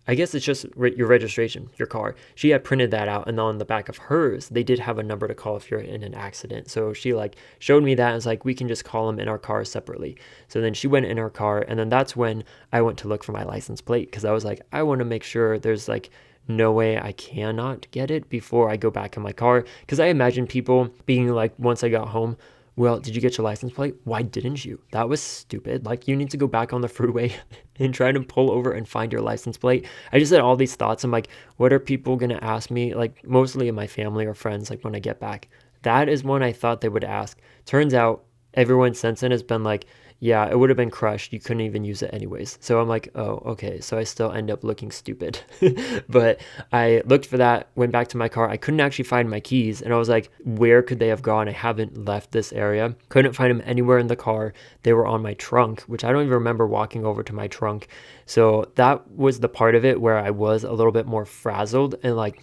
I 0.06 0.14
guess 0.14 0.34
it's 0.34 0.44
just 0.44 0.66
re- 0.76 0.94
your 0.96 1.06
registration, 1.06 1.70
your 1.76 1.86
car. 1.86 2.14
She 2.34 2.50
had 2.50 2.64
printed 2.64 2.90
that 2.90 3.08
out, 3.08 3.28
and 3.28 3.40
on 3.40 3.58
the 3.58 3.64
back 3.64 3.88
of 3.88 3.96
hers, 3.96 4.48
they 4.48 4.62
did 4.62 4.78
have 4.78 4.98
a 4.98 5.02
number 5.02 5.26
to 5.26 5.34
call 5.34 5.56
if 5.56 5.70
you're 5.70 5.80
in 5.80 6.02
an 6.02 6.14
accident. 6.14 6.70
So 6.70 6.92
she 6.92 7.14
like 7.14 7.36
showed 7.58 7.82
me 7.82 7.94
that 7.94 8.08
and 8.08 8.14
was 8.14 8.26
like, 8.26 8.44
we 8.44 8.54
can 8.54 8.68
just 8.68 8.84
call 8.84 9.06
them 9.06 9.18
in 9.18 9.28
our 9.28 9.38
car 9.38 9.64
separately. 9.64 10.16
So 10.48 10.60
then 10.60 10.74
she 10.74 10.86
went 10.86 11.06
in 11.06 11.16
her 11.16 11.30
car, 11.30 11.64
and 11.66 11.78
then 11.78 11.88
that's 11.88 12.14
when 12.14 12.44
I 12.72 12.82
went 12.82 12.98
to 12.98 13.08
look 13.08 13.24
for 13.24 13.32
my 13.32 13.44
license 13.44 13.80
plate 13.80 14.10
because 14.10 14.24
I 14.24 14.32
was 14.32 14.44
like, 14.44 14.60
I 14.72 14.82
want 14.82 14.98
to 14.98 15.04
make 15.04 15.22
sure 15.22 15.58
there's 15.58 15.88
like 15.88 16.10
no 16.46 16.72
way 16.72 16.98
I 16.98 17.12
cannot 17.12 17.90
get 17.90 18.10
it 18.10 18.28
before 18.28 18.70
I 18.70 18.76
go 18.76 18.90
back 18.90 19.16
in 19.16 19.22
my 19.22 19.32
car. 19.32 19.64
Because 19.80 20.00
I 20.00 20.06
imagine 20.06 20.46
people 20.46 20.90
being 21.06 21.28
like, 21.28 21.54
once 21.58 21.82
I 21.82 21.88
got 21.88 22.08
home, 22.08 22.36
well, 22.76 22.98
did 22.98 23.14
you 23.14 23.20
get 23.20 23.38
your 23.38 23.44
license 23.44 23.72
plate? 23.72 23.94
Why 24.04 24.22
didn't 24.22 24.64
you? 24.64 24.80
That 24.90 25.08
was 25.08 25.20
stupid. 25.20 25.86
Like, 25.86 26.08
you 26.08 26.16
need 26.16 26.30
to 26.30 26.36
go 26.36 26.48
back 26.48 26.72
on 26.72 26.80
the 26.80 26.88
freeway 26.98 27.32
and 27.78 27.94
try 27.94 28.10
to 28.10 28.20
pull 28.20 28.50
over 28.50 28.72
and 28.72 28.88
find 28.88 29.12
your 29.12 29.20
license 29.20 29.56
plate. 29.56 29.86
I 30.12 30.18
just 30.18 30.32
had 30.32 30.40
all 30.40 30.56
these 30.56 30.74
thoughts. 30.74 31.04
I'm 31.04 31.10
like, 31.10 31.28
what 31.56 31.72
are 31.72 31.78
people 31.78 32.16
going 32.16 32.30
to 32.30 32.44
ask 32.44 32.70
me? 32.70 32.94
Like, 32.94 33.24
mostly 33.24 33.68
in 33.68 33.74
my 33.74 33.86
family 33.86 34.26
or 34.26 34.34
friends, 34.34 34.70
like 34.70 34.82
when 34.82 34.96
I 34.96 34.98
get 34.98 35.20
back, 35.20 35.48
that 35.82 36.08
is 36.08 36.24
one 36.24 36.42
I 36.42 36.52
thought 36.52 36.80
they 36.80 36.88
would 36.88 37.04
ask. 37.04 37.38
Turns 37.64 37.94
out 37.94 38.24
everyone 38.54 38.94
since 38.94 39.20
then 39.20 39.30
has 39.30 39.42
been 39.42 39.62
like, 39.62 39.86
yeah, 40.24 40.48
it 40.48 40.58
would 40.58 40.70
have 40.70 40.76
been 40.78 40.90
crushed. 40.90 41.34
You 41.34 41.38
couldn't 41.38 41.60
even 41.60 41.84
use 41.84 42.00
it 42.00 42.08
anyways. 42.14 42.56
So 42.62 42.80
I'm 42.80 42.88
like, 42.88 43.10
oh, 43.14 43.42
okay. 43.44 43.78
So 43.82 43.98
I 43.98 44.04
still 44.04 44.32
end 44.32 44.50
up 44.50 44.64
looking 44.64 44.90
stupid. 44.90 45.38
but 46.08 46.40
I 46.72 47.02
looked 47.04 47.26
for 47.26 47.36
that, 47.36 47.68
went 47.74 47.92
back 47.92 48.08
to 48.08 48.16
my 48.16 48.30
car. 48.30 48.48
I 48.48 48.56
couldn't 48.56 48.80
actually 48.80 49.04
find 49.04 49.28
my 49.28 49.40
keys. 49.40 49.82
And 49.82 49.92
I 49.92 49.98
was 49.98 50.08
like, 50.08 50.30
where 50.42 50.80
could 50.82 50.98
they 50.98 51.08
have 51.08 51.20
gone? 51.20 51.46
I 51.46 51.52
haven't 51.52 52.06
left 52.06 52.32
this 52.32 52.54
area. 52.54 52.96
Couldn't 53.10 53.34
find 53.34 53.50
them 53.50 53.62
anywhere 53.66 53.98
in 53.98 54.06
the 54.06 54.16
car. 54.16 54.54
They 54.82 54.94
were 54.94 55.06
on 55.06 55.20
my 55.20 55.34
trunk, 55.34 55.82
which 55.82 56.04
I 56.04 56.10
don't 56.10 56.22
even 56.22 56.32
remember 56.32 56.66
walking 56.66 57.04
over 57.04 57.22
to 57.22 57.34
my 57.34 57.46
trunk. 57.48 57.88
So 58.24 58.72
that 58.76 59.06
was 59.10 59.40
the 59.40 59.50
part 59.50 59.74
of 59.74 59.84
it 59.84 60.00
where 60.00 60.16
I 60.16 60.30
was 60.30 60.64
a 60.64 60.72
little 60.72 60.90
bit 60.90 61.04
more 61.04 61.26
frazzled 61.26 61.96
and 62.02 62.16
like, 62.16 62.40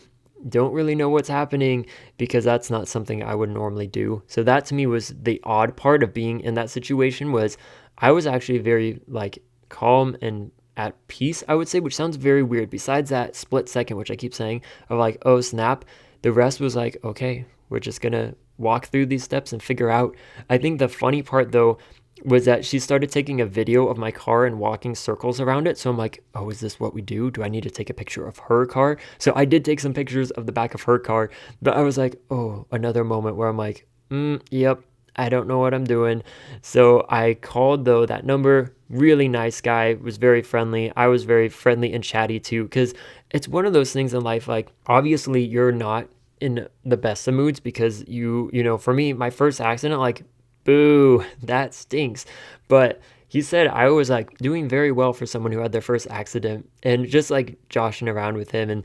don't 0.50 0.74
really 0.74 0.96
know 0.96 1.10
what's 1.10 1.30
happening 1.30 1.86
because 2.18 2.44
that's 2.44 2.70
not 2.70 2.88
something 2.88 3.24
I 3.24 3.36
would 3.36 3.50
normally 3.50 3.88
do. 3.88 4.24
So 4.28 4.44
that 4.44 4.66
to 4.66 4.74
me 4.74 4.86
was 4.86 5.14
the 5.22 5.40
odd 5.44 5.76
part 5.76 6.04
of 6.04 6.14
being 6.14 6.42
in 6.42 6.54
that 6.56 6.70
situation 6.70 7.32
was 7.32 7.58
I 7.98 8.12
was 8.12 8.26
actually 8.28 8.60
very 8.60 9.02
like 9.08 9.44
calm 9.70 10.18
and 10.22 10.52
at 10.78 11.08
peace, 11.08 11.44
I 11.48 11.56
would 11.56 11.68
say, 11.68 11.80
which 11.80 11.96
sounds 11.96 12.16
very 12.16 12.44
weird. 12.44 12.70
Besides 12.70 13.10
that 13.10 13.36
split 13.36 13.70
second, 13.70 13.98
which 13.98 14.12
I 14.12 14.16
keep 14.16 14.34
saying 14.34 14.62
of 14.90 14.98
like, 14.98 15.18
oh 15.26 15.42
snap, 15.42 15.86
the 16.22 16.32
rest 16.32 16.60
was 16.60 16.76
like, 16.76 16.98
okay, 17.04 17.46
we're 17.70 17.80
just 17.80 18.02
gonna 18.02 18.36
walk 18.58 18.88
through 18.88 19.08
these 19.08 19.24
steps 19.24 19.54
and 19.54 19.62
figure 19.62 19.90
out. 19.90 20.16
I 20.50 20.58
think 20.58 20.80
the 20.80 20.88
funny 20.88 21.22
part 21.22 21.52
though 21.52 21.78
was 22.24 22.46
that 22.46 22.66
she 22.66 22.80
started 22.80 23.12
taking 23.12 23.42
a 23.42 23.46
video 23.46 23.88
of 23.88 23.98
my 23.98 24.12
car 24.12 24.46
and 24.46 24.60
walking 24.60 24.96
circles 24.96 25.40
around 25.40 25.68
it. 25.68 25.78
So 25.78 25.90
I'm 25.90 25.98
like, 25.98 26.24
oh, 26.36 26.50
is 26.50 26.60
this 26.60 26.80
what 26.80 26.94
we 26.94 27.02
do? 27.02 27.32
Do 27.32 27.44
I 27.44 27.50
need 27.50 27.64
to 27.64 27.70
take 27.70 27.90
a 27.90 27.94
picture 27.94 28.28
of 28.28 28.38
her 28.40 28.66
car? 28.66 28.98
So 29.18 29.34
I 29.36 29.46
did 29.46 29.66
take 29.66 29.80
some 29.80 29.94
pictures 29.94 30.32
of 30.32 30.46
the 30.46 30.52
back 30.52 30.74
of 30.74 30.84
her 30.84 31.00
car, 31.00 31.30
but 31.62 31.76
I 31.76 31.82
was 31.82 31.98
like, 31.98 32.22
oh, 32.30 32.68
another 32.72 33.04
moment 33.04 33.36
where 33.36 33.48
I'm 33.48 33.58
like, 33.58 33.88
mm, 34.10 34.42
yep, 34.52 34.82
I 35.16 35.30
don't 35.30 35.48
know 35.48 35.60
what 35.60 35.74
I'm 35.74 35.84
doing. 35.84 36.24
So 36.62 37.06
I 37.10 37.34
called 37.36 37.86
though 37.86 38.06
that 38.06 38.26
number, 38.26 38.74
really 38.90 39.28
nice 39.28 39.62
guy, 39.62 39.96
was 39.96 40.18
very 40.18 40.42
friendly. 40.42 40.92
I 40.96 41.08
was 41.08 41.24
very 41.24 41.50
friendly 41.50 41.94
and 41.94 42.04
chatty 42.04 42.40
too, 42.40 42.64
because 42.64 42.94
it's 43.32 43.48
one 43.48 43.66
of 43.66 43.74
those 43.74 43.94
things 43.94 44.14
in 44.14 44.22
life, 44.22 44.48
like, 44.48 44.72
obviously, 44.88 45.44
you're 45.44 45.72
not 45.72 46.08
in 46.40 46.68
the 46.84 46.98
best 46.98 47.28
of 47.28 47.34
moods 47.34 47.60
because 47.60 48.04
you, 48.08 48.50
you 48.52 48.64
know, 48.64 48.78
for 48.78 48.94
me, 48.94 49.14
my 49.14 49.30
first 49.30 49.62
accident, 49.62 50.00
like, 50.00 50.24
boo, 50.64 51.24
that 51.44 51.74
stinks. 51.74 52.26
But 52.68 53.02
he 53.28 53.42
said 53.42 53.68
I 53.68 53.90
was 53.90 54.10
like 54.10 54.38
doing 54.40 54.68
very 54.68 54.92
well 54.92 55.14
for 55.14 55.26
someone 55.26 55.52
who 55.52 55.60
had 55.60 55.72
their 55.72 55.82
first 55.82 56.08
accident 56.10 56.70
and 56.84 57.08
just 57.08 57.32
like 57.32 57.58
joshing 57.70 58.10
around 58.10 58.36
with 58.36 58.52
him. 58.52 58.70
And 58.70 58.84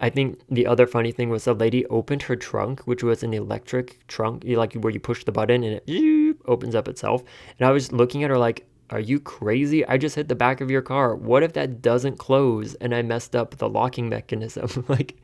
I 0.00 0.10
think 0.10 0.40
the 0.48 0.66
other 0.66 0.86
funny 0.86 1.12
thing 1.12 1.28
was 1.28 1.44
the 1.44 1.54
lady 1.54 1.84
opened 1.86 2.22
her 2.22 2.36
trunk, 2.36 2.80
which 2.82 3.02
was 3.02 3.22
an 3.22 3.34
electric 3.34 4.06
trunk, 4.06 4.44
like 4.46 4.74
where 4.74 4.92
you 4.92 5.00
push 5.00 5.24
the 5.24 5.32
button 5.32 5.62
and 5.62 5.80
it 5.86 6.36
opens 6.46 6.74
up 6.74 6.88
itself. 6.88 7.22
And 7.58 7.68
I 7.68 7.72
was 7.72 7.92
looking 7.92 8.24
at 8.24 8.30
her 8.30 8.38
like, 8.38 8.66
are 8.90 9.00
you 9.00 9.20
crazy? 9.20 9.86
I 9.86 9.96
just 9.96 10.16
hit 10.16 10.28
the 10.28 10.34
back 10.34 10.60
of 10.60 10.70
your 10.70 10.82
car. 10.82 11.14
What 11.14 11.42
if 11.42 11.52
that 11.54 11.80
doesn't 11.80 12.18
close 12.18 12.74
and 12.76 12.94
I 12.94 13.02
messed 13.02 13.36
up 13.36 13.56
the 13.56 13.68
locking 13.68 14.08
mechanism? 14.08 14.84
like, 14.88 15.16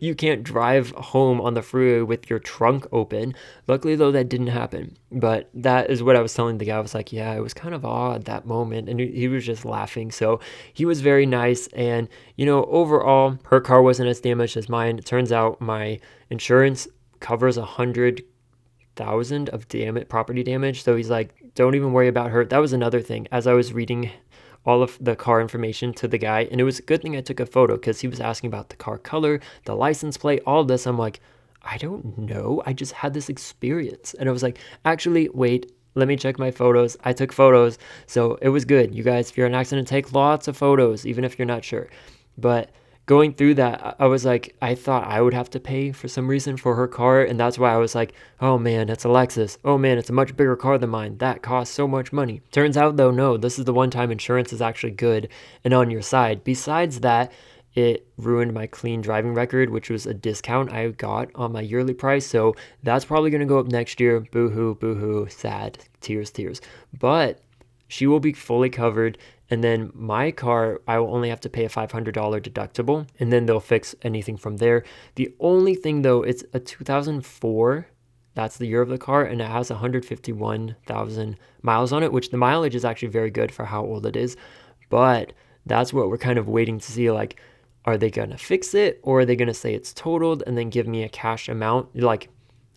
you 0.00 0.14
can't 0.14 0.42
drive 0.42 0.90
home 0.90 1.40
on 1.40 1.54
the 1.54 1.62
freeway 1.62 2.02
with 2.02 2.28
your 2.28 2.38
trunk 2.38 2.86
open. 2.92 3.34
Luckily, 3.66 3.96
though, 3.96 4.12
that 4.12 4.28
didn't 4.28 4.48
happen. 4.48 4.96
But 5.10 5.48
that 5.54 5.90
is 5.90 6.02
what 6.02 6.16
I 6.16 6.20
was 6.20 6.34
telling 6.34 6.58
the 6.58 6.64
guy. 6.64 6.76
I 6.76 6.80
was 6.80 6.94
like, 6.94 7.12
yeah, 7.12 7.32
it 7.34 7.40
was 7.40 7.54
kind 7.54 7.74
of 7.74 7.84
odd 7.84 8.24
that 8.24 8.46
moment. 8.46 8.88
And 8.88 9.00
he 9.00 9.28
was 9.28 9.46
just 9.46 9.64
laughing. 9.64 10.10
So 10.10 10.40
he 10.72 10.84
was 10.84 11.00
very 11.00 11.26
nice. 11.26 11.66
And, 11.68 12.08
you 12.36 12.46
know, 12.46 12.64
overall, 12.64 13.38
her 13.46 13.60
car 13.60 13.82
wasn't 13.82 14.08
as 14.08 14.20
damaged 14.20 14.56
as 14.56 14.68
mine. 14.68 14.98
It 14.98 15.06
turns 15.06 15.32
out 15.32 15.60
my 15.60 16.00
insurance 16.30 16.88
covers 17.20 17.56
a 17.56 17.64
hundred 17.64 18.22
thousand 18.96 19.48
of 19.50 19.66
damage 19.68 20.08
property 20.08 20.42
damage 20.42 20.82
so 20.82 20.96
he's 20.96 21.10
like 21.10 21.34
don't 21.54 21.74
even 21.74 21.92
worry 21.92 22.08
about 22.08 22.30
her 22.30 22.44
that 22.44 22.58
was 22.58 22.72
another 22.72 23.00
thing 23.00 23.26
as 23.32 23.46
i 23.46 23.52
was 23.52 23.72
reading 23.72 24.10
all 24.66 24.82
of 24.82 24.96
the 25.00 25.16
car 25.16 25.40
information 25.40 25.92
to 25.94 26.08
the 26.08 26.18
guy. 26.18 26.48
And 26.50 26.60
it 26.60 26.64
was 26.64 26.78
a 26.78 26.82
good 26.82 27.02
thing 27.02 27.16
I 27.16 27.20
took 27.20 27.40
a 27.40 27.46
photo 27.46 27.74
because 27.76 28.00
he 28.00 28.08
was 28.08 28.20
asking 28.20 28.48
about 28.48 28.70
the 28.70 28.76
car 28.76 28.98
color, 28.98 29.40
the 29.64 29.74
license 29.74 30.16
plate, 30.16 30.42
all 30.46 30.64
this. 30.64 30.86
I'm 30.86 30.98
like, 30.98 31.20
I 31.62 31.76
don't 31.78 32.18
know. 32.18 32.62
I 32.66 32.72
just 32.72 32.92
had 32.92 33.14
this 33.14 33.28
experience. 33.28 34.14
And 34.14 34.28
I 34.28 34.32
was 34.32 34.42
like, 34.42 34.58
actually, 34.84 35.28
wait, 35.30 35.72
let 35.94 36.08
me 36.08 36.16
check 36.16 36.38
my 36.38 36.50
photos. 36.50 36.96
I 37.04 37.12
took 37.12 37.32
photos. 37.32 37.78
So 38.06 38.38
it 38.42 38.48
was 38.48 38.64
good. 38.64 38.94
You 38.94 39.02
guys, 39.02 39.30
if 39.30 39.36
you're 39.36 39.46
in 39.46 39.54
an 39.54 39.60
accident, 39.60 39.88
take 39.88 40.12
lots 40.12 40.48
of 40.48 40.56
photos, 40.56 41.06
even 41.06 41.24
if 41.24 41.38
you're 41.38 41.46
not 41.46 41.64
sure. 41.64 41.88
But 42.36 42.70
going 43.06 43.34
through 43.34 43.54
that, 43.54 43.96
I 43.98 44.06
was 44.06 44.24
like, 44.24 44.56
I 44.62 44.74
thought 44.74 45.06
I 45.06 45.20
would 45.20 45.34
have 45.34 45.50
to 45.50 45.60
pay 45.60 45.92
for 45.92 46.08
some 46.08 46.28
reason 46.28 46.56
for 46.56 46.74
her 46.74 46.88
car. 46.88 47.22
And 47.22 47.38
that's 47.38 47.58
why 47.58 47.72
I 47.72 47.76
was 47.76 47.94
like, 47.94 48.14
oh 48.40 48.58
man, 48.58 48.88
it's 48.88 49.04
a 49.04 49.08
Lexus. 49.08 49.58
Oh 49.64 49.78
man, 49.78 49.98
it's 49.98 50.10
a 50.10 50.14
much 50.14 50.36
bigger 50.36 50.56
car 50.56 50.78
than 50.78 50.90
mine. 50.90 51.18
That 51.18 51.42
costs 51.42 51.74
so 51.74 51.86
much 51.86 52.12
money. 52.12 52.40
Turns 52.50 52.76
out, 52.76 52.96
though, 52.96 53.10
no, 53.10 53.36
this 53.36 53.58
is 53.58 53.64
the 53.64 53.74
one 53.74 53.90
time 53.90 54.10
insurance 54.10 54.52
is 54.52 54.62
actually 54.62 54.92
good 54.92 55.28
and 55.64 55.74
on 55.74 55.90
your 55.90 56.02
side. 56.02 56.44
Besides 56.44 57.00
that, 57.00 57.32
it 57.74 58.06
ruined 58.16 58.54
my 58.54 58.66
clean 58.66 59.00
driving 59.00 59.34
record, 59.34 59.68
which 59.70 59.90
was 59.90 60.06
a 60.06 60.14
discount 60.14 60.72
I 60.72 60.88
got 60.90 61.30
on 61.34 61.52
my 61.52 61.60
yearly 61.60 61.94
price. 61.94 62.24
So 62.24 62.54
that's 62.82 63.04
probably 63.04 63.30
going 63.30 63.40
to 63.40 63.46
go 63.46 63.58
up 63.58 63.66
next 63.66 63.98
year. 63.98 64.20
Boo 64.20 64.48
hoo, 64.48 64.76
boo 64.76 64.94
hoo, 64.94 65.26
sad, 65.28 65.78
tears, 66.00 66.30
tears. 66.30 66.60
But 66.98 67.40
she 67.88 68.06
will 68.06 68.20
be 68.20 68.32
fully 68.32 68.70
covered 68.70 69.18
and 69.50 69.62
then 69.62 69.90
my 69.94 70.30
car, 70.30 70.80
I 70.88 70.98
will 70.98 71.14
only 71.14 71.28
have 71.28 71.40
to 71.40 71.50
pay 71.50 71.64
a 71.64 71.68
$500 71.68 72.12
deductible, 72.12 73.06
and 73.20 73.32
then 73.32 73.46
they'll 73.46 73.60
fix 73.60 73.94
anything 74.02 74.36
from 74.36 74.56
there. 74.56 74.84
The 75.16 75.34
only 75.40 75.74
thing 75.74 76.02
though, 76.02 76.22
it's 76.22 76.44
a 76.52 76.60
2004. 76.60 77.86
That's 78.34 78.56
the 78.56 78.66
year 78.66 78.82
of 78.82 78.88
the 78.88 78.98
car, 78.98 79.22
and 79.24 79.40
it 79.40 79.48
has 79.48 79.70
151,000 79.70 81.36
miles 81.62 81.92
on 81.92 82.02
it, 82.02 82.12
which 82.12 82.30
the 82.30 82.36
mileage 82.36 82.74
is 82.74 82.84
actually 82.84 83.08
very 83.08 83.30
good 83.30 83.52
for 83.52 83.64
how 83.64 83.84
old 83.84 84.06
it 84.06 84.16
is. 84.16 84.36
But 84.88 85.32
that's 85.66 85.92
what 85.92 86.08
we're 86.08 86.18
kind 86.18 86.38
of 86.38 86.48
waiting 86.48 86.78
to 86.78 86.92
see. 86.92 87.10
Like, 87.10 87.40
are 87.84 87.96
they 87.96 88.10
gonna 88.10 88.38
fix 88.38 88.74
it, 88.74 88.98
or 89.02 89.20
are 89.20 89.24
they 89.24 89.36
gonna 89.36 89.54
say 89.54 89.74
it's 89.74 89.92
totaled 89.92 90.42
and 90.46 90.58
then 90.58 90.70
give 90.70 90.88
me 90.88 91.04
a 91.04 91.08
cash 91.08 91.48
amount? 91.48 91.94
Like, 91.94 92.28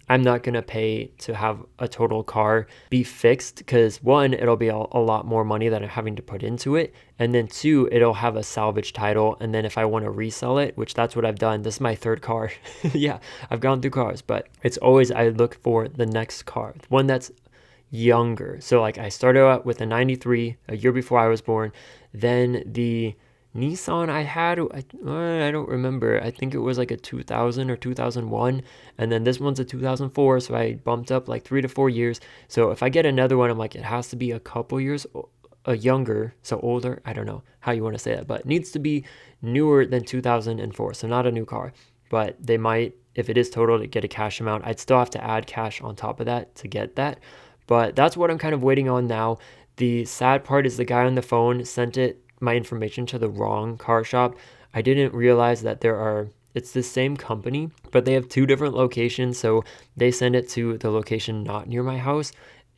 I'm 0.10 0.22
not 0.22 0.44
going 0.44 0.54
to 0.54 0.62
pay 0.62 1.08
to 1.20 1.36
have 1.36 1.66
a 1.80 1.88
total 1.88 2.24
car 2.24 2.68
be 2.90 3.04
fixed 3.04 3.58
because 3.58 4.02
one, 4.02 4.34
it'll 4.34 4.56
be 4.56 4.70
a, 4.70 4.76
a, 4.76 5.00
lot 5.00 5.26
more 5.26 5.44
money 5.44 5.68
that 5.68 5.84
I'm 5.84 5.90
having 5.90 6.16
to 6.16 6.22
put 6.22 6.44
into 6.44 6.76
it. 6.76 6.94
And 7.20 7.36
then 7.36 7.48
two, 7.48 7.90
it'll 7.92 8.14
have 8.14 8.36
a 8.36 8.44
salvage 8.44 8.94
title. 8.94 9.36
And 9.40 9.54
then 9.54 9.66
if 9.66 9.78
I 9.78 9.86
want 9.86 10.06
to 10.06 10.12
resell 10.12 10.60
it, 10.60 10.78
which 10.78 10.94
that's 10.94 11.16
what 11.16 11.26
I've 11.26 11.40
done, 11.40 11.64
this 11.64 11.76
is 11.76 11.82
my 11.82 11.96
third 11.96 12.22
car. 12.22 12.52
yeah, 12.94 13.20
I've 13.50 13.60
gone 13.60 13.82
through 13.82 13.92
cars, 13.92 14.22
but 14.22 14.48
it's 14.64 14.78
always 14.78 15.12
I 15.12 15.30
look 15.30 15.56
for 15.56 15.88
the 15.88 16.06
next 16.06 16.44
car, 16.44 16.74
one 16.90 17.08
that's 17.08 17.32
younger. 17.90 18.58
So 18.62 18.82
like 18.82 18.98
I 18.98 19.10
started 19.10 19.46
out 19.46 19.66
with 19.66 19.82
a 19.82 19.86
93 19.86 20.58
a 20.70 20.78
year 20.78 20.92
before 20.92 21.20
I 21.20 21.28
was 21.28 21.42
born. 21.42 21.72
Then 22.14 22.64
the 22.66 23.16
Nissan 23.58 24.10
I 24.10 24.22
had, 24.22 24.60
I, 24.60 24.84
uh, 25.06 25.48
I 25.48 25.52
don't 25.52 25.68
remember. 25.68 26.22
I 26.24 26.30
think 26.30 26.54
it 26.54 26.60
was 26.60 26.78
like 26.78 26.92
a 26.92 26.98
2000 26.98 27.72
or 27.72 27.76
2001. 27.76 28.62
And 29.00 29.12
then 29.12 29.24
this 29.24 29.40
one's 29.40 29.60
a 29.60 29.66
2004. 29.66 30.40
So 30.42 30.56
I 30.56 30.76
bumped 30.76 31.12
up 31.12 31.28
like 31.28 31.44
three 31.44 31.62
to 31.62 31.68
four 31.68 31.90
years. 31.90 32.20
So 32.48 32.70
if 32.72 32.84
I 32.84 32.90
get 32.90 33.06
another 33.06 33.36
one, 33.36 33.50
I'm 33.50 33.58
like, 33.58 33.76
it 33.76 33.84
has 33.84 34.10
to 34.10 34.16
be 34.16 34.32
a 34.32 34.40
couple 34.40 34.80
years 34.80 35.08
a 35.66 35.76
younger, 35.76 36.34
so 36.44 36.60
older. 36.62 37.02
I 37.06 37.14
don't 37.14 37.26
know 37.26 37.44
how 37.60 37.74
you 37.74 37.84
want 37.84 37.96
to 37.96 38.00
say 38.00 38.16
that, 38.16 38.26
but 38.26 38.46
needs 38.46 38.72
to 38.72 38.80
be 38.80 39.04
newer 39.42 39.86
than 39.86 40.04
2004. 40.04 40.94
So 40.94 41.08
not 41.08 41.28
a 41.28 41.32
new 41.32 41.46
car. 41.46 41.74
But 42.10 42.38
they 42.40 42.58
might, 42.58 42.96
if 43.16 43.30
it 43.30 43.38
is 43.38 43.50
total, 43.50 43.80
to 43.80 43.86
get 43.86 44.06
a 44.06 44.08
cash 44.08 44.40
amount. 44.40 44.66
I'd 44.66 44.80
still 44.80 44.98
have 44.98 45.10
to 45.12 45.24
add 45.24 45.46
cash 45.46 45.82
on 45.82 45.96
top 45.96 46.22
of 46.22 46.26
that 46.28 46.56
to 46.56 46.68
get 46.68 46.96
that. 46.96 47.20
But 47.68 47.98
that's 47.98 48.16
what 48.16 48.32
I'm 48.32 48.38
kind 48.38 48.54
of 48.54 48.64
waiting 48.64 48.88
on 48.88 49.08
now. 49.08 49.40
The 49.76 50.06
sad 50.06 50.46
part 50.46 50.66
is 50.66 50.78
the 50.78 50.86
guy 50.86 51.04
on 51.04 51.16
the 51.16 51.22
phone 51.22 51.66
sent 51.66 51.98
it 51.98 52.24
my 52.40 52.56
information 52.56 53.06
to 53.08 53.20
the 53.20 53.30
wrong 53.30 53.78
car 53.78 54.04
shop. 54.04 54.36
I 54.74 54.82
didn't 54.82 55.14
realize 55.14 55.62
that 55.64 55.82
there 55.82 55.96
are 55.96 56.30
it's 56.54 56.72
the 56.72 56.82
same 56.82 57.16
company, 57.16 57.70
but 57.92 58.06
they 58.06 58.14
have 58.14 58.28
two 58.30 58.48
different 58.48 58.74
locations. 58.74 59.38
So 59.38 59.64
they 59.96 60.10
send 60.10 60.36
it 60.36 60.50
to 60.50 60.78
the 60.80 60.90
location 60.90 61.44
not 61.44 61.68
near 61.68 61.84
my 61.84 62.00
house. 62.00 62.32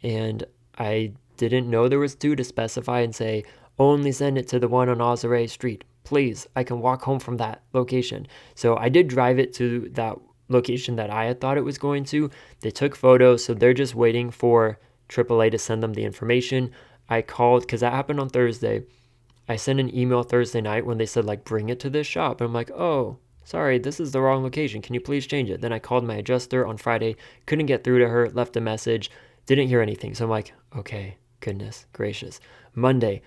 And 0.03 0.43
I 0.77 1.13
didn't 1.37 1.69
know 1.69 1.87
there 1.87 1.99
was 1.99 2.15
two 2.15 2.35
to 2.35 2.43
specify 2.43 2.99
and 2.99 3.15
say, 3.15 3.45
only 3.77 4.11
send 4.11 4.37
it 4.37 4.49
to 4.49 4.59
the 4.59 4.67
one 4.67 4.89
on 4.89 4.97
Ozare 4.97 5.47
Street. 5.47 5.85
Please, 6.03 6.45
I 6.55 6.65
can 6.65 6.81
walk 6.81 7.03
home 7.03 7.19
from 7.19 7.37
that 7.37 7.61
location. 7.71 8.27
So 8.53 8.75
I 8.75 8.89
did 8.89 9.07
drive 9.07 9.39
it 9.39 9.53
to 9.53 9.89
that 9.93 10.17
location 10.49 10.97
that 10.97 11.09
I 11.09 11.25
had 11.25 11.39
thought 11.39 11.57
it 11.57 11.63
was 11.63 11.77
going 11.77 12.03
to. 12.05 12.29
They 12.59 12.71
took 12.71 12.95
photos, 12.95 13.45
so 13.45 13.53
they're 13.53 13.73
just 13.73 13.95
waiting 13.95 14.29
for 14.31 14.79
AAA 15.07 15.51
to 15.51 15.57
send 15.57 15.81
them 15.81 15.93
the 15.93 16.03
information. 16.03 16.71
I 17.07 17.21
called 17.21 17.61
because 17.61 17.79
that 17.79 17.93
happened 17.93 18.19
on 18.19 18.29
Thursday. 18.29 18.83
I 19.49 19.55
sent 19.55 19.79
an 19.79 19.93
email 19.93 20.21
Thursday 20.23 20.61
night 20.61 20.85
when 20.85 20.99
they 20.99 21.07
said 21.07 21.25
like 21.25 21.43
bring 21.43 21.69
it 21.69 21.79
to 21.81 21.89
this 21.89 22.05
shop. 22.07 22.39
And 22.39 22.47
I'm 22.47 22.53
like, 22.53 22.69
oh, 22.71 23.17
sorry, 23.43 23.79
this 23.79 23.99
is 23.99 24.11
the 24.11 24.21
wrong 24.21 24.43
location. 24.43 24.81
Can 24.81 24.93
you 24.93 25.01
please 25.01 25.25
change 25.25 25.49
it? 25.49 25.59
Then 25.59 25.73
I 25.73 25.79
called 25.79 26.05
my 26.05 26.15
adjuster 26.15 26.67
on 26.67 26.77
Friday, 26.77 27.15
couldn't 27.47 27.65
get 27.65 27.83
through 27.83 27.99
to 27.99 28.07
her, 28.07 28.29
left 28.29 28.55
a 28.55 28.61
message, 28.61 29.09
didn't 29.47 29.67
hear 29.67 29.81
anything. 29.81 30.13
So 30.13 30.25
I'm 30.25 30.29
like, 30.29 30.53
okay, 30.77 31.17
goodness 31.39 31.87
gracious. 31.91 32.39
Monday, 32.75 33.23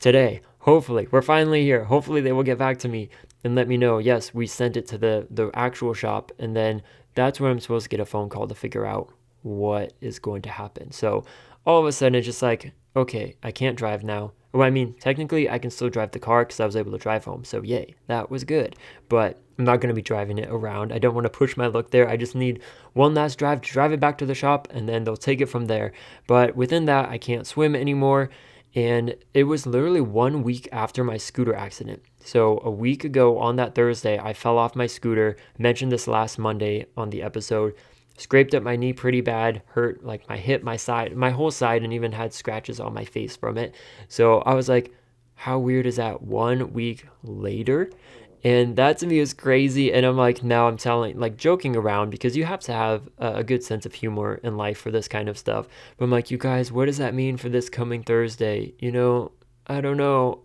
today, 0.00 0.40
hopefully, 0.60 1.08
we're 1.10 1.20
finally 1.20 1.62
here. 1.62 1.84
Hopefully 1.84 2.22
they 2.22 2.32
will 2.32 2.42
get 2.42 2.58
back 2.58 2.78
to 2.78 2.88
me 2.88 3.10
and 3.44 3.54
let 3.54 3.68
me 3.68 3.76
know, 3.76 3.98
yes, 3.98 4.32
we 4.32 4.46
sent 4.46 4.76
it 4.76 4.88
to 4.88 4.98
the 4.98 5.28
the 5.30 5.50
actual 5.54 5.92
shop 5.92 6.32
and 6.38 6.56
then 6.56 6.82
that's 7.14 7.38
when 7.38 7.50
I'm 7.50 7.60
supposed 7.60 7.84
to 7.84 7.90
get 7.90 8.00
a 8.00 8.06
phone 8.06 8.28
call 8.28 8.48
to 8.48 8.54
figure 8.54 8.86
out 8.86 9.12
what 9.42 9.92
is 10.00 10.18
going 10.18 10.42
to 10.42 10.50
happen. 10.50 10.90
So 10.90 11.24
all 11.64 11.80
of 11.80 11.86
a 11.86 11.92
sudden, 11.92 12.14
it's 12.14 12.26
just 12.26 12.42
like, 12.42 12.72
okay, 12.94 13.36
I 13.42 13.50
can't 13.50 13.76
drive 13.76 14.04
now. 14.04 14.32
Well, 14.52 14.66
I 14.66 14.70
mean, 14.70 14.94
technically, 14.94 15.50
I 15.50 15.58
can 15.58 15.70
still 15.70 15.90
drive 15.90 16.12
the 16.12 16.18
car 16.18 16.44
because 16.44 16.60
I 16.60 16.66
was 16.66 16.76
able 16.76 16.92
to 16.92 16.98
drive 16.98 17.24
home. 17.24 17.44
So, 17.44 17.62
yay, 17.62 17.94
that 18.06 18.30
was 18.30 18.44
good. 18.44 18.76
But 19.08 19.38
I'm 19.58 19.64
not 19.64 19.80
going 19.80 19.88
to 19.88 19.94
be 19.94 20.02
driving 20.02 20.38
it 20.38 20.48
around. 20.48 20.92
I 20.92 20.98
don't 20.98 21.14
want 21.14 21.24
to 21.24 21.30
push 21.30 21.56
my 21.56 21.66
luck 21.66 21.90
there. 21.90 22.08
I 22.08 22.16
just 22.16 22.34
need 22.34 22.62
one 22.92 23.14
last 23.14 23.38
drive 23.38 23.60
to 23.62 23.72
drive 23.72 23.92
it 23.92 24.00
back 24.00 24.18
to 24.18 24.26
the 24.26 24.34
shop, 24.34 24.68
and 24.70 24.88
then 24.88 25.04
they'll 25.04 25.16
take 25.16 25.40
it 25.40 25.46
from 25.46 25.66
there. 25.66 25.92
But 26.26 26.56
within 26.56 26.86
that, 26.86 27.08
I 27.08 27.18
can't 27.18 27.46
swim 27.46 27.74
anymore. 27.74 28.30
And 28.74 29.16
it 29.32 29.44
was 29.44 29.66
literally 29.66 30.02
one 30.02 30.42
week 30.42 30.68
after 30.70 31.02
my 31.02 31.16
scooter 31.16 31.54
accident. 31.54 32.02
So, 32.20 32.60
a 32.64 32.70
week 32.70 33.04
ago 33.04 33.38
on 33.38 33.56
that 33.56 33.74
Thursday, 33.74 34.18
I 34.18 34.32
fell 34.32 34.58
off 34.58 34.76
my 34.76 34.86
scooter. 34.86 35.36
Mentioned 35.58 35.92
this 35.92 36.06
last 36.06 36.38
Monday 36.38 36.86
on 36.96 37.10
the 37.10 37.22
episode 37.22 37.74
scraped 38.16 38.54
up 38.54 38.62
my 38.62 38.76
knee 38.76 38.92
pretty 38.92 39.20
bad, 39.20 39.62
hurt 39.66 40.04
like 40.04 40.28
my 40.28 40.36
hip, 40.36 40.62
my 40.62 40.76
side, 40.76 41.16
my 41.16 41.30
whole 41.30 41.50
side, 41.50 41.82
and 41.82 41.92
even 41.92 42.12
had 42.12 42.32
scratches 42.32 42.80
on 42.80 42.94
my 42.94 43.04
face 43.04 43.36
from 43.36 43.58
it. 43.58 43.74
So 44.08 44.38
I 44.40 44.54
was 44.54 44.68
like, 44.68 44.92
how 45.34 45.58
weird 45.58 45.86
is 45.86 45.96
that? 45.96 46.22
One 46.22 46.72
week 46.72 47.06
later. 47.22 47.90
And 48.42 48.76
that 48.76 48.98
to 48.98 49.06
me 49.06 49.18
is 49.18 49.34
crazy. 49.34 49.92
And 49.92 50.06
I'm 50.06 50.16
like, 50.16 50.42
now 50.42 50.68
I'm 50.68 50.76
telling, 50.76 51.18
like 51.18 51.36
joking 51.36 51.74
around 51.74 52.10
because 52.10 52.36
you 52.36 52.44
have 52.44 52.60
to 52.60 52.72
have 52.72 53.08
a, 53.18 53.42
good 53.42 53.64
sense 53.64 53.86
of 53.86 53.94
humor 53.94 54.40
in 54.42 54.56
life 54.56 54.78
for 54.78 54.90
this 54.90 55.08
kind 55.08 55.28
of 55.28 55.36
stuff. 55.36 55.66
But 55.96 56.04
I'm 56.04 56.10
like, 56.10 56.30
you 56.30 56.38
guys, 56.38 56.70
what 56.70 56.86
does 56.86 56.98
that 56.98 57.14
mean 57.14 57.36
for 57.36 57.48
this 57.48 57.68
coming 57.68 58.02
Thursday? 58.02 58.74
You 58.78 58.92
know, 58.92 59.32
I 59.66 59.80
don't 59.80 59.96
know 59.96 60.42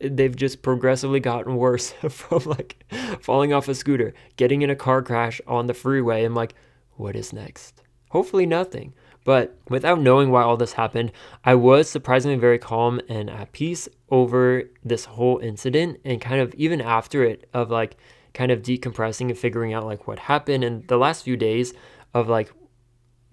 they've 0.00 0.34
just 0.34 0.62
progressively 0.62 1.20
gotten 1.20 1.56
worse 1.56 1.92
from 2.08 2.42
like 2.44 2.84
falling 3.20 3.52
off 3.52 3.68
a 3.68 3.74
scooter, 3.74 4.14
getting 4.36 4.62
in 4.62 4.70
a 4.70 4.76
car 4.76 5.02
crash 5.02 5.40
on 5.46 5.66
the 5.66 5.74
freeway. 5.74 6.24
I'm 6.24 6.34
like, 6.34 6.54
what 7.00 7.16
is 7.16 7.32
next? 7.32 7.82
Hopefully, 8.10 8.46
nothing. 8.46 8.92
But 9.24 9.56
without 9.68 10.00
knowing 10.00 10.30
why 10.30 10.42
all 10.42 10.56
this 10.56 10.74
happened, 10.74 11.12
I 11.44 11.54
was 11.54 11.88
surprisingly 11.88 12.38
very 12.38 12.58
calm 12.58 13.00
and 13.08 13.28
at 13.28 13.52
peace 13.52 13.88
over 14.10 14.64
this 14.84 15.04
whole 15.04 15.38
incident 15.38 16.00
and 16.04 16.20
kind 16.20 16.40
of 16.40 16.54
even 16.54 16.80
after 16.80 17.24
it 17.24 17.48
of 17.52 17.70
like 17.70 17.96
kind 18.32 18.50
of 18.50 18.62
decompressing 18.62 19.28
and 19.28 19.38
figuring 19.38 19.72
out 19.72 19.84
like 19.84 20.06
what 20.06 20.18
happened 20.20 20.64
and 20.64 20.86
the 20.88 20.96
last 20.96 21.24
few 21.24 21.36
days 21.36 21.74
of 22.14 22.28
like 22.28 22.52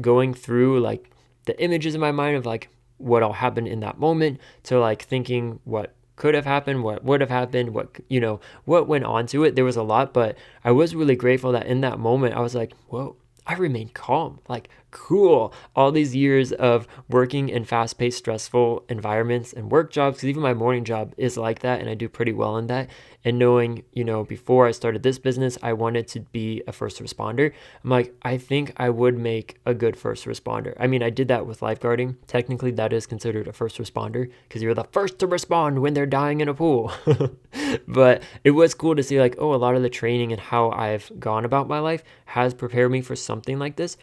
going 0.02 0.34
through 0.34 0.80
like 0.80 1.12
the 1.46 1.60
images 1.62 1.96
in 1.96 2.02
my 2.02 2.12
mind 2.12 2.36
of 2.36 2.46
like 2.46 2.70
what 2.98 3.24
all 3.24 3.34
happened 3.34 3.68
in 3.68 3.80
that 3.80 4.00
moment 4.00 4.40
to 4.64 4.80
like 4.80 5.04
thinking 5.04 5.60
what 5.64 5.96
could 6.16 6.34
have 6.34 6.46
happened, 6.46 6.84
what 6.84 7.04
would 7.04 7.22
have 7.22 7.30
happened, 7.30 7.74
what 7.74 8.00
you 8.10 8.20
know, 8.20 8.40
what 8.66 8.88
went 8.88 9.06
on 9.06 9.28
to 9.28 9.44
it. 9.44 9.56
There 9.56 9.64
was 9.64 9.78
a 9.78 9.84
lot, 9.84 10.14
but 10.14 10.38
I 10.64 10.72
was 10.72 10.96
really 10.96 11.16
grateful 11.16 11.52
that 11.54 11.68
in 11.68 11.82
that 11.82 12.00
moment 12.00 12.36
I 12.36 12.42
was 12.42 12.56
like, 12.56 12.74
whoa, 12.88 13.16
I 13.48 13.54
remained 13.56 13.94
calm. 13.94 14.40
Like, 14.50 14.70
cool. 14.98 15.54
All 15.76 15.92
these 15.92 16.16
years 16.16 16.52
of 16.52 16.88
working 17.08 17.50
in 17.50 17.64
fast 17.66 17.98
paced, 17.98 18.18
stressful 18.18 18.84
environments 18.90 19.54
and 19.54 19.72
work 19.72 19.92
jobs, 19.92 20.18
because 20.18 20.30
even 20.30 20.42
my 20.42 20.54
morning 20.54 20.84
job 20.84 21.14
is 21.18 21.38
like 21.38 21.60
that, 21.60 21.80
and 21.80 21.90
I 21.90 21.94
do 21.94 22.10
pretty 22.10 22.34
well 22.34 22.58
in 22.58 22.68
that. 22.68 22.90
And 23.24 23.38
knowing, 23.38 23.84
you 23.94 24.04
know, 24.04 24.24
before 24.24 24.68
I 24.68 24.72
started 24.72 25.04
this 25.04 25.20
business, 25.20 25.58
I 25.62 25.74
wanted 25.74 26.08
to 26.10 26.22
be 26.22 26.64
a 26.68 26.72
first 26.72 27.02
responder. 27.02 27.54
I'm 27.84 27.90
like, 27.90 28.14
I 28.22 28.38
think 28.38 28.74
I 28.78 28.90
would 28.90 29.18
make 29.18 29.60
a 29.66 29.74
good 29.74 29.98
first 29.98 30.26
responder. 30.26 30.76
I 30.80 30.88
mean, 30.88 31.04
I 31.04 31.10
did 31.10 31.28
that 31.28 31.46
with 31.46 31.60
lifeguarding. 31.60 32.16
Technically, 32.28 32.72
that 32.72 32.94
is 32.94 33.06
considered 33.06 33.48
a 33.48 33.54
first 33.54 33.78
responder 33.78 34.32
because 34.48 34.62
you're 34.62 34.74
the 34.74 34.86
first 34.86 35.20
to 35.20 35.28
respond 35.28 35.80
when 35.80 35.94
they're 35.94 36.06
dying 36.06 36.42
in 36.42 36.50
a 36.50 36.54
pool. 36.54 36.92
but 37.88 38.24
it 38.44 38.52
was 38.52 38.74
cool 38.74 38.96
to 38.96 39.04
see, 39.04 39.20
like, 39.20 39.36
oh, 39.38 39.54
a 39.54 39.58
lot 39.58 39.76
of 39.76 39.82
the 39.82 39.90
training 39.90 40.32
and 40.32 40.42
how 40.42 40.72
I've 40.72 41.12
gone 41.20 41.46
about 41.46 41.68
my 41.68 41.80
life 41.80 42.04
has 42.26 42.54
prepared 42.54 42.92
me 42.92 43.02
for 43.02 43.16
something 43.16 43.60
like 43.60 43.76
this. 43.76 43.98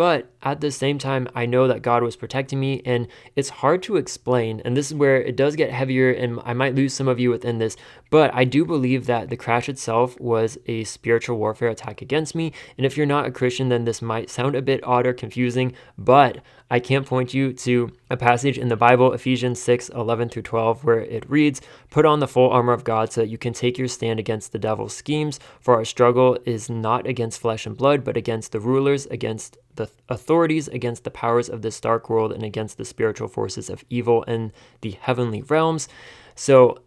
But 0.00 0.32
at 0.42 0.62
the 0.62 0.70
same 0.70 0.96
time, 0.96 1.28
I 1.34 1.44
know 1.44 1.68
that 1.68 1.82
God 1.82 2.02
was 2.02 2.16
protecting 2.16 2.58
me, 2.58 2.80
and 2.86 3.06
it's 3.36 3.50
hard 3.50 3.82
to 3.82 3.96
explain. 3.96 4.62
And 4.64 4.74
this 4.74 4.86
is 4.86 4.94
where 4.94 5.20
it 5.20 5.36
does 5.36 5.56
get 5.56 5.72
heavier, 5.72 6.10
and 6.10 6.40
I 6.42 6.54
might 6.54 6.74
lose 6.74 6.94
some 6.94 7.06
of 7.06 7.20
you 7.20 7.28
within 7.28 7.58
this. 7.58 7.76
But 8.08 8.34
I 8.34 8.44
do 8.44 8.64
believe 8.64 9.04
that 9.04 9.28
the 9.28 9.36
crash 9.36 9.68
itself 9.68 10.18
was 10.18 10.56
a 10.64 10.84
spiritual 10.84 11.36
warfare 11.36 11.68
attack 11.68 12.00
against 12.00 12.34
me. 12.34 12.54
And 12.78 12.86
if 12.86 12.96
you're 12.96 13.04
not 13.04 13.26
a 13.26 13.30
Christian, 13.30 13.68
then 13.68 13.84
this 13.84 14.00
might 14.00 14.30
sound 14.30 14.54
a 14.54 14.62
bit 14.62 14.82
odd 14.84 15.06
or 15.06 15.12
confusing. 15.12 15.74
But 15.98 16.38
I 16.72 16.78
can't 16.78 17.04
point 17.04 17.34
you 17.34 17.52
to 17.52 17.90
a 18.10 18.16
passage 18.16 18.56
in 18.56 18.68
the 18.68 18.76
Bible, 18.76 19.12
Ephesians 19.12 19.60
6 19.60 19.88
11 19.88 20.28
through 20.28 20.42
12, 20.42 20.84
where 20.84 21.00
it 21.00 21.28
reads, 21.28 21.60
Put 21.90 22.06
on 22.06 22.20
the 22.20 22.28
full 22.28 22.48
armor 22.48 22.72
of 22.72 22.84
God 22.84 23.12
so 23.12 23.22
that 23.22 23.28
you 23.28 23.38
can 23.38 23.52
take 23.52 23.76
your 23.76 23.88
stand 23.88 24.20
against 24.20 24.52
the 24.52 24.58
devil's 24.58 24.94
schemes, 24.94 25.40
for 25.60 25.74
our 25.74 25.84
struggle 25.84 26.38
is 26.44 26.70
not 26.70 27.08
against 27.08 27.40
flesh 27.40 27.66
and 27.66 27.76
blood, 27.76 28.04
but 28.04 28.16
against 28.16 28.52
the 28.52 28.60
rulers, 28.60 29.06
against 29.06 29.58
the 29.74 29.90
authorities, 30.08 30.68
against 30.68 31.02
the 31.02 31.10
powers 31.10 31.48
of 31.48 31.62
this 31.62 31.80
dark 31.80 32.08
world, 32.08 32.32
and 32.32 32.44
against 32.44 32.78
the 32.78 32.84
spiritual 32.84 33.26
forces 33.26 33.68
of 33.68 33.84
evil 33.90 34.22
in 34.24 34.52
the 34.82 34.92
heavenly 34.92 35.42
realms. 35.42 35.88
So, 36.36 36.82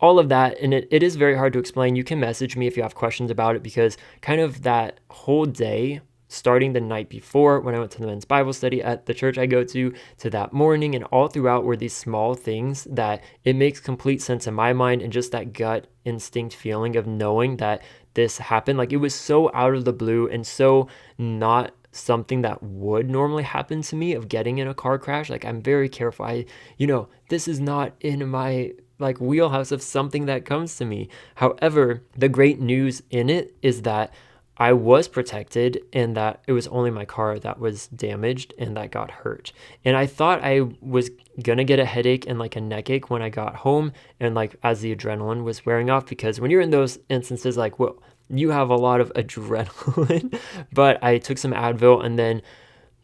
all 0.00 0.18
of 0.18 0.28
that, 0.28 0.58
and 0.60 0.74
it, 0.74 0.86
it 0.90 1.02
is 1.02 1.16
very 1.16 1.34
hard 1.34 1.54
to 1.54 1.58
explain. 1.58 1.96
You 1.96 2.04
can 2.04 2.20
message 2.20 2.56
me 2.56 2.66
if 2.66 2.76
you 2.76 2.82
have 2.82 2.94
questions 2.94 3.30
about 3.30 3.56
it 3.56 3.62
because 3.62 3.96
kind 4.20 4.40
of 4.40 4.62
that 4.64 5.00
whole 5.08 5.46
day 5.46 6.02
starting 6.34 6.72
the 6.72 6.80
night 6.80 7.08
before 7.08 7.60
when 7.60 7.74
I 7.74 7.78
went 7.78 7.92
to 7.92 8.00
the 8.00 8.06
men's 8.06 8.24
Bible 8.24 8.52
study 8.52 8.82
at 8.82 9.06
the 9.06 9.14
church 9.14 9.38
I 9.38 9.46
go 9.46 9.64
to, 9.64 9.94
to 10.18 10.30
that 10.30 10.52
morning, 10.52 10.94
and 10.94 11.04
all 11.04 11.28
throughout 11.28 11.64
were 11.64 11.76
these 11.76 11.96
small 11.96 12.34
things 12.34 12.84
that 12.90 13.22
it 13.44 13.56
makes 13.56 13.80
complete 13.80 14.20
sense 14.20 14.46
in 14.46 14.54
my 14.54 14.72
mind, 14.72 15.02
and 15.02 15.12
just 15.12 15.32
that 15.32 15.52
gut 15.52 15.86
instinct 16.04 16.54
feeling 16.54 16.96
of 16.96 17.06
knowing 17.06 17.56
that 17.58 17.82
this 18.14 18.38
happened. 18.38 18.78
Like 18.78 18.92
it 18.92 18.98
was 18.98 19.14
so 19.14 19.50
out 19.54 19.74
of 19.74 19.84
the 19.84 19.92
blue 19.92 20.28
and 20.28 20.46
so 20.46 20.88
not 21.18 21.72
something 21.92 22.42
that 22.42 22.62
would 22.62 23.08
normally 23.08 23.44
happen 23.44 23.82
to 23.82 23.96
me 23.96 24.14
of 24.14 24.28
getting 24.28 24.58
in 24.58 24.68
a 24.68 24.74
car 24.74 24.98
crash. 24.98 25.30
Like 25.30 25.44
I'm 25.44 25.62
very 25.62 25.88
careful. 25.88 26.26
I, 26.26 26.46
you 26.76 26.86
know, 26.86 27.08
this 27.28 27.46
is 27.46 27.60
not 27.60 27.94
in 28.00 28.28
my 28.28 28.72
like 28.98 29.20
wheelhouse 29.20 29.72
of 29.72 29.82
something 29.82 30.26
that 30.26 30.44
comes 30.44 30.76
to 30.76 30.84
me. 30.84 31.08
However, 31.36 32.02
the 32.16 32.28
great 32.28 32.60
news 32.60 33.02
in 33.10 33.28
it 33.28 33.54
is 33.62 33.82
that 33.82 34.12
I 34.56 34.72
was 34.72 35.08
protected 35.08 35.82
and 35.92 36.16
that 36.16 36.42
it 36.46 36.52
was 36.52 36.68
only 36.68 36.90
my 36.90 37.04
car 37.04 37.38
that 37.40 37.58
was 37.58 37.88
damaged 37.88 38.54
and 38.58 38.76
that 38.76 38.92
got 38.92 39.10
hurt. 39.10 39.52
And 39.84 39.96
I 39.96 40.06
thought 40.06 40.44
I 40.44 40.60
was 40.80 41.10
gonna 41.42 41.64
get 41.64 41.80
a 41.80 41.84
headache 41.84 42.26
and 42.28 42.38
like 42.38 42.54
a 42.56 42.60
neck 42.60 42.90
ache 42.90 43.10
when 43.10 43.22
I 43.22 43.28
got 43.28 43.56
home 43.56 43.92
and 44.20 44.34
like 44.34 44.56
as 44.62 44.80
the 44.80 44.94
adrenaline 44.94 45.42
was 45.42 45.66
wearing 45.66 45.90
off 45.90 46.06
because 46.06 46.40
when 46.40 46.50
you're 46.50 46.60
in 46.60 46.70
those 46.70 46.98
instances 47.08 47.56
like 47.56 47.78
well 47.80 48.00
you 48.28 48.50
have 48.50 48.70
a 48.70 48.76
lot 48.76 49.00
of 49.00 49.12
adrenaline. 49.16 50.38
but 50.72 51.02
I 51.02 51.18
took 51.18 51.38
some 51.38 51.52
Advil 51.52 52.04
and 52.04 52.18
then 52.18 52.42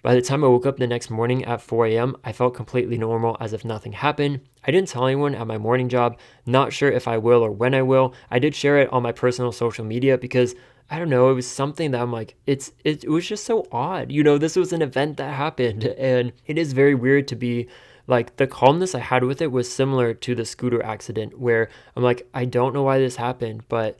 by 0.02 0.14
the 0.14 0.22
time 0.22 0.42
I 0.42 0.46
woke 0.46 0.64
up 0.64 0.78
the 0.78 0.86
next 0.86 1.10
morning 1.10 1.44
at 1.44 1.60
4 1.60 1.86
a.m., 1.88 2.16
I 2.24 2.32
felt 2.32 2.54
completely 2.54 2.96
normal 2.96 3.36
as 3.38 3.52
if 3.52 3.66
nothing 3.66 3.92
happened. 3.92 4.40
I 4.64 4.70
didn't 4.70 4.88
tell 4.88 5.06
anyone 5.06 5.34
at 5.34 5.46
my 5.46 5.58
morning 5.58 5.90
job, 5.90 6.18
not 6.46 6.72
sure 6.72 6.90
if 6.90 7.06
I 7.06 7.18
will 7.18 7.42
or 7.42 7.50
when 7.50 7.74
I 7.74 7.82
will. 7.82 8.14
I 8.30 8.38
did 8.38 8.54
share 8.54 8.78
it 8.78 8.90
on 8.94 9.02
my 9.02 9.12
personal 9.12 9.52
social 9.52 9.84
media 9.84 10.16
because 10.16 10.54
I 10.90 10.98
don't 10.98 11.08
know, 11.08 11.30
it 11.30 11.34
was 11.34 11.46
something 11.46 11.92
that 11.92 12.00
I'm 12.00 12.12
like, 12.12 12.34
it's 12.46 12.72
it, 12.84 13.04
it 13.04 13.10
was 13.10 13.26
just 13.26 13.44
so 13.44 13.66
odd. 13.70 14.10
You 14.10 14.24
know, 14.24 14.38
this 14.38 14.56
was 14.56 14.72
an 14.72 14.82
event 14.82 15.18
that 15.18 15.34
happened 15.34 15.84
and 15.98 16.32
it 16.46 16.58
is 16.58 16.72
very 16.72 16.94
weird 16.94 17.28
to 17.28 17.36
be 17.36 17.68
like 18.06 18.36
the 18.36 18.48
calmness 18.48 18.94
I 18.94 18.98
had 18.98 19.22
with 19.22 19.40
it 19.40 19.52
was 19.52 19.72
similar 19.72 20.14
to 20.14 20.34
the 20.34 20.44
scooter 20.44 20.82
accident 20.82 21.38
where 21.38 21.68
I'm 21.94 22.02
like, 22.02 22.28
I 22.34 22.44
don't 22.44 22.74
know 22.74 22.82
why 22.82 22.98
this 22.98 23.16
happened, 23.16 23.62
but 23.68 23.98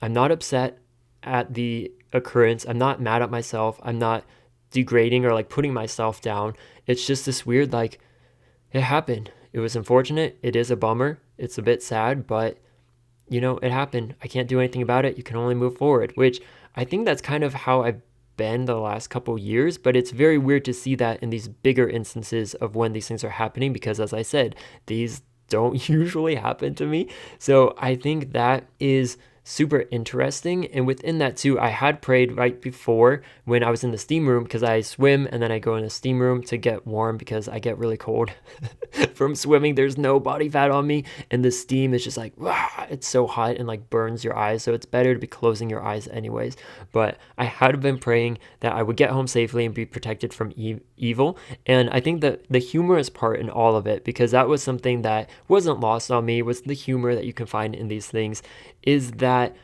I'm 0.00 0.14
not 0.14 0.30
upset 0.30 0.78
at 1.22 1.52
the 1.52 1.92
occurrence. 2.12 2.64
I'm 2.66 2.78
not 2.78 3.02
mad 3.02 3.20
at 3.20 3.30
myself. 3.30 3.78
I'm 3.82 3.98
not 3.98 4.24
degrading 4.70 5.26
or 5.26 5.34
like 5.34 5.50
putting 5.50 5.74
myself 5.74 6.22
down. 6.22 6.54
It's 6.86 7.06
just 7.06 7.26
this 7.26 7.44
weird 7.44 7.72
like 7.72 8.00
it 8.72 8.80
happened. 8.80 9.30
It 9.52 9.60
was 9.60 9.76
unfortunate. 9.76 10.38
It 10.42 10.56
is 10.56 10.70
a 10.70 10.76
bummer. 10.76 11.20
It's 11.36 11.58
a 11.58 11.62
bit 11.62 11.82
sad, 11.82 12.26
but 12.26 12.58
you 13.30 13.40
know, 13.40 13.56
it 13.58 13.72
happened. 13.72 14.14
I 14.22 14.28
can't 14.28 14.48
do 14.48 14.58
anything 14.58 14.82
about 14.82 15.06
it. 15.06 15.16
You 15.16 15.22
can 15.22 15.36
only 15.36 15.54
move 15.54 15.78
forward, 15.78 16.12
which 16.16 16.40
I 16.76 16.84
think 16.84 17.06
that's 17.06 17.22
kind 17.22 17.42
of 17.42 17.54
how 17.54 17.82
I've 17.82 18.02
been 18.36 18.64
the 18.64 18.76
last 18.76 19.08
couple 19.08 19.38
years, 19.38 19.78
but 19.78 19.96
it's 19.96 20.10
very 20.10 20.36
weird 20.36 20.64
to 20.64 20.74
see 20.74 20.94
that 20.96 21.22
in 21.22 21.30
these 21.30 21.46
bigger 21.46 21.88
instances 21.88 22.54
of 22.54 22.74
when 22.74 22.92
these 22.92 23.06
things 23.06 23.22
are 23.22 23.30
happening 23.30 23.72
because 23.72 24.00
as 24.00 24.12
I 24.12 24.22
said, 24.22 24.56
these 24.86 25.22
don't 25.48 25.88
usually 25.88 26.34
happen 26.34 26.74
to 26.76 26.86
me. 26.86 27.08
So 27.38 27.74
I 27.78 27.94
think 27.94 28.32
that 28.32 28.64
is 28.78 29.16
super 29.44 29.84
interesting. 29.90 30.66
And 30.66 30.86
within 30.86 31.18
that, 31.18 31.36
too, 31.36 31.58
I 31.58 31.68
had 31.68 32.02
prayed 32.02 32.36
right 32.36 32.60
before 32.60 33.22
when 33.44 33.64
I 33.64 33.70
was 33.70 33.82
in 33.82 33.90
the 33.90 33.98
steam 33.98 34.28
room 34.28 34.44
because 34.44 34.62
I 34.62 34.80
swim 34.80 35.28
and 35.30 35.42
then 35.42 35.50
I 35.50 35.58
go 35.58 35.76
in 35.76 35.84
the 35.84 35.90
steam 35.90 36.20
room 36.20 36.42
to 36.44 36.56
get 36.56 36.86
warm 36.86 37.16
because 37.16 37.48
I 37.48 37.58
get 37.58 37.78
really 37.78 37.96
cold 37.96 38.30
from 39.14 39.34
swimming. 39.34 39.74
There's 39.74 39.98
no 39.98 40.20
body 40.20 40.48
fat 40.48 40.70
on 40.70 40.86
me, 40.86 41.04
and 41.30 41.44
the 41.44 41.50
steam 41.50 41.94
is 41.94 42.04
just 42.04 42.16
like, 42.16 42.34
it's 42.90 43.08
so 43.08 43.26
hot 43.26 43.56
and 43.56 43.66
like 43.66 43.90
burns 43.90 44.24
your 44.24 44.36
eyes. 44.36 44.62
So 44.62 44.74
it's 44.74 44.86
better 44.86 45.14
to 45.14 45.20
be 45.20 45.26
closing 45.26 45.70
your 45.70 45.82
eyes, 45.82 46.08
anyways. 46.08 46.56
But 46.92 47.18
I 47.38 47.44
had 47.44 47.80
been 47.80 47.98
praying 47.98 48.38
that 48.60 48.72
I 48.72 48.82
would 48.82 48.96
get 48.96 49.10
home 49.10 49.26
safely 49.26 49.64
and 49.64 49.74
be 49.74 49.86
protected 49.86 50.34
from 50.34 50.52
e- 50.56 50.80
evil. 50.96 51.38
And 51.66 51.90
I 51.90 52.00
think 52.00 52.20
that 52.20 52.44
the 52.50 52.58
humorous 52.58 53.08
part 53.08 53.40
in 53.40 53.48
all 53.48 53.76
of 53.76 53.86
it, 53.86 54.04
because 54.04 54.30
that 54.32 54.48
was 54.48 54.62
something 54.62 55.02
that 55.02 55.30
wasn't 55.48 55.80
lost 55.80 56.10
on 56.10 56.24
me, 56.24 56.42
was 56.42 56.62
the 56.62 56.74
humor 56.74 57.14
that 57.14 57.24
you 57.24 57.32
can 57.32 57.46
find 57.46 57.74
in 57.74 57.88
these 57.88 58.06
things 58.06 58.42
is 58.82 59.12
that 59.12 59.56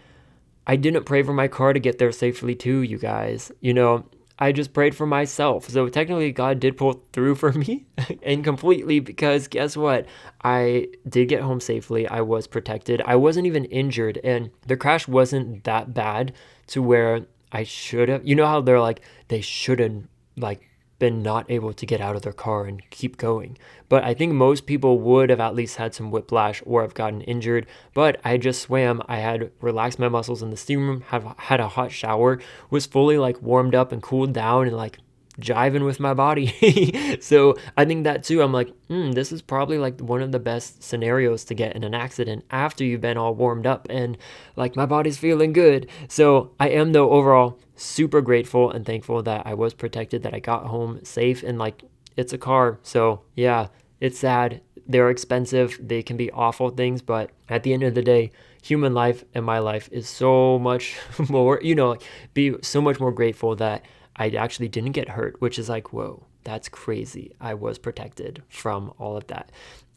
I 0.67 0.77
didn't 0.77 1.05
pray 1.05 1.23
for 1.23 1.33
my 1.33 1.49
car 1.49 1.73
to 1.73 1.81
get 1.81 1.99
there 1.99 2.13
safely 2.13 2.55
too, 2.55 2.81
you 2.81 2.99
guys. 2.99 3.53
You 3.61 3.73
know, 3.73 4.05
I 4.39 4.53
just 4.53 4.73
prayed 4.73 4.95
for 4.95 5.07
myself. 5.07 5.69
So 5.69 5.89
technically, 5.89 6.33
God 6.33 6.61
did 6.61 6.77
pull 6.77 7.05
through 7.13 7.37
for 7.37 7.53
me 7.53 7.87
and 8.23 8.45
completely 8.45 9.01
because 9.01 9.49
guess 9.49 9.77
what? 9.77 10.07
I 10.43 10.89
did 11.09 11.29
get 11.29 11.43
home 11.43 11.61
safely. 11.61 12.07
I 12.09 12.21
was 12.21 12.47
protected. 12.47 13.01
I 13.07 13.17
wasn't 13.17 13.47
even 13.47 13.65
injured. 13.67 14.19
And 14.23 14.51
the 14.67 14.77
crash 14.77 15.09
wasn't 15.09 15.65
that 15.65 15.95
bad 15.95 16.33
to 16.69 16.83
where 16.83 17.27
I 17.53 17.63
should 17.63 18.09
have. 18.09 18.27
You 18.27 18.35
know 18.35 18.47
how 18.47 18.61
they're 18.61 18.81
like, 18.81 19.01
they 19.29 19.41
shouldn't 19.41 20.09
like 20.37 20.66
been 20.99 21.23
not 21.23 21.51
able 21.51 21.73
to 21.73 21.87
get 21.87 22.01
out 22.01 22.17
of 22.17 22.23
their 22.23 22.33
car 22.33 22.65
and 22.65 22.89
keep 22.91 23.17
going. 23.17 23.59
But 23.89 24.05
I 24.05 24.15
think 24.15 24.33
most 24.33 24.67
people 24.67 24.99
would 25.01 25.31
have 25.31 25.41
at 25.41 25.55
least 25.55 25.77
had 25.77 25.95
some 25.95 26.11
whiplash 26.11 26.63
or 26.67 26.83
have 26.83 26.95
gotten 26.95 27.21
injured. 27.23 27.67
But 27.95 28.21
I 28.25 28.37
just 28.37 28.63
swam. 28.63 29.03
I 29.07 29.19
had 29.19 29.51
relaxed 29.61 29.99
my 29.99 30.09
muscles 30.09 30.43
in 30.43 30.51
the 30.51 30.57
steam 30.57 30.89
room, 30.89 31.03
have 31.09 31.35
had 31.39 31.61
a 31.61 31.69
hot 31.69 31.93
shower, 31.93 32.41
was 32.71 32.87
fully 32.87 33.19
like 33.19 33.41
warmed 33.43 33.75
up 33.75 33.93
and 33.93 34.03
cooled 34.03 34.33
down 34.33 34.67
and 34.67 34.77
like 34.77 34.99
jiving 35.41 35.85
with 35.85 36.01
my 36.01 36.15
body. 36.15 37.19
so 37.21 37.57
I 37.77 37.85
think 37.85 38.05
that 38.05 38.25
too, 38.25 38.43
I'm 38.43 38.53
like, 38.53 38.73
hmm, 38.89 39.13
this 39.13 39.33
is 39.33 39.43
probably 39.43 39.79
like 39.79 40.01
one 40.01 40.23
of 40.23 40.33
the 40.33 40.39
best 40.39 40.83
scenarios 40.83 41.45
to 41.45 41.55
get 41.55 41.77
in 41.77 41.85
an 41.85 41.95
accident 41.95 42.45
after 42.51 42.85
you've 42.85 43.01
been 43.01 43.19
all 43.19 43.35
warmed 43.35 43.67
up 43.67 43.87
and 43.91 44.17
like 44.57 44.77
my 44.77 44.87
body's 44.87 45.19
feeling 45.19 45.53
good. 45.53 45.89
So 46.09 46.53
I 46.59 46.71
am 46.71 46.93
though 46.93 47.11
overall 47.11 47.59
super 47.77 48.21
grateful 48.21 48.71
and 48.71 48.85
thankful 48.85 49.23
that 49.23 49.47
I 49.47 49.55
was 49.55 49.75
protected, 49.75 50.23
that 50.23 50.35
I 50.35 50.41
got 50.41 50.67
home 50.67 51.05
safe 51.05 51.43
and 51.43 51.59
like 51.59 51.85
it's 52.17 52.33
a 52.33 52.39
car. 52.39 52.79
So 52.83 53.23
yeah, 53.35 53.69
it's 54.01 54.19
sad. 54.19 54.63
They're 54.87 55.11
expensive. 55.11 55.79
They 55.81 56.03
can 56.03 56.17
be 56.17 56.31
awful 56.31 56.71
things, 56.71 57.03
but 57.03 57.31
at 57.49 57.63
the 57.63 57.73
end 57.73 57.83
of 57.83 57.95
the 57.95 58.03
day, 58.03 58.31
human 58.63 58.95
life 58.95 59.25
and 59.35 59.45
my 59.45 59.59
life 59.59 59.89
is 59.93 60.09
so 60.09 60.59
much 60.59 60.97
more, 61.29 61.61
you 61.63 61.75
know, 61.75 61.97
be 62.35 62.55
so 62.63 62.81
much 62.81 62.99
more 62.99 63.13
grateful 63.13 63.57
that 63.57 63.85
I 64.17 64.31
actually 64.31 64.69
didn't 64.69 64.93
get 64.93 65.11
hurt, 65.11 65.41
which 65.41 65.59
is 65.59 65.69
like, 65.69 65.93
whoa, 65.93 66.25
that's 66.45 66.69
crazy. 66.69 67.33
I 67.41 67.55
was 67.55 67.79
protected 67.79 68.43
from 68.49 68.93
all 68.99 69.17
of 69.17 69.27
that. 69.27 69.51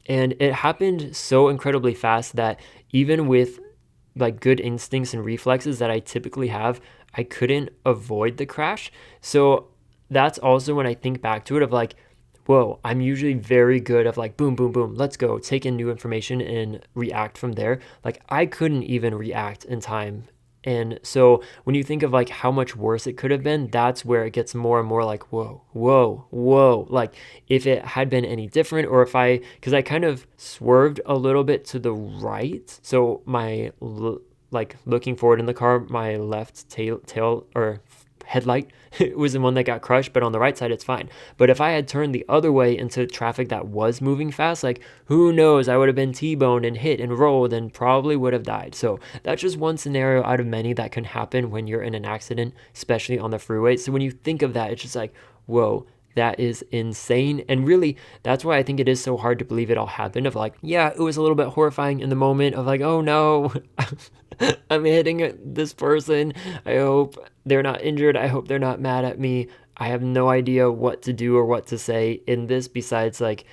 And 0.08 0.34
it 0.40 0.54
happened 0.54 1.16
so 1.16 1.50
incredibly 1.50 1.94
fast 1.94 2.36
that 2.36 2.60
even 2.92 3.28
with 3.28 3.60
like 4.16 4.40
good 4.40 4.60
instincts 4.60 5.14
and 5.14 5.24
reflexes 5.24 5.80
that 5.80 5.92
I 5.92 6.00
typically 6.00 6.48
have, 6.48 6.82
I 7.16 7.24
couldn't 7.24 7.70
avoid 7.86 8.38
the 8.38 8.46
crash. 8.46 8.92
So 9.22 9.70
that's 10.10 10.40
also 10.40 10.74
when 10.76 10.88
I 10.88 10.94
think 10.94 11.22
back 11.22 11.46
to 11.46 11.58
it 11.58 11.64
of 11.64 11.72
like, 11.72 11.96
whoa, 12.46 12.80
I'm 12.84 13.02
usually 13.02 13.34
very 13.34 13.80
good 13.80 14.08
of 14.08 14.18
like 14.18 14.38
boom, 14.38 14.56
boom, 14.56 14.72
boom, 14.72 14.96
let's 14.96 15.18
go, 15.18 15.38
take 15.38 15.66
in 15.66 15.76
new 15.76 15.92
information 15.92 16.42
and 16.42 16.86
react 16.96 17.38
from 17.38 17.54
there. 17.54 17.80
Like 18.04 18.22
I 18.30 18.46
couldn't 18.46 18.84
even 18.84 19.16
react 19.16 19.66
in 19.66 19.80
time 19.80 20.26
and 20.64 21.00
so 21.04 21.42
when 21.64 21.76
you 21.76 21.84
think 21.84 22.04
of 22.04 22.12
like 22.12 22.30
how 22.30 22.52
much 22.52 22.76
worse 22.76 23.08
it 23.08 23.14
could 23.14 23.32
have 23.32 23.44
been, 23.44 23.68
that's 23.68 24.04
where 24.04 24.26
it 24.26 24.34
gets 24.34 24.54
more 24.54 24.80
and 24.80 24.88
more 24.88 25.06
like, 25.06 25.32
whoa, 25.32 25.64
whoa, 25.72 26.28
whoa. 26.32 26.86
Like 26.90 27.14
if 27.48 27.66
it 27.66 27.86
had 27.86 28.10
been 28.10 28.26
any 28.26 28.48
different, 28.48 28.88
or 28.88 29.02
if 29.02 29.16
I, 29.16 29.38
because 29.56 29.74
I 29.74 29.82
kind 29.82 30.04
of 30.04 30.28
swerved 30.38 31.00
a 31.06 31.16
little 31.16 31.44
bit 31.44 31.64
to 31.66 31.80
the 31.80 31.94
right. 31.94 32.78
So 32.84 33.22
my, 33.26 33.72
like 34.52 34.78
looking 34.86 35.16
forward 35.16 35.40
in 35.40 35.46
the 35.46 35.54
car, 35.54 35.80
my 35.80 36.16
left 36.16 36.70
tail, 36.70 37.00
tail 37.00 37.46
or 37.56 37.82
headlight 38.30 38.70
was 39.16 39.34
the 39.34 39.40
one 39.40 39.56
that 39.56 39.64
got 39.64 39.82
crushed, 39.82 40.14
but 40.14 40.22
on 40.22 40.32
the 40.32 40.40
right 40.40 40.56
side, 40.56 40.72
it's 40.72 40.84
fine. 40.84 41.10
But 41.38 41.50
if 41.50 41.60
I 41.60 41.72
had 41.72 41.88
turned 41.88 42.14
the 42.14 42.26
other 42.30 42.52
way 42.52 42.78
into 42.78 43.08
traffic 43.08 43.50
that 43.50 43.68
was 43.68 44.02
moving 44.02 44.32
fast, 44.32 44.64
like 44.64 44.82
who 45.06 45.34
knows, 45.34 45.68
I 45.68 45.78
would 45.78 45.90
have 45.90 45.96
been 45.96 46.14
T 46.14 46.36
boned 46.36 46.64
and 46.64 46.78
hit 46.78 47.02
and 47.02 47.18
rolled 47.18 47.54
and 47.54 47.74
probably 47.74 48.16
would 48.16 48.34
have 48.34 48.44
died. 48.44 48.76
So 48.76 49.00
that's 49.24 49.42
just 49.42 49.58
one 49.58 49.78
scenario 49.78 50.24
out 50.24 50.40
of 50.40 50.46
many 50.46 50.74
that 50.74 50.92
can 50.92 51.06
happen 51.06 51.50
when 51.50 51.66
you're 51.66 51.82
in 51.82 51.96
an 51.96 52.06
accident, 52.06 52.54
especially 52.76 53.18
on 53.18 53.32
the 53.32 53.40
freeway. 53.40 53.78
So 53.78 53.92
when 53.92 54.04
you 54.04 54.12
think 54.12 54.44
of 54.44 54.54
that, 54.54 54.72
it's 54.72 54.84
just 54.84 54.96
like, 54.96 55.14
whoa, 55.48 55.88
that 56.20 56.38
is 56.38 56.66
insane. 56.70 57.46
And 57.48 57.66
really, 57.66 57.96
that's 58.24 58.44
why 58.44 58.58
I 58.58 58.64
think 58.64 58.82
it 58.82 58.90
is 58.90 59.02
so 59.02 59.16
hard 59.16 59.40
to 59.40 59.46
believe 59.46 59.72
it 59.72 59.78
all 59.78 59.88
happened. 59.88 60.28
Of 60.28 60.36
like, 60.36 60.54
yeah, 60.62 60.90
it 60.90 61.00
was 61.00 61.16
a 61.16 61.22
little 61.22 61.36
bit 61.36 61.48
horrifying 61.48 62.02
in 62.02 62.10
the 62.10 62.16
moment 62.16 62.56
of 62.56 62.66
like, 62.66 62.82
oh 62.82 63.00
no, 63.00 63.54
I'm 64.70 64.84
hitting 64.84 65.38
this 65.42 65.74
person. 65.74 66.34
I 66.66 66.76
hope 66.76 67.16
they're 67.46 67.64
not 67.64 67.82
injured. 67.82 68.18
I 68.18 68.28
hope 68.28 68.50
they're 68.50 68.60
not 68.60 68.82
mad 68.82 69.06
at 69.06 69.18
me. 69.18 69.48
I 69.78 69.88
have 69.88 70.02
no 70.02 70.28
idea 70.28 70.70
what 70.70 71.04
to 71.04 71.14
do 71.14 71.38
or 71.38 71.46
what 71.46 71.68
to 71.68 71.78
say 71.78 72.22
in 72.28 72.48
this 72.48 72.68
besides 72.68 73.22
like 73.22 73.46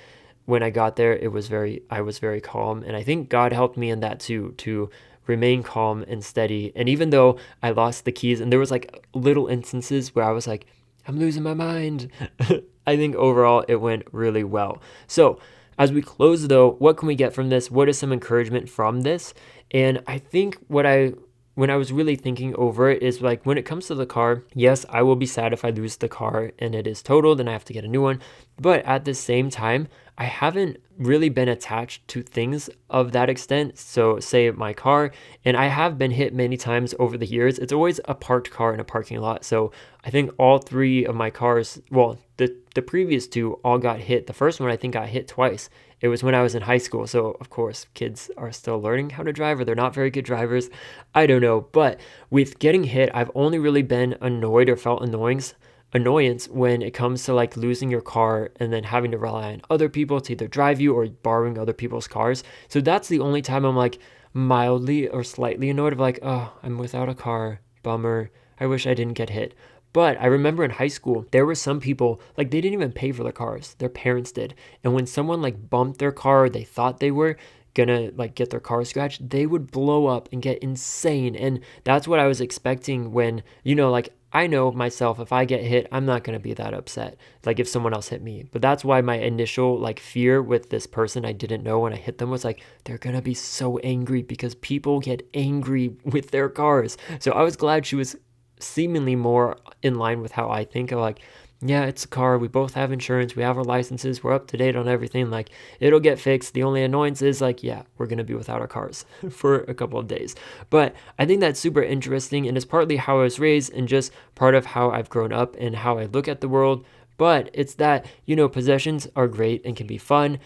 when 0.43 0.61
I 0.61 0.69
got 0.69 0.97
there 0.97 1.15
it 1.15 1.31
was 1.31 1.47
very 1.47 1.83
I 1.89 2.01
was 2.01 2.19
very 2.19 2.41
calm 2.41 2.83
and 2.83 2.97
I 2.97 3.03
think 3.03 3.29
God 3.29 3.53
helped 3.53 3.77
me 3.77 3.89
in 3.89 4.01
that 4.01 4.19
too 4.19 4.53
to 4.57 4.89
remain 5.25 5.63
calm 5.63 6.03
and 6.05 6.21
steady. 6.21 6.73
And 6.75 6.89
even 6.89 7.11
though 7.11 7.37
I 7.63 7.69
lost 7.69 8.03
the 8.03 8.11
keys 8.11 8.41
and 8.41 8.51
there 8.51 8.59
was 8.59 8.71
like 8.71 9.07
little 9.13 9.47
instances 9.47 10.13
where 10.13 10.25
I 10.25 10.31
was 10.31 10.47
like 10.47 10.65
I'm 11.07 11.17
losing 11.19 11.43
my 11.43 11.53
mind. 11.53 12.11
I 12.87 12.95
think 12.95 13.15
overall 13.15 13.63
it 13.67 13.75
went 13.75 14.03
really 14.11 14.43
well. 14.43 14.81
So, 15.07 15.39
as 15.79 15.91
we 15.91 16.01
close 16.01 16.47
though, 16.47 16.71
what 16.79 16.97
can 16.97 17.07
we 17.07 17.15
get 17.15 17.33
from 17.33 17.49
this? 17.49 17.69
What 17.69 17.87
is 17.87 17.97
some 17.97 18.11
encouragement 18.11 18.69
from 18.69 19.01
this? 19.01 19.33
And 19.71 20.01
I 20.07 20.17
think 20.17 20.57
what 20.67 20.85
I 20.85 21.13
when 21.57 21.71
I 21.71 21.75
was 21.75 21.91
really 21.91 22.15
thinking 22.15 22.53
over 22.55 22.91
it 22.91 23.01
is 23.01 23.19
like 23.19 23.43
when 23.43 23.57
it 23.57 23.65
comes 23.65 23.87
to 23.87 23.95
the 23.95 24.05
car, 24.05 24.43
yes, 24.53 24.85
I 24.89 25.01
will 25.01 25.15
be 25.15 25.25
sad 25.25 25.53
if 25.53 25.65
I 25.65 25.71
lose 25.71 25.97
the 25.97 26.07
car 26.07 26.51
and 26.59 26.75
it 26.75 26.85
is 26.85 27.01
totaled 27.01 27.39
and 27.39 27.49
I 27.49 27.53
have 27.53 27.65
to 27.65 27.73
get 27.73 27.83
a 27.83 27.87
new 27.87 28.03
one. 28.03 28.21
But 28.61 28.85
at 28.85 29.05
the 29.05 29.15
same 29.15 29.49
time, 29.49 29.87
I 30.19 30.25
haven't 30.25 30.77
really 30.99 31.29
been 31.29 31.47
attached 31.47 32.07
to 32.09 32.21
things 32.21 32.69
of 32.91 33.11
that 33.13 33.27
extent. 33.27 33.79
So, 33.79 34.19
say 34.19 34.51
my 34.51 34.73
car, 34.73 35.11
and 35.43 35.57
I 35.57 35.65
have 35.65 35.97
been 35.97 36.11
hit 36.11 36.31
many 36.31 36.57
times 36.57 36.93
over 36.99 37.17
the 37.17 37.25
years. 37.25 37.57
It's 37.57 37.73
always 37.73 37.99
a 38.05 38.13
parked 38.13 38.51
car 38.51 38.71
in 38.73 38.79
a 38.79 38.83
parking 38.83 39.19
lot. 39.19 39.43
So, 39.43 39.71
I 40.03 40.11
think 40.11 40.31
all 40.37 40.59
three 40.59 41.05
of 41.05 41.15
my 41.15 41.31
cars, 41.31 41.81
well, 41.91 42.19
the, 42.37 42.55
the 42.75 42.81
previous 42.81 43.27
two 43.27 43.53
all 43.63 43.77
got 43.77 43.99
hit. 43.99 44.27
The 44.27 44.33
first 44.33 44.59
one, 44.59 44.71
I 44.71 44.77
think, 44.77 44.93
got 44.93 45.09
hit 45.09 45.27
twice. 45.27 45.69
It 45.99 46.09
was 46.09 46.23
when 46.23 46.35
I 46.35 46.43
was 46.43 46.55
in 46.55 46.61
high 46.61 46.77
school. 46.77 47.07
So, 47.07 47.37
of 47.39 47.49
course, 47.49 47.87
kids 47.93 48.29
are 48.37 48.51
still 48.51 48.79
learning 48.79 49.11
how 49.11 49.23
to 49.23 49.33
drive 49.33 49.59
or 49.59 49.65
they're 49.65 49.75
not 49.75 49.95
very 49.95 50.09
good 50.09 50.25
drivers. 50.25 50.69
I 51.15 51.25
don't 51.25 51.41
know. 51.41 51.61
But 51.61 51.99
with 52.29 52.59
getting 52.59 52.83
hit, 52.83 53.09
I've 53.13 53.31
only 53.33 53.57
really 53.59 53.81
been 53.81 54.15
annoyed 54.21 54.69
or 54.69 54.75
felt 54.75 55.01
annoyance 55.01 55.55
annoyance 55.93 56.49
when 56.49 56.81
it 56.81 56.93
comes 56.93 57.23
to 57.23 57.33
like 57.33 57.55
losing 57.55 57.89
your 57.89 58.01
car 58.01 58.51
and 58.59 58.73
then 58.73 58.83
having 58.83 59.11
to 59.11 59.17
rely 59.17 59.53
on 59.53 59.61
other 59.69 59.87
people 59.87 60.19
to 60.19 60.33
either 60.33 60.47
drive 60.47 60.81
you 60.81 60.93
or 60.93 61.07
borrowing 61.07 61.57
other 61.57 61.73
people's 61.73 62.07
cars. 62.07 62.43
So 62.67 62.81
that's 62.81 63.07
the 63.07 63.21
only 63.21 63.41
time 63.41 63.63
I'm 63.63 63.75
like 63.75 63.99
mildly 64.33 65.07
or 65.07 65.23
slightly 65.23 65.69
annoyed 65.69 65.93
of 65.93 65.99
like, 65.99 66.19
oh, 66.21 66.53
I'm 66.61 66.77
without 66.77 67.09
a 67.09 67.15
car. 67.15 67.61
Bummer. 67.83 68.29
I 68.59 68.65
wish 68.65 68.87
I 68.87 68.93
didn't 68.93 69.13
get 69.13 69.29
hit. 69.29 69.53
But 69.97 70.21
I 70.21 70.27
remember 70.27 70.63
in 70.63 70.69
high 70.69 70.89
school, 70.89 71.25
there 71.31 71.43
were 71.43 71.55
some 71.55 71.79
people, 71.79 72.21
like, 72.37 72.51
they 72.51 72.61
didn't 72.61 72.75
even 72.75 72.91
pay 72.91 73.11
for 73.11 73.23
their 73.23 73.31
cars. 73.31 73.73
Their 73.79 73.89
parents 73.89 74.31
did. 74.31 74.53
And 74.83 74.93
when 74.93 75.07
someone, 75.07 75.41
like, 75.41 75.71
bumped 75.71 75.97
their 75.97 76.11
car, 76.11 76.49
they 76.49 76.63
thought 76.63 76.99
they 76.99 77.09
were 77.09 77.35
gonna, 77.73 78.11
like, 78.15 78.35
get 78.35 78.51
their 78.51 78.59
car 78.59 78.85
scratched, 78.85 79.27
they 79.27 79.47
would 79.47 79.71
blow 79.71 80.05
up 80.05 80.29
and 80.31 80.39
get 80.39 80.59
insane. 80.59 81.35
And 81.35 81.61
that's 81.83 82.07
what 82.07 82.19
I 82.19 82.27
was 82.27 82.41
expecting 82.41 83.11
when, 83.11 83.41
you 83.63 83.73
know, 83.73 83.89
like, 83.89 84.13
I 84.31 84.45
know 84.45 84.71
myself, 84.71 85.19
if 85.19 85.31
I 85.31 85.45
get 85.45 85.63
hit, 85.63 85.87
I'm 85.91 86.05
not 86.05 86.23
going 86.23 86.37
to 86.37 86.43
be 86.43 86.53
that 86.53 86.73
upset, 86.73 87.17
like 87.45 87.59
if 87.59 87.67
someone 87.67 87.93
else 87.93 88.09
hit 88.09 88.21
me. 88.21 88.45
But 88.51 88.61
that's 88.61 88.83
why 88.83 88.99
my 89.01 89.15
initial 89.15 89.79
like 89.79 89.99
fear 89.99 90.43
with 90.43 90.69
this 90.69 90.85
person 90.85 91.25
I 91.25 91.31
didn't 91.31 91.63
know 91.63 91.79
when 91.79 91.93
I 91.93 91.95
hit 91.95 92.17
them 92.17 92.29
was 92.29 92.43
like, 92.43 92.61
they're 92.83 92.97
going 92.97 93.15
to 93.15 93.21
be 93.21 93.33
so 93.33 93.77
angry 93.79 94.21
because 94.21 94.53
people 94.53 94.99
get 94.99 95.27
angry 95.33 95.95
with 96.03 96.31
their 96.31 96.49
cars. 96.49 96.97
So 97.19 97.31
I 97.31 97.41
was 97.41 97.55
glad 97.55 97.85
she 97.85 97.95
was 97.95 98.17
seemingly 98.59 99.15
more 99.15 99.57
in 99.81 99.95
line 99.95 100.21
with 100.21 100.31
how 100.31 100.49
I 100.49 100.65
think 100.65 100.91
of 100.91 100.99
like, 100.99 101.21
yeah, 101.61 101.85
it's 101.85 102.05
a 102.05 102.07
car. 102.07 102.37
We 102.37 102.47
both 102.47 102.75
have 102.75 102.91
insurance. 102.91 103.35
We 103.35 103.41
have 103.41 103.57
our 103.57 103.63
licenses. 103.63 104.23
We're 104.23 104.33
up 104.33 104.47
to 104.47 104.57
date 104.57 104.75
on 104.75 104.87
everything. 104.87 105.31
Like, 105.31 105.49
it'll 105.79 105.99
get 105.99 106.19
fixed. 106.19 106.53
The 106.53 106.61
only 106.61 106.83
annoyance 106.83 107.23
is, 107.23 107.41
like, 107.41 107.63
yeah, 107.63 107.81
we're 107.97 108.05
going 108.05 108.19
to 108.19 108.23
be 108.23 108.35
without 108.35 108.61
our 108.61 108.67
cars 108.67 109.05
for 109.31 109.61
a 109.61 109.73
couple 109.73 109.97
of 109.97 110.07
days. 110.07 110.35
But 110.69 110.95
I 111.17 111.25
think 111.25 111.41
that's 111.41 111.59
super 111.59 111.81
interesting. 111.81 112.47
And 112.47 112.55
it's 112.55 112.65
partly 112.65 112.97
how 112.97 113.19
I 113.19 113.23
was 113.23 113.39
raised 113.39 113.73
and 113.73 113.87
just 113.87 114.11
part 114.35 114.53
of 114.53 114.67
how 114.67 114.91
I've 114.91 115.09
grown 115.09 115.33
up 115.33 115.55
and 115.57 115.75
how 115.77 115.97
I 115.97 116.05
look 116.05 116.27
at 116.27 116.41
the 116.41 116.49
world. 116.49 116.85
But 117.17 117.49
it's 117.53 117.73
that, 117.75 118.05
you 118.25 118.35
know, 118.35 118.47
possessions 118.47 119.07
are 119.15 119.27
great 119.27 119.65
and 119.65 119.75
can 119.75 119.87
be 119.87 119.97
fun. 119.97 120.37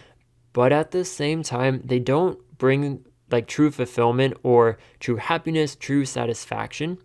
But 0.54 0.72
at 0.72 0.92
the 0.92 1.04
same 1.04 1.42
time, 1.42 1.82
they 1.84 1.98
don't 1.98 2.38
bring 2.56 3.04
like 3.30 3.46
true 3.46 3.70
fulfillment 3.70 4.34
or 4.42 4.78
true 4.98 5.16
happiness, 5.16 5.76
true 5.76 6.06
satisfaction. 6.06 6.98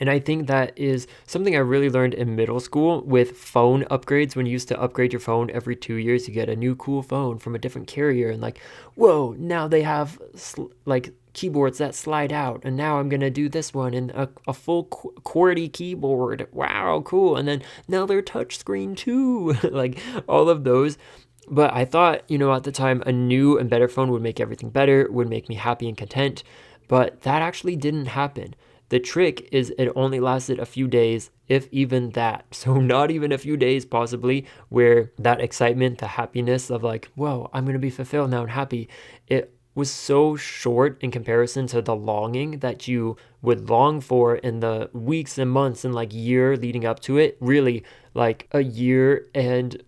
And 0.00 0.08
I 0.08 0.18
think 0.18 0.46
that 0.46 0.76
is 0.76 1.06
something 1.26 1.54
I 1.54 1.58
really 1.58 1.90
learned 1.90 2.14
in 2.14 2.34
middle 2.34 2.58
school 2.58 3.02
with 3.02 3.36
phone 3.36 3.84
upgrades. 3.84 4.34
When 4.34 4.46
you 4.46 4.52
used 4.52 4.68
to 4.68 4.80
upgrade 4.80 5.12
your 5.12 5.20
phone 5.20 5.50
every 5.50 5.76
two 5.76 5.96
years, 5.96 6.26
you 6.26 6.32
get 6.32 6.48
a 6.48 6.56
new 6.56 6.74
cool 6.74 7.02
phone 7.02 7.38
from 7.38 7.54
a 7.54 7.58
different 7.58 7.86
carrier. 7.86 8.30
And 8.30 8.40
like, 8.40 8.60
whoa, 8.94 9.36
now 9.38 9.68
they 9.68 9.82
have 9.82 10.18
sl- 10.34 10.72
like 10.86 11.12
keyboards 11.34 11.78
that 11.78 11.94
slide 11.94 12.32
out. 12.32 12.62
And 12.64 12.76
now 12.76 12.98
I'm 12.98 13.10
to 13.10 13.30
do 13.30 13.50
this 13.50 13.74
one 13.74 13.92
and 13.92 14.10
a, 14.12 14.30
a 14.48 14.54
full 14.54 14.84
qu- 14.84 15.14
QWERTY 15.22 15.70
keyboard. 15.70 16.48
Wow, 16.50 17.02
cool. 17.04 17.36
And 17.36 17.46
then 17.46 17.62
now 17.86 18.06
they're 18.06 18.22
touchscreen 18.22 18.96
too. 18.96 19.52
like 19.70 20.00
all 20.26 20.48
of 20.48 20.64
those. 20.64 20.96
But 21.48 21.74
I 21.74 21.84
thought, 21.84 22.22
you 22.28 22.38
know, 22.38 22.54
at 22.54 22.62
the 22.62 22.72
time, 22.72 23.02
a 23.04 23.12
new 23.12 23.58
and 23.58 23.68
better 23.68 23.88
phone 23.88 24.10
would 24.12 24.22
make 24.22 24.40
everything 24.40 24.70
better, 24.70 25.08
would 25.10 25.28
make 25.28 25.48
me 25.48 25.56
happy 25.56 25.88
and 25.88 25.96
content. 25.96 26.42
But 26.88 27.22
that 27.22 27.42
actually 27.42 27.76
didn't 27.76 28.06
happen 28.06 28.54
The 28.90 29.00
trick 29.00 29.48
is 29.52 29.72
it 29.78 29.90
only 29.96 30.20
lasted 30.20 30.58
a 30.58 30.66
few 30.66 30.86
days, 30.86 31.30
if 31.48 31.68
even 31.72 32.10
that. 32.10 32.44
So, 32.52 32.74
not 32.74 33.10
even 33.10 33.32
a 33.32 33.38
few 33.38 33.56
days, 33.56 33.86
possibly, 33.86 34.44
where 34.68 35.12
that 35.18 35.40
excitement, 35.40 35.98
the 35.98 36.08
happiness 36.08 36.70
of 36.70 36.82
like, 36.82 37.06
whoa, 37.14 37.48
I'm 37.54 37.64
going 37.64 37.72
to 37.72 37.78
be 37.78 37.90
fulfilled 37.90 38.30
now 38.30 38.42
and 38.42 38.50
happy, 38.50 38.88
it 39.26 39.54
was 39.74 39.90
so 39.90 40.36
short 40.36 40.98
in 41.00 41.10
comparison 41.10 41.66
to 41.68 41.80
the 41.80 41.94
longing 41.96 42.58
that 42.58 42.86
you 42.86 43.16
would 43.40 43.70
long 43.70 44.00
for 44.00 44.36
in 44.36 44.60
the 44.60 44.90
weeks 44.92 45.38
and 45.38 45.50
months 45.50 45.84
and 45.84 45.94
like 45.94 46.12
year 46.12 46.56
leading 46.56 46.84
up 46.84 47.00
to 47.00 47.16
it. 47.16 47.38
Really, 47.40 47.84
like 48.12 48.48
a 48.52 48.62
year 48.62 49.28
and 49.34 49.82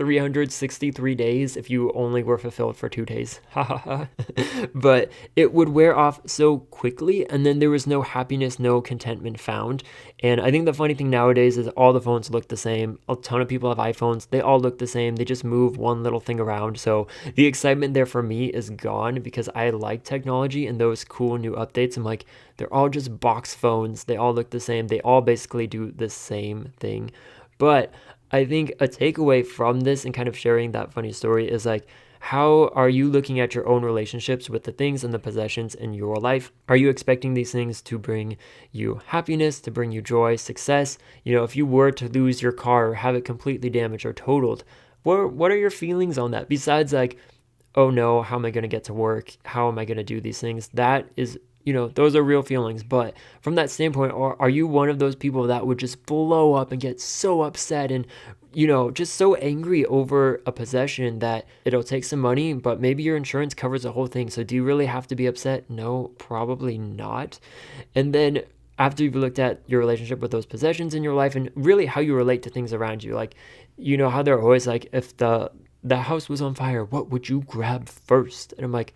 363 0.00 1.14
days 1.14 1.58
if 1.58 1.68
you 1.68 1.92
only 1.92 2.22
were 2.22 2.38
fulfilled 2.38 2.74
for 2.74 2.88
two 2.88 3.04
days. 3.04 3.38
but 4.74 5.12
it 5.36 5.52
would 5.52 5.68
wear 5.68 5.94
off 5.94 6.22
so 6.24 6.60
quickly, 6.60 7.28
and 7.28 7.44
then 7.44 7.58
there 7.58 7.68
was 7.68 7.86
no 7.86 8.00
happiness, 8.00 8.58
no 8.58 8.80
contentment 8.80 9.38
found. 9.38 9.82
And 10.20 10.40
I 10.40 10.50
think 10.50 10.64
the 10.64 10.72
funny 10.72 10.94
thing 10.94 11.10
nowadays 11.10 11.58
is 11.58 11.68
all 11.68 11.92
the 11.92 12.00
phones 12.00 12.30
look 12.30 12.48
the 12.48 12.56
same. 12.56 12.98
A 13.10 13.16
ton 13.16 13.42
of 13.42 13.48
people 13.48 13.68
have 13.68 13.76
iPhones, 13.76 14.26
they 14.30 14.40
all 14.40 14.58
look 14.58 14.78
the 14.78 14.86
same. 14.86 15.16
They 15.16 15.24
just 15.26 15.44
move 15.44 15.76
one 15.76 16.02
little 16.02 16.18
thing 16.18 16.40
around. 16.40 16.80
So 16.80 17.06
the 17.34 17.44
excitement 17.44 17.92
there 17.92 18.06
for 18.06 18.22
me 18.22 18.46
is 18.46 18.70
gone 18.70 19.20
because 19.20 19.50
I 19.54 19.68
like 19.68 20.02
technology 20.02 20.66
and 20.66 20.80
those 20.80 21.04
cool 21.04 21.36
new 21.36 21.52
updates. 21.52 21.98
I'm 21.98 22.04
like, 22.04 22.24
they're 22.56 22.72
all 22.72 22.88
just 22.88 23.20
box 23.20 23.54
phones. 23.54 24.04
They 24.04 24.16
all 24.16 24.32
look 24.32 24.48
the 24.48 24.60
same. 24.60 24.88
They 24.88 25.02
all 25.02 25.20
basically 25.20 25.66
do 25.66 25.92
the 25.92 26.08
same 26.08 26.72
thing. 26.78 27.10
But 27.58 27.92
I 28.32 28.44
think 28.44 28.70
a 28.80 28.86
takeaway 28.86 29.44
from 29.44 29.80
this 29.80 30.04
and 30.04 30.14
kind 30.14 30.28
of 30.28 30.38
sharing 30.38 30.72
that 30.72 30.92
funny 30.92 31.12
story 31.12 31.50
is 31.50 31.66
like, 31.66 31.86
how 32.20 32.70
are 32.74 32.88
you 32.88 33.08
looking 33.08 33.40
at 33.40 33.54
your 33.54 33.66
own 33.66 33.82
relationships 33.82 34.50
with 34.50 34.64
the 34.64 34.72
things 34.72 35.02
and 35.02 35.12
the 35.12 35.18
possessions 35.18 35.74
in 35.74 35.94
your 35.94 36.16
life? 36.16 36.52
Are 36.68 36.76
you 36.76 36.90
expecting 36.90 37.32
these 37.32 37.50
things 37.50 37.80
to 37.82 37.98
bring 37.98 38.36
you 38.72 39.00
happiness, 39.06 39.58
to 39.62 39.70
bring 39.70 39.90
you 39.90 40.02
joy, 40.02 40.36
success? 40.36 40.98
You 41.24 41.34
know, 41.34 41.44
if 41.44 41.56
you 41.56 41.64
were 41.64 41.90
to 41.92 42.08
lose 42.08 42.42
your 42.42 42.52
car 42.52 42.88
or 42.88 42.94
have 42.96 43.14
it 43.14 43.24
completely 43.24 43.70
damaged 43.70 44.04
or 44.04 44.12
totaled, 44.12 44.64
what, 45.02 45.32
what 45.32 45.50
are 45.50 45.56
your 45.56 45.70
feelings 45.70 46.18
on 46.18 46.30
that? 46.32 46.48
Besides, 46.48 46.92
like, 46.92 47.16
oh 47.74 47.88
no, 47.88 48.20
how 48.20 48.36
am 48.36 48.44
I 48.44 48.50
going 48.50 48.62
to 48.62 48.68
get 48.68 48.84
to 48.84 48.94
work? 48.94 49.34
How 49.46 49.68
am 49.68 49.78
I 49.78 49.86
going 49.86 49.96
to 49.96 50.04
do 50.04 50.20
these 50.20 50.40
things? 50.40 50.68
That 50.74 51.08
is 51.16 51.38
you 51.64 51.72
know, 51.72 51.88
those 51.88 52.16
are 52.16 52.22
real 52.22 52.42
feelings. 52.42 52.82
But 52.82 53.14
from 53.40 53.54
that 53.56 53.70
standpoint, 53.70 54.12
are, 54.12 54.36
are 54.40 54.48
you 54.48 54.66
one 54.66 54.88
of 54.88 54.98
those 54.98 55.14
people 55.14 55.46
that 55.46 55.66
would 55.66 55.78
just 55.78 56.06
blow 56.06 56.54
up 56.54 56.72
and 56.72 56.80
get 56.80 57.00
so 57.00 57.42
upset 57.42 57.90
and, 57.90 58.06
you 58.52 58.66
know, 58.66 58.90
just 58.90 59.14
so 59.14 59.34
angry 59.36 59.84
over 59.86 60.40
a 60.46 60.52
possession 60.52 61.18
that 61.20 61.46
it'll 61.64 61.82
take 61.82 62.04
some 62.04 62.20
money, 62.20 62.52
but 62.52 62.80
maybe 62.80 63.02
your 63.02 63.16
insurance 63.16 63.54
covers 63.54 63.82
the 63.82 63.92
whole 63.92 64.06
thing. 64.06 64.30
So 64.30 64.42
do 64.42 64.54
you 64.54 64.64
really 64.64 64.86
have 64.86 65.06
to 65.08 65.14
be 65.14 65.26
upset? 65.26 65.68
No, 65.70 66.12
probably 66.18 66.78
not. 66.78 67.38
And 67.94 68.14
then 68.14 68.42
after 68.78 69.04
you've 69.04 69.14
looked 69.14 69.38
at 69.38 69.60
your 69.66 69.78
relationship 69.78 70.20
with 70.20 70.30
those 70.30 70.46
possessions 70.46 70.94
in 70.94 71.04
your 71.04 71.14
life 71.14 71.36
and 71.36 71.50
really 71.54 71.86
how 71.86 72.00
you 72.00 72.14
relate 72.14 72.42
to 72.44 72.50
things 72.50 72.72
around 72.72 73.04
you, 73.04 73.14
like, 73.14 73.34
you 73.76 73.96
know, 73.96 74.08
how 74.08 74.22
they're 74.22 74.40
always 74.40 74.66
like, 74.66 74.88
if 74.92 75.16
the 75.18 75.50
the 75.82 75.96
house 75.96 76.28
was 76.28 76.42
on 76.42 76.54
fire, 76.54 76.84
what 76.84 77.08
would 77.08 77.28
you 77.28 77.40
grab 77.46 77.88
first? 77.88 78.52
And 78.54 78.64
I'm 78.64 78.72
like, 78.72 78.94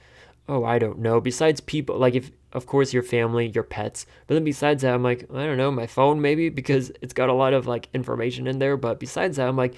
oh, 0.49 0.65
I 0.65 0.79
don't 0.79 0.99
know. 0.99 1.21
Besides 1.21 1.61
people, 1.61 1.99
like 1.99 2.15
if 2.15 2.31
of 2.53 2.67
course 2.67 2.93
your 2.93 3.03
family, 3.03 3.49
your 3.49 3.65
pets, 3.65 4.07
but 4.27 4.35
then 4.35 4.45
besides 4.45 4.83
that, 4.83 4.95
I'm 4.95 5.03
like, 5.03 5.29
I 5.33 5.45
don't 5.45 5.57
know, 5.57 5.71
my 5.71 5.87
phone 5.87 6.21
maybe 6.21 6.49
because 6.61 6.93
it's 7.01 7.15
got 7.15 7.29
a 7.29 7.35
lot 7.35 7.55
of 7.55 7.67
like 7.67 7.89
information 7.95 8.47
in 8.47 8.59
there. 8.59 8.77
But 8.77 9.01
besides 9.01 9.37
that, 9.37 9.49
I'm 9.49 9.57
like, 9.57 9.75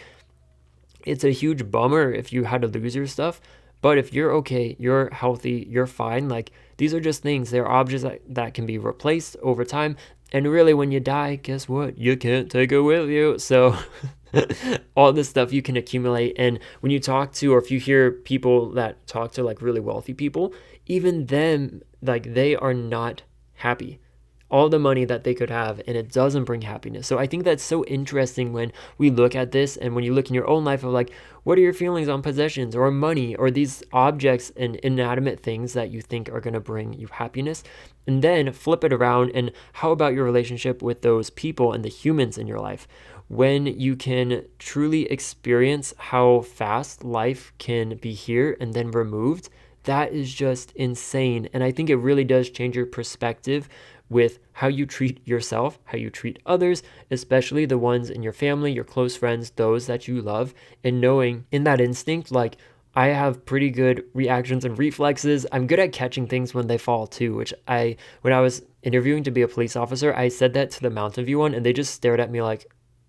it's 1.05 1.25
a 1.25 1.31
huge 1.31 1.71
bummer 1.71 2.13
if 2.13 2.33
you 2.33 2.45
had 2.45 2.63
to 2.63 2.69
lose 2.69 2.95
your 2.95 3.07
stuff. 3.07 3.41
But 3.83 3.99
if 3.99 4.13
you're 4.13 4.33
okay, 4.33 4.75
you're 4.79 5.11
healthy, 5.11 5.67
you're 5.71 5.87
fine. 5.87 6.29
Like 6.29 6.51
these 6.79 6.93
are 6.95 7.01
just 7.01 7.23
things. 7.23 7.51
They're 7.51 7.69
objects 7.69 8.03
that, 8.03 8.23
that 8.29 8.55
can 8.55 8.67
be 8.67 8.79
replaced 8.79 9.37
over 9.43 9.65
time. 9.65 9.97
And 10.33 10.49
really, 10.49 10.75
when 10.75 10.91
you 10.91 10.99
die, 10.99 11.37
guess 11.37 11.69
what? 11.69 11.97
You 11.99 12.17
can't 12.17 12.51
take 12.51 12.73
it 12.73 12.81
with 12.81 13.09
you. 13.09 13.39
So 13.39 13.77
all 14.97 15.13
this 15.13 15.29
stuff 15.29 15.53
you 15.53 15.63
can 15.63 15.77
accumulate. 15.77 16.35
And 16.39 16.59
when 16.81 16.93
you 16.93 17.01
talk 17.01 17.33
to, 17.35 17.55
or 17.55 17.59
if 17.59 17.71
you 17.71 17.79
hear 17.79 18.11
people 18.11 18.71
that 18.73 19.07
talk 19.07 19.33
to 19.33 19.43
like 19.43 19.63
really 19.63 19.81
wealthy 19.81 20.15
people, 20.15 20.55
even 20.87 21.27
them, 21.27 21.83
like 22.03 22.35
they 22.35 22.55
are 22.57 22.75
not 22.75 23.23
happy. 23.55 24.01
All 24.49 24.69
the 24.69 24.79
money 24.79 25.05
that 25.05 25.25
they 25.25 25.35
could 25.35 25.51
have, 25.51 25.81
and 25.89 25.97
it 25.97 26.13
doesn't 26.13 26.45
bring 26.45 26.61
happiness. 26.61 27.09
So 27.09 27.19
I 27.19 27.27
think 27.27 27.43
that's 27.43 27.65
so 27.65 27.85
interesting 27.87 28.53
when 28.53 28.71
we 28.97 29.11
look 29.11 29.35
at 29.35 29.51
this, 29.51 29.77
and 29.77 29.93
when 29.93 30.05
you 30.05 30.15
look 30.15 30.29
in 30.29 30.35
your 30.35 30.47
own 30.47 30.65
life 30.65 30.85
of 30.85 30.93
like, 30.93 31.11
what 31.43 31.59
are 31.59 31.63
your 31.63 31.73
feelings 31.73 32.09
on 32.09 32.23
possessions 32.23 32.77
or 32.77 32.89
money 32.93 33.35
or 33.35 33.51
these 33.51 33.83
objects 33.93 34.53
and 34.57 34.77
inanimate 34.77 35.41
things 35.41 35.73
that 35.73 35.91
you 35.91 36.01
think 36.01 36.29
are 36.29 36.41
going 36.41 36.55
to 36.55 36.61
bring 36.61 36.93
you 36.93 37.09
happiness? 37.09 37.65
And 38.07 38.23
then 38.23 38.53
flip 38.53 38.85
it 38.85 38.93
around, 38.93 39.33
and 39.35 39.51
how 39.73 39.91
about 39.91 40.15
your 40.15 40.25
relationship 40.25 40.81
with 40.81 41.03
those 41.03 41.29
people 41.29 41.73
and 41.73 41.85
the 41.85 41.89
humans 41.89 42.39
in 42.39 42.47
your 42.47 42.61
life? 42.61 42.87
When 43.29 43.67
you 43.67 43.97
can 43.97 44.45
truly 44.59 45.11
experience 45.11 45.93
how 45.99 46.41
fast 46.41 47.05
life 47.05 47.53
can 47.59 47.97
be 47.97 48.13
here 48.13 48.57
and 48.61 48.73
then 48.73 48.91
removed, 48.91 49.49
that 49.85 50.13
is 50.13 50.33
just 50.33 50.73
insane. 50.73 51.49
And 51.53 51.63
I 51.63 51.71
think 51.71 51.91
it 51.91 51.97
really 51.97 52.25
does 52.25 52.51
change 52.51 52.77
your 52.77 52.87
perspective 52.87 53.69
with 54.09 54.39
how 54.53 54.69
you 54.69 54.87
treat 54.87 55.27
yourself, 55.27 55.79
how 55.85 55.99
you 55.99 56.11
treat 56.11 56.39
others, 56.47 56.83
especially 57.11 57.67
the 57.67 57.79
ones 57.79 58.11
in 58.11 58.23
your 58.23 58.33
family, 58.33 58.73
your 58.73 58.85
close 58.85 59.17
friends, 59.17 59.51
those 59.51 59.87
that 59.87 60.07
you 60.07 60.23
love, 60.23 60.55
and 60.85 61.01
knowing 61.01 61.45
in 61.51 61.65
that 61.65 61.81
instinct, 61.81 62.31
like, 62.31 62.57
I 62.95 63.09
have 63.09 63.45
pretty 63.45 63.71
good 63.71 64.05
reactions 64.15 64.65
and 64.65 64.79
reflexes. 64.79 65.45
I'm 65.53 65.67
good 65.67 65.79
at 65.79 65.93
catching 65.93 66.27
things 66.27 66.55
when 66.55 66.67
they 66.67 66.79
fall 66.79 67.07
too, 67.07 67.35
which 67.35 67.53
I, 67.69 67.97
when 68.23 68.33
I 68.33 68.41
was 68.41 68.63
interviewing 68.83 69.23
to 69.25 69.31
be 69.31 69.43
a 69.43 69.49
police 69.49 69.77
officer, 69.77 70.15
I 70.15 70.29
said 70.29 70.55
that 70.55 70.71
to 70.73 70.81
the 70.81 70.89
Mountain 70.89 71.27
View 71.27 71.41
one 71.41 71.53
and 71.53 71.67
they 71.67 71.75
just 71.75 71.93
stared 71.93 72.21
at 72.21 72.31
me 72.31 72.41
like, 72.41 72.67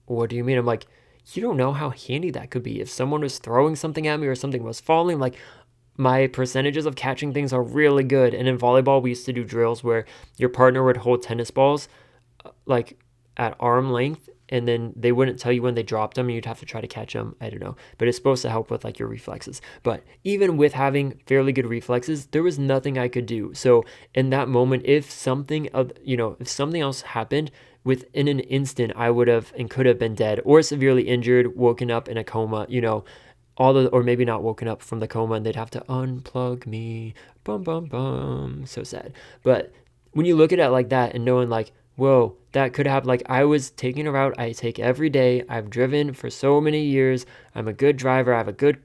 what 0.08 0.30
do 0.30 0.36
you 0.36 0.44
mean? 0.44 0.58
I'm 0.58 0.66
like, 0.66 0.88
you 1.34 1.42
don't 1.42 1.58
know 1.58 1.74
how 1.74 1.90
handy 1.92 2.32
that 2.32 2.50
could 2.50 2.64
be. 2.64 2.80
If 2.82 2.90
someone 2.90 3.22
was 3.22 3.40
throwing 3.40 3.76
something 3.76 4.08
at 4.08 4.20
me 4.20 4.28
or 4.28 4.36
something 4.36 4.64
was 4.64 4.80
falling, 4.80 5.20
like 5.20 5.36
my 5.98 6.28
percentages 6.28 6.86
of 6.86 6.96
catching 6.96 7.34
things 7.34 7.52
are 7.54 7.64
really 7.64 8.04
good. 8.04 8.34
And 8.34 8.48
in 8.48 8.58
volleyball, 8.58 9.02
we 9.02 9.10
used 9.10 9.26
to 9.26 9.34
do 9.34 9.44
drills 9.44 9.84
where 9.84 10.06
your 10.38 10.50
partner 10.50 10.84
would 10.84 10.98
hold 10.98 11.22
tennis 11.24 11.52
balls 11.52 11.90
uh, 12.46 12.52
like 12.66 12.98
at 13.36 13.56
arm 13.60 13.92
length 13.92 14.30
and 14.50 14.68
then 14.68 14.94
they 14.96 15.12
wouldn't 15.12 15.40
tell 15.40 15.52
you 15.52 15.62
when 15.62 15.76
they 15.76 15.84
dropped 15.84 16.16
them 16.16 16.28
and 16.28 16.36
you'd 16.36 16.46
have 16.46 16.60
to 16.60 16.66
try 16.66 16.82
to 16.82 16.88
catch 16.88 17.14
them 17.14 17.36
i 17.42 17.50
don't 17.50 17.62
know 17.62 17.76
but 17.98 18.08
it's 18.08 18.18
supposed 18.18 18.42
to 18.42 18.50
help 18.50 18.72
with 18.72 18.84
like 18.84 18.98
your 18.98 19.08
reflexes 19.08 19.62
but 19.84 20.04
even 20.24 20.58
with 20.58 20.74
having 20.74 21.20
fairly 21.26 21.52
good 21.52 21.68
reflexes 21.68 22.28
there 22.28 22.44
was 22.44 22.58
nothing 22.58 22.98
i 22.98 23.08
could 23.08 23.26
do 23.26 23.54
so 23.54 23.84
in 24.14 24.30
that 24.30 24.48
moment 24.48 24.84
if 24.86 25.12
something 25.12 25.68
you 26.04 26.18
know 26.18 26.38
if 26.40 26.48
something 26.48 26.82
else 26.82 27.02
happened 27.02 27.52
within 27.88 28.28
an 28.28 28.42
instant 28.42 28.92
I 28.98 29.10
would 29.10 29.30
have 29.30 29.54
and 29.58 29.70
could 29.70 29.86
have 29.86 29.98
been 29.98 30.14
dead 30.14 30.42
or 30.44 30.62
severely 30.62 31.04
injured, 31.04 31.56
woken 31.56 31.90
up 31.90 32.10
in 32.10 32.18
a 32.18 32.24
coma, 32.24 32.66
you 32.68 32.82
know, 32.82 33.06
all 33.56 33.72
the 33.72 33.88
or 33.88 34.04
maybe 34.04 34.26
not 34.26 34.44
woken 34.44 34.68
up 34.68 34.82
from 34.82 35.00
the 35.00 35.08
coma 35.08 35.36
and 35.36 35.46
they'd 35.46 35.56
have 35.56 35.72
to 35.72 35.80
unplug 35.88 36.68
me. 36.68 37.14
Bum 37.46 37.64
bum 37.64 37.86
bum. 37.86 38.66
So 38.66 38.84
sad. 38.84 39.14
But 39.42 39.72
when 40.12 40.26
you 40.26 40.36
look 40.36 40.52
at 40.52 40.60
it 40.60 40.68
like 40.68 40.90
that 40.90 41.16
and 41.16 41.24
knowing 41.24 41.50
like, 41.50 41.72
whoa, 41.96 42.36
that 42.52 42.74
could 42.74 42.88
happen. 42.88 43.08
Like 43.08 43.24
I 43.28 43.46
was 43.46 43.72
taking 43.72 44.06
a 44.06 44.12
route 44.12 44.38
I 44.38 44.52
take 44.52 44.80
every 44.80 45.10
day. 45.10 45.46
I've 45.48 45.70
driven 45.70 46.14
for 46.14 46.30
so 46.30 46.60
many 46.60 46.84
years. 46.84 47.26
I'm 47.56 47.70
a 47.70 47.74
good 47.74 47.96
driver. 47.96 48.34
I 48.34 48.38
have 48.40 48.50
a 48.50 48.54
good 48.54 48.84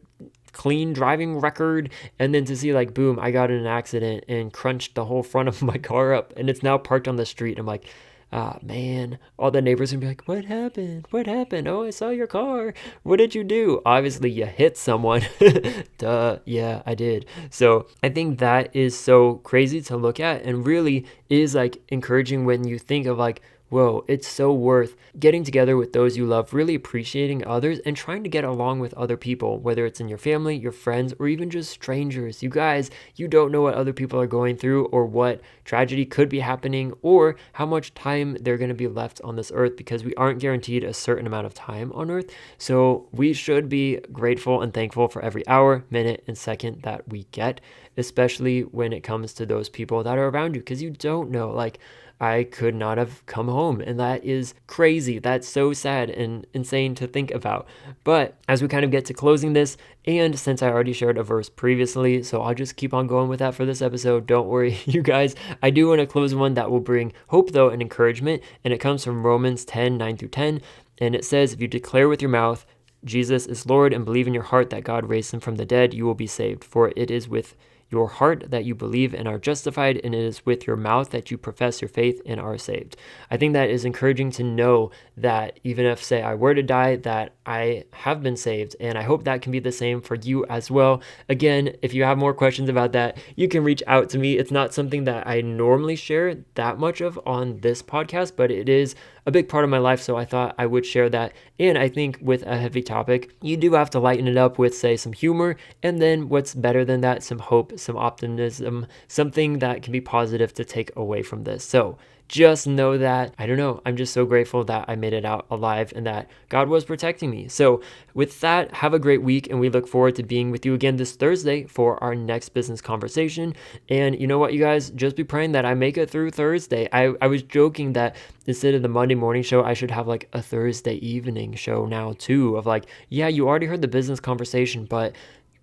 clean 0.53 0.93
driving 0.93 1.41
record 1.41 1.91
and 2.21 2.33
then 2.33 2.45
to 2.45 2.55
see 2.55 2.75
like 2.75 2.93
boom 2.93 3.19
i 3.19 3.31
got 3.31 3.51
in 3.51 3.57
an 3.57 3.67
accident 3.67 4.23
and 4.29 4.53
crunched 4.53 4.95
the 4.95 5.07
whole 5.07 5.23
front 5.23 5.49
of 5.49 5.63
my 5.73 5.79
car 5.79 6.13
up 6.13 6.35
and 6.37 6.51
it's 6.51 6.63
now 6.63 6.77
parked 6.77 7.09
on 7.09 7.17
the 7.17 7.25
street 7.25 7.59
i'm 7.59 7.65
like 7.65 7.87
ah 8.33 8.59
man. 8.63 9.19
All 9.39 9.51
the 9.51 9.63
neighbors 9.63 9.93
would 9.93 10.01
be 10.01 10.07
like 10.07 10.23
what 10.27 10.45
happened? 10.47 11.07
What 11.11 11.27
happened? 11.27 11.69
Oh 11.69 11.85
i 11.85 11.91
saw 11.91 12.09
your 12.11 12.27
car. 12.27 12.75
What 13.03 13.17
did 13.19 13.35
you 13.35 13.45
do? 13.45 13.83
Obviously 13.85 14.31
you 14.31 14.47
hit 14.47 14.77
someone. 14.77 15.23
Duh. 15.99 16.39
Yeah 16.45 16.83
i 16.87 16.95
did. 16.95 17.27
So 17.51 17.87
i 18.03 18.09
think 18.09 18.39
that 18.39 18.75
is 18.75 18.99
so 18.99 19.35
crazy 19.37 19.81
to 19.83 19.97
look 19.97 20.19
at 20.21 20.43
and 20.43 20.67
really 20.67 21.07
is 21.29 21.55
like 21.55 21.83
encouraging 21.89 22.45
when 22.45 22.67
you 22.67 22.79
think 22.79 23.07
of 23.07 23.19
like 23.19 23.43
whoa, 23.73 24.05
it's 24.07 24.29
so 24.29 24.53
worth 24.53 24.95
getting 25.19 25.43
together 25.43 25.79
with 25.79 25.95
those 25.95 26.15
you 26.15 26.27
love, 26.27 26.53
really 26.53 26.75
appreciating 26.75 27.43
others, 27.47 27.79
and 27.81 27.97
trying 27.97 28.23
to 28.23 28.29
get 28.29 28.45
along 28.45 28.81
with 28.81 28.93
other 28.93 29.17
people, 29.17 29.59
whether 29.59 29.87
it's 29.87 29.99
in 29.99 30.09
your 30.09 30.19
family, 30.19 30.55
your 30.55 30.73
friends, 30.73 31.15
or 31.19 31.27
even 31.27 31.49
just 31.49 31.71
strangers. 31.71 32.43
You 32.43 32.51
guys, 32.51 32.91
you 33.17 33.29
don't 33.29 33.51
know 33.51 33.63
what 33.63 33.73
other 33.73 33.95
people 33.95 34.21
are 34.21 34.27
going 34.27 34.59
through, 34.59 34.85
or 34.87 35.07
what 35.07 35.41
tragedy 35.65 36.05
could 36.05 36.29
be 36.29 36.41
happening, 36.41 36.93
or 37.01 37.37
how 37.55 37.65
much 37.65 37.95
time 37.95 38.37
they're 38.41 38.59
going 38.59 38.69
to 38.69 38.75
be 38.75 38.89
left 38.89 39.23
on 39.23 39.37
this 39.37 39.51
earth 39.55 39.75
because 39.75 40.05
we 40.05 40.15
aren't 40.17 40.41
guaranteed 40.41 40.85
a 40.85 40.93
certain 40.93 41.27
amount 41.27 41.47
of 41.47 41.55
time 41.55 41.91
on 41.95 42.11
earth. 42.11 42.31
So 42.59 43.09
we 43.11 43.33
should 43.33 43.71
be 43.71 44.01
grateful 44.13 44.61
and 44.61 44.75
thankful 44.75 45.09
for 45.09 45.23
every 45.23 45.49
hour, 45.49 45.83
minute, 45.89 46.25
and 46.27 46.37
second 46.37 46.83
that 46.83 47.09
we 47.09 47.25
get, 47.33 47.63
especially 47.97 48.61
when 48.61 48.93
it 48.93 49.01
comes 49.01 49.33
to 49.33 49.47
those 49.47 49.71
people 49.71 50.03
that 50.03 50.19
are 50.19 50.29
around 50.29 50.57
you, 50.57 50.61
because 50.61 50.83
you 50.83 50.91
don't 50.91 51.31
know. 51.31 51.51
Like, 51.51 51.79
I 52.23 52.45
could 52.45 52.77
not 52.77 52.99
have 52.99 53.27
come 53.27 53.49
home. 53.49 53.81
And 53.81 53.99
that 53.99 54.25
is 54.25 54.55
crazy. 54.69 55.19
That's 55.19 55.49
so 55.49 55.73
sad 55.73 56.09
and 56.09 56.47
insane 56.55 56.95
to 56.95 57.09
think 57.09 57.33
about. 57.33 57.67
But 58.05 58.37
as 58.47 58.63
we 58.63 58.69
kind 58.69 58.85
of 58.85 58.93
get 58.93 59.05
to 59.07 59.13
closing 59.13 59.55
this, 59.55 59.77
and 60.07 60.39
since 60.39 60.63
I 60.63 60.69
already 60.69 60.93
shared 60.93 61.19
a 61.19 61.25
verse 61.25 61.49
previously, 61.49 62.23
so 62.23 62.41
I'll 62.41 62.55
just 62.55 62.77
keep 62.77 62.95
on 62.95 63.09
going 63.09 63.29
with 63.29 63.41
that 63.41 63.57
for 63.57 63.65
this 63.65 63.83
episode. 63.83 64.29
Don't 64.29 64.47
worry, 64.47 64.79
you 64.85 65.03
guys. 65.03 65.35
I 65.65 65.71
do 65.71 65.89
want 65.89 65.99
to 65.99 66.07
close 66.07 66.33
one 66.33 66.55
that 66.55 66.71
will 66.71 66.79
bring 66.79 67.13
hope, 67.27 67.51
though, 67.51 67.71
and 67.71 67.83
encouragement. 67.83 68.41
And 68.63 68.73
it 68.73 68.79
comes 68.79 69.03
from 69.03 69.27
Romans 69.27 69.65
10 69.65 69.99
9 69.99 70.17
through 70.17 70.29
10. 70.29 70.61
And 70.99 71.17
it 71.17 71.25
says, 71.25 71.53
If 71.53 71.61
you 71.61 71.67
declare 71.67 72.09
with 72.09 72.23
your 72.23 72.31
mouth, 72.31 72.65
Jesus 73.05 73.47
is 73.47 73.67
Lord, 73.67 73.93
and 73.93 74.05
believe 74.05 74.29
in 74.29 74.35
your 74.35 74.45
heart 74.45 74.71
that 74.71 74.85
God 74.85 75.09
raised 75.09 75.35
him 75.35 75.41
from 75.41 75.57
the 75.57 75.67
dead, 75.67 75.93
you 75.93 76.05
will 76.05 76.15
be 76.15 76.29
saved. 76.29 76.63
For 76.63 76.93
it 76.95 77.11
is 77.11 77.29
with 77.29 77.57
your 77.93 78.09
heart 78.09 78.51
that 78.51 78.65
you 78.65 78.75
believe 78.75 79.13
and 79.13 79.29
are 79.29 79.39
justified, 79.39 80.01
and 80.03 80.15
it 80.15 80.25
is 80.25 80.45
with 80.47 80.67
your 80.67 80.77
mouth 80.77 81.11
that 81.11 81.31
you 81.31 81.37
profess 81.37 81.83
your 81.83 81.91
faith 81.91 82.21
and 82.25 82.41
are 82.41 82.57
saved. 82.57 82.97
I 83.31 83.37
think 83.37 83.53
that 83.53 83.69
is 83.69 83.85
encouraging 83.85 84.31
to 84.33 84.43
know 84.43 84.91
that 85.19 85.61
even 85.63 85.85
if, 85.85 86.03
say, 86.03 86.23
I 86.23 86.35
were 86.35 86.55
to 86.55 86.63
die, 86.63 86.97
that 86.97 87.35
I 87.45 87.85
have 87.93 88.23
been 88.23 88.37
saved, 88.37 88.75
and 88.81 88.97
I 88.97 89.03
hope 89.03 89.25
that 89.25 89.43
can 89.43 89.53
be 89.53 89.61
the 89.61 89.71
same 89.71 90.01
for 90.01 90.15
you 90.15 90.47
as 90.47 90.71
well. 90.71 91.03
Again, 91.29 91.77
if 91.83 91.93
you 91.93 92.05
have 92.05 92.17
more 92.17 92.33
questions 92.33 92.71
about 92.71 92.93
that, 92.93 93.19
you 93.37 93.47
can 93.47 93.63
reach 93.63 93.83
out 93.87 94.09
to 94.11 94.19
me. 94.19 94.39
It's 94.39 94.51
not 94.51 94.73
something 94.73 95.05
that 95.05 95.27
I 95.27 95.43
normally 95.43 95.97
share 95.97 96.37
that 96.55 96.79
much 96.79 97.03
of 97.03 97.21
on 97.27 97.61
this 97.61 97.83
podcast, 97.83 98.33
but 98.37 98.51
it 98.51 98.69
is 98.69 98.95
a 99.27 99.31
big 99.31 99.49
part 99.49 99.65
of 99.65 99.71
my 99.71 99.79
life, 99.79 100.01
so 100.01 100.17
I 100.17 100.25
thought 100.25 100.55
I 100.59 100.67
would 100.67 100.87
share 100.87 101.11
that. 101.11 101.33
And 101.59 101.79
I 101.79 101.89
think 101.89 102.19
with 102.21 102.43
a 102.45 102.57
heavy 102.57 102.83
topic, 102.83 103.31
you 103.41 103.57
do 103.57 103.75
have 103.75 103.91
to 103.91 104.01
lighten 104.01 104.27
it 104.27 104.37
up 104.37 104.59
with, 104.59 104.77
say, 104.77 104.97
some 104.97 105.13
humor, 105.13 105.57
and 105.83 106.01
then 106.01 106.29
what's 106.29 106.55
better 106.55 106.85
than 106.85 107.03
that, 107.03 107.23
some 107.23 107.39
hope, 107.39 107.79
some 107.83 107.97
optimism, 107.97 108.87
something 109.09 109.59
that 109.59 109.83
can 109.83 109.93
be 109.93 110.01
positive 110.01 110.53
to 110.55 110.65
take 110.65 110.95
away 110.97 111.23
from 111.23 111.45
this. 111.45 111.65
So, 111.65 111.99
just 112.33 112.67
know 112.67 112.97
that, 112.97 113.35
I 113.39 113.45
don't 113.45 113.59
know, 113.59 113.83
I'm 113.85 113.95
just 113.95 114.15
so 114.15 114.25
grateful 114.25 114.65
that 114.65 114.87
I 114.89 114.97
made 114.97 115.13
it 115.13 115.27
out 115.27 115.45
alive 115.51 115.93
and 115.95 116.07
that 116.07 116.31
God 116.49 116.67
was 116.67 116.83
protecting 116.83 117.31
me. 117.31 117.47
So, 117.49 117.83
with 118.15 118.41
that, 118.41 118.73
have 118.73 118.95
a 118.95 118.99
great 118.99 119.23
week, 119.23 119.51
and 119.51 119.61
we 119.61 119.69
look 119.69 119.87
forward 119.87 120.17
to 120.17 120.23
being 120.23 120.51
with 120.51 120.65
you 120.65 120.73
again 120.73 120.97
this 120.97 121.13
Thursday 121.13 121.65
for 121.65 122.03
our 122.03 122.15
next 122.15 122.51
business 122.51 122.81
conversation. 122.81 123.55
And 123.91 124.19
you 124.19 124.27
know 124.27 124.39
what, 124.39 124.55
you 124.55 124.61
guys, 124.61 124.89
just 124.91 125.15
be 125.15 125.25
praying 125.25 125.53
that 125.53 125.67
I 125.67 125.75
make 125.75 125.99
it 125.99 126.09
through 126.09 126.31
Thursday. 126.31 126.89
I, 126.91 127.13
I 127.21 127.27
was 127.27 127.43
joking 127.43 127.93
that 127.93 128.17
instead 128.47 128.75
of 128.75 128.81
the 128.81 128.89
Monday 128.89 129.15
morning 129.15 129.43
show, 129.43 129.63
I 129.63 129.75
should 129.75 129.91
have 129.91 130.09
like 130.09 130.31
a 130.33 130.41
Thursday 130.41 130.95
evening 130.95 131.55
show 131.55 131.85
now, 131.85 132.15
too, 132.19 132.57
of 132.57 132.65
like, 132.65 132.87
yeah, 133.11 133.29
you 133.29 133.47
already 133.47 133.67
heard 133.67 133.83
the 133.83 133.89
business 133.89 134.21
conversation, 134.21 134.87
but 134.87 135.15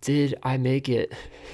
did 0.02 0.36
I 0.44 0.58
make 0.58 0.88
it? 0.90 1.14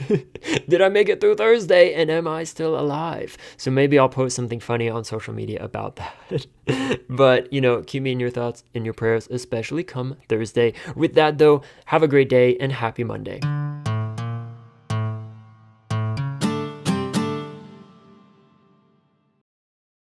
did 0.70 0.82
I 0.82 0.90
make 0.90 1.10
it 1.10 1.22
through 1.22 1.36
Thursday 1.36 1.94
and 1.94 2.12
am 2.12 2.28
I 2.28 2.44
still 2.44 2.80
alive? 2.80 3.38
So 3.58 3.72
maybe 3.72 3.98
I'll 3.98 4.10
post 4.10 4.36
something 4.36 4.60
funny 4.60 4.90
on 4.90 5.04
social 5.04 5.34
media 5.34 5.64
about 5.64 5.96
that. 6.68 7.00
but, 7.10 7.52
you 7.52 7.62
know, 7.62 7.82
keep 7.82 8.04
me 8.04 8.12
in 8.12 8.20
your 8.20 8.30
thoughts 8.30 8.64
and 8.74 8.86
your 8.86 8.94
prayers, 8.94 9.28
especially 9.32 9.84
come 9.84 10.18
Thursday. 10.30 10.74
With 10.96 11.16
that, 11.16 11.38
though, 11.38 11.62
have 11.86 12.04
a 12.04 12.08
great 12.08 12.30
day 12.30 12.58
and 12.58 12.72
happy 12.72 13.04
Monday. 13.04 13.40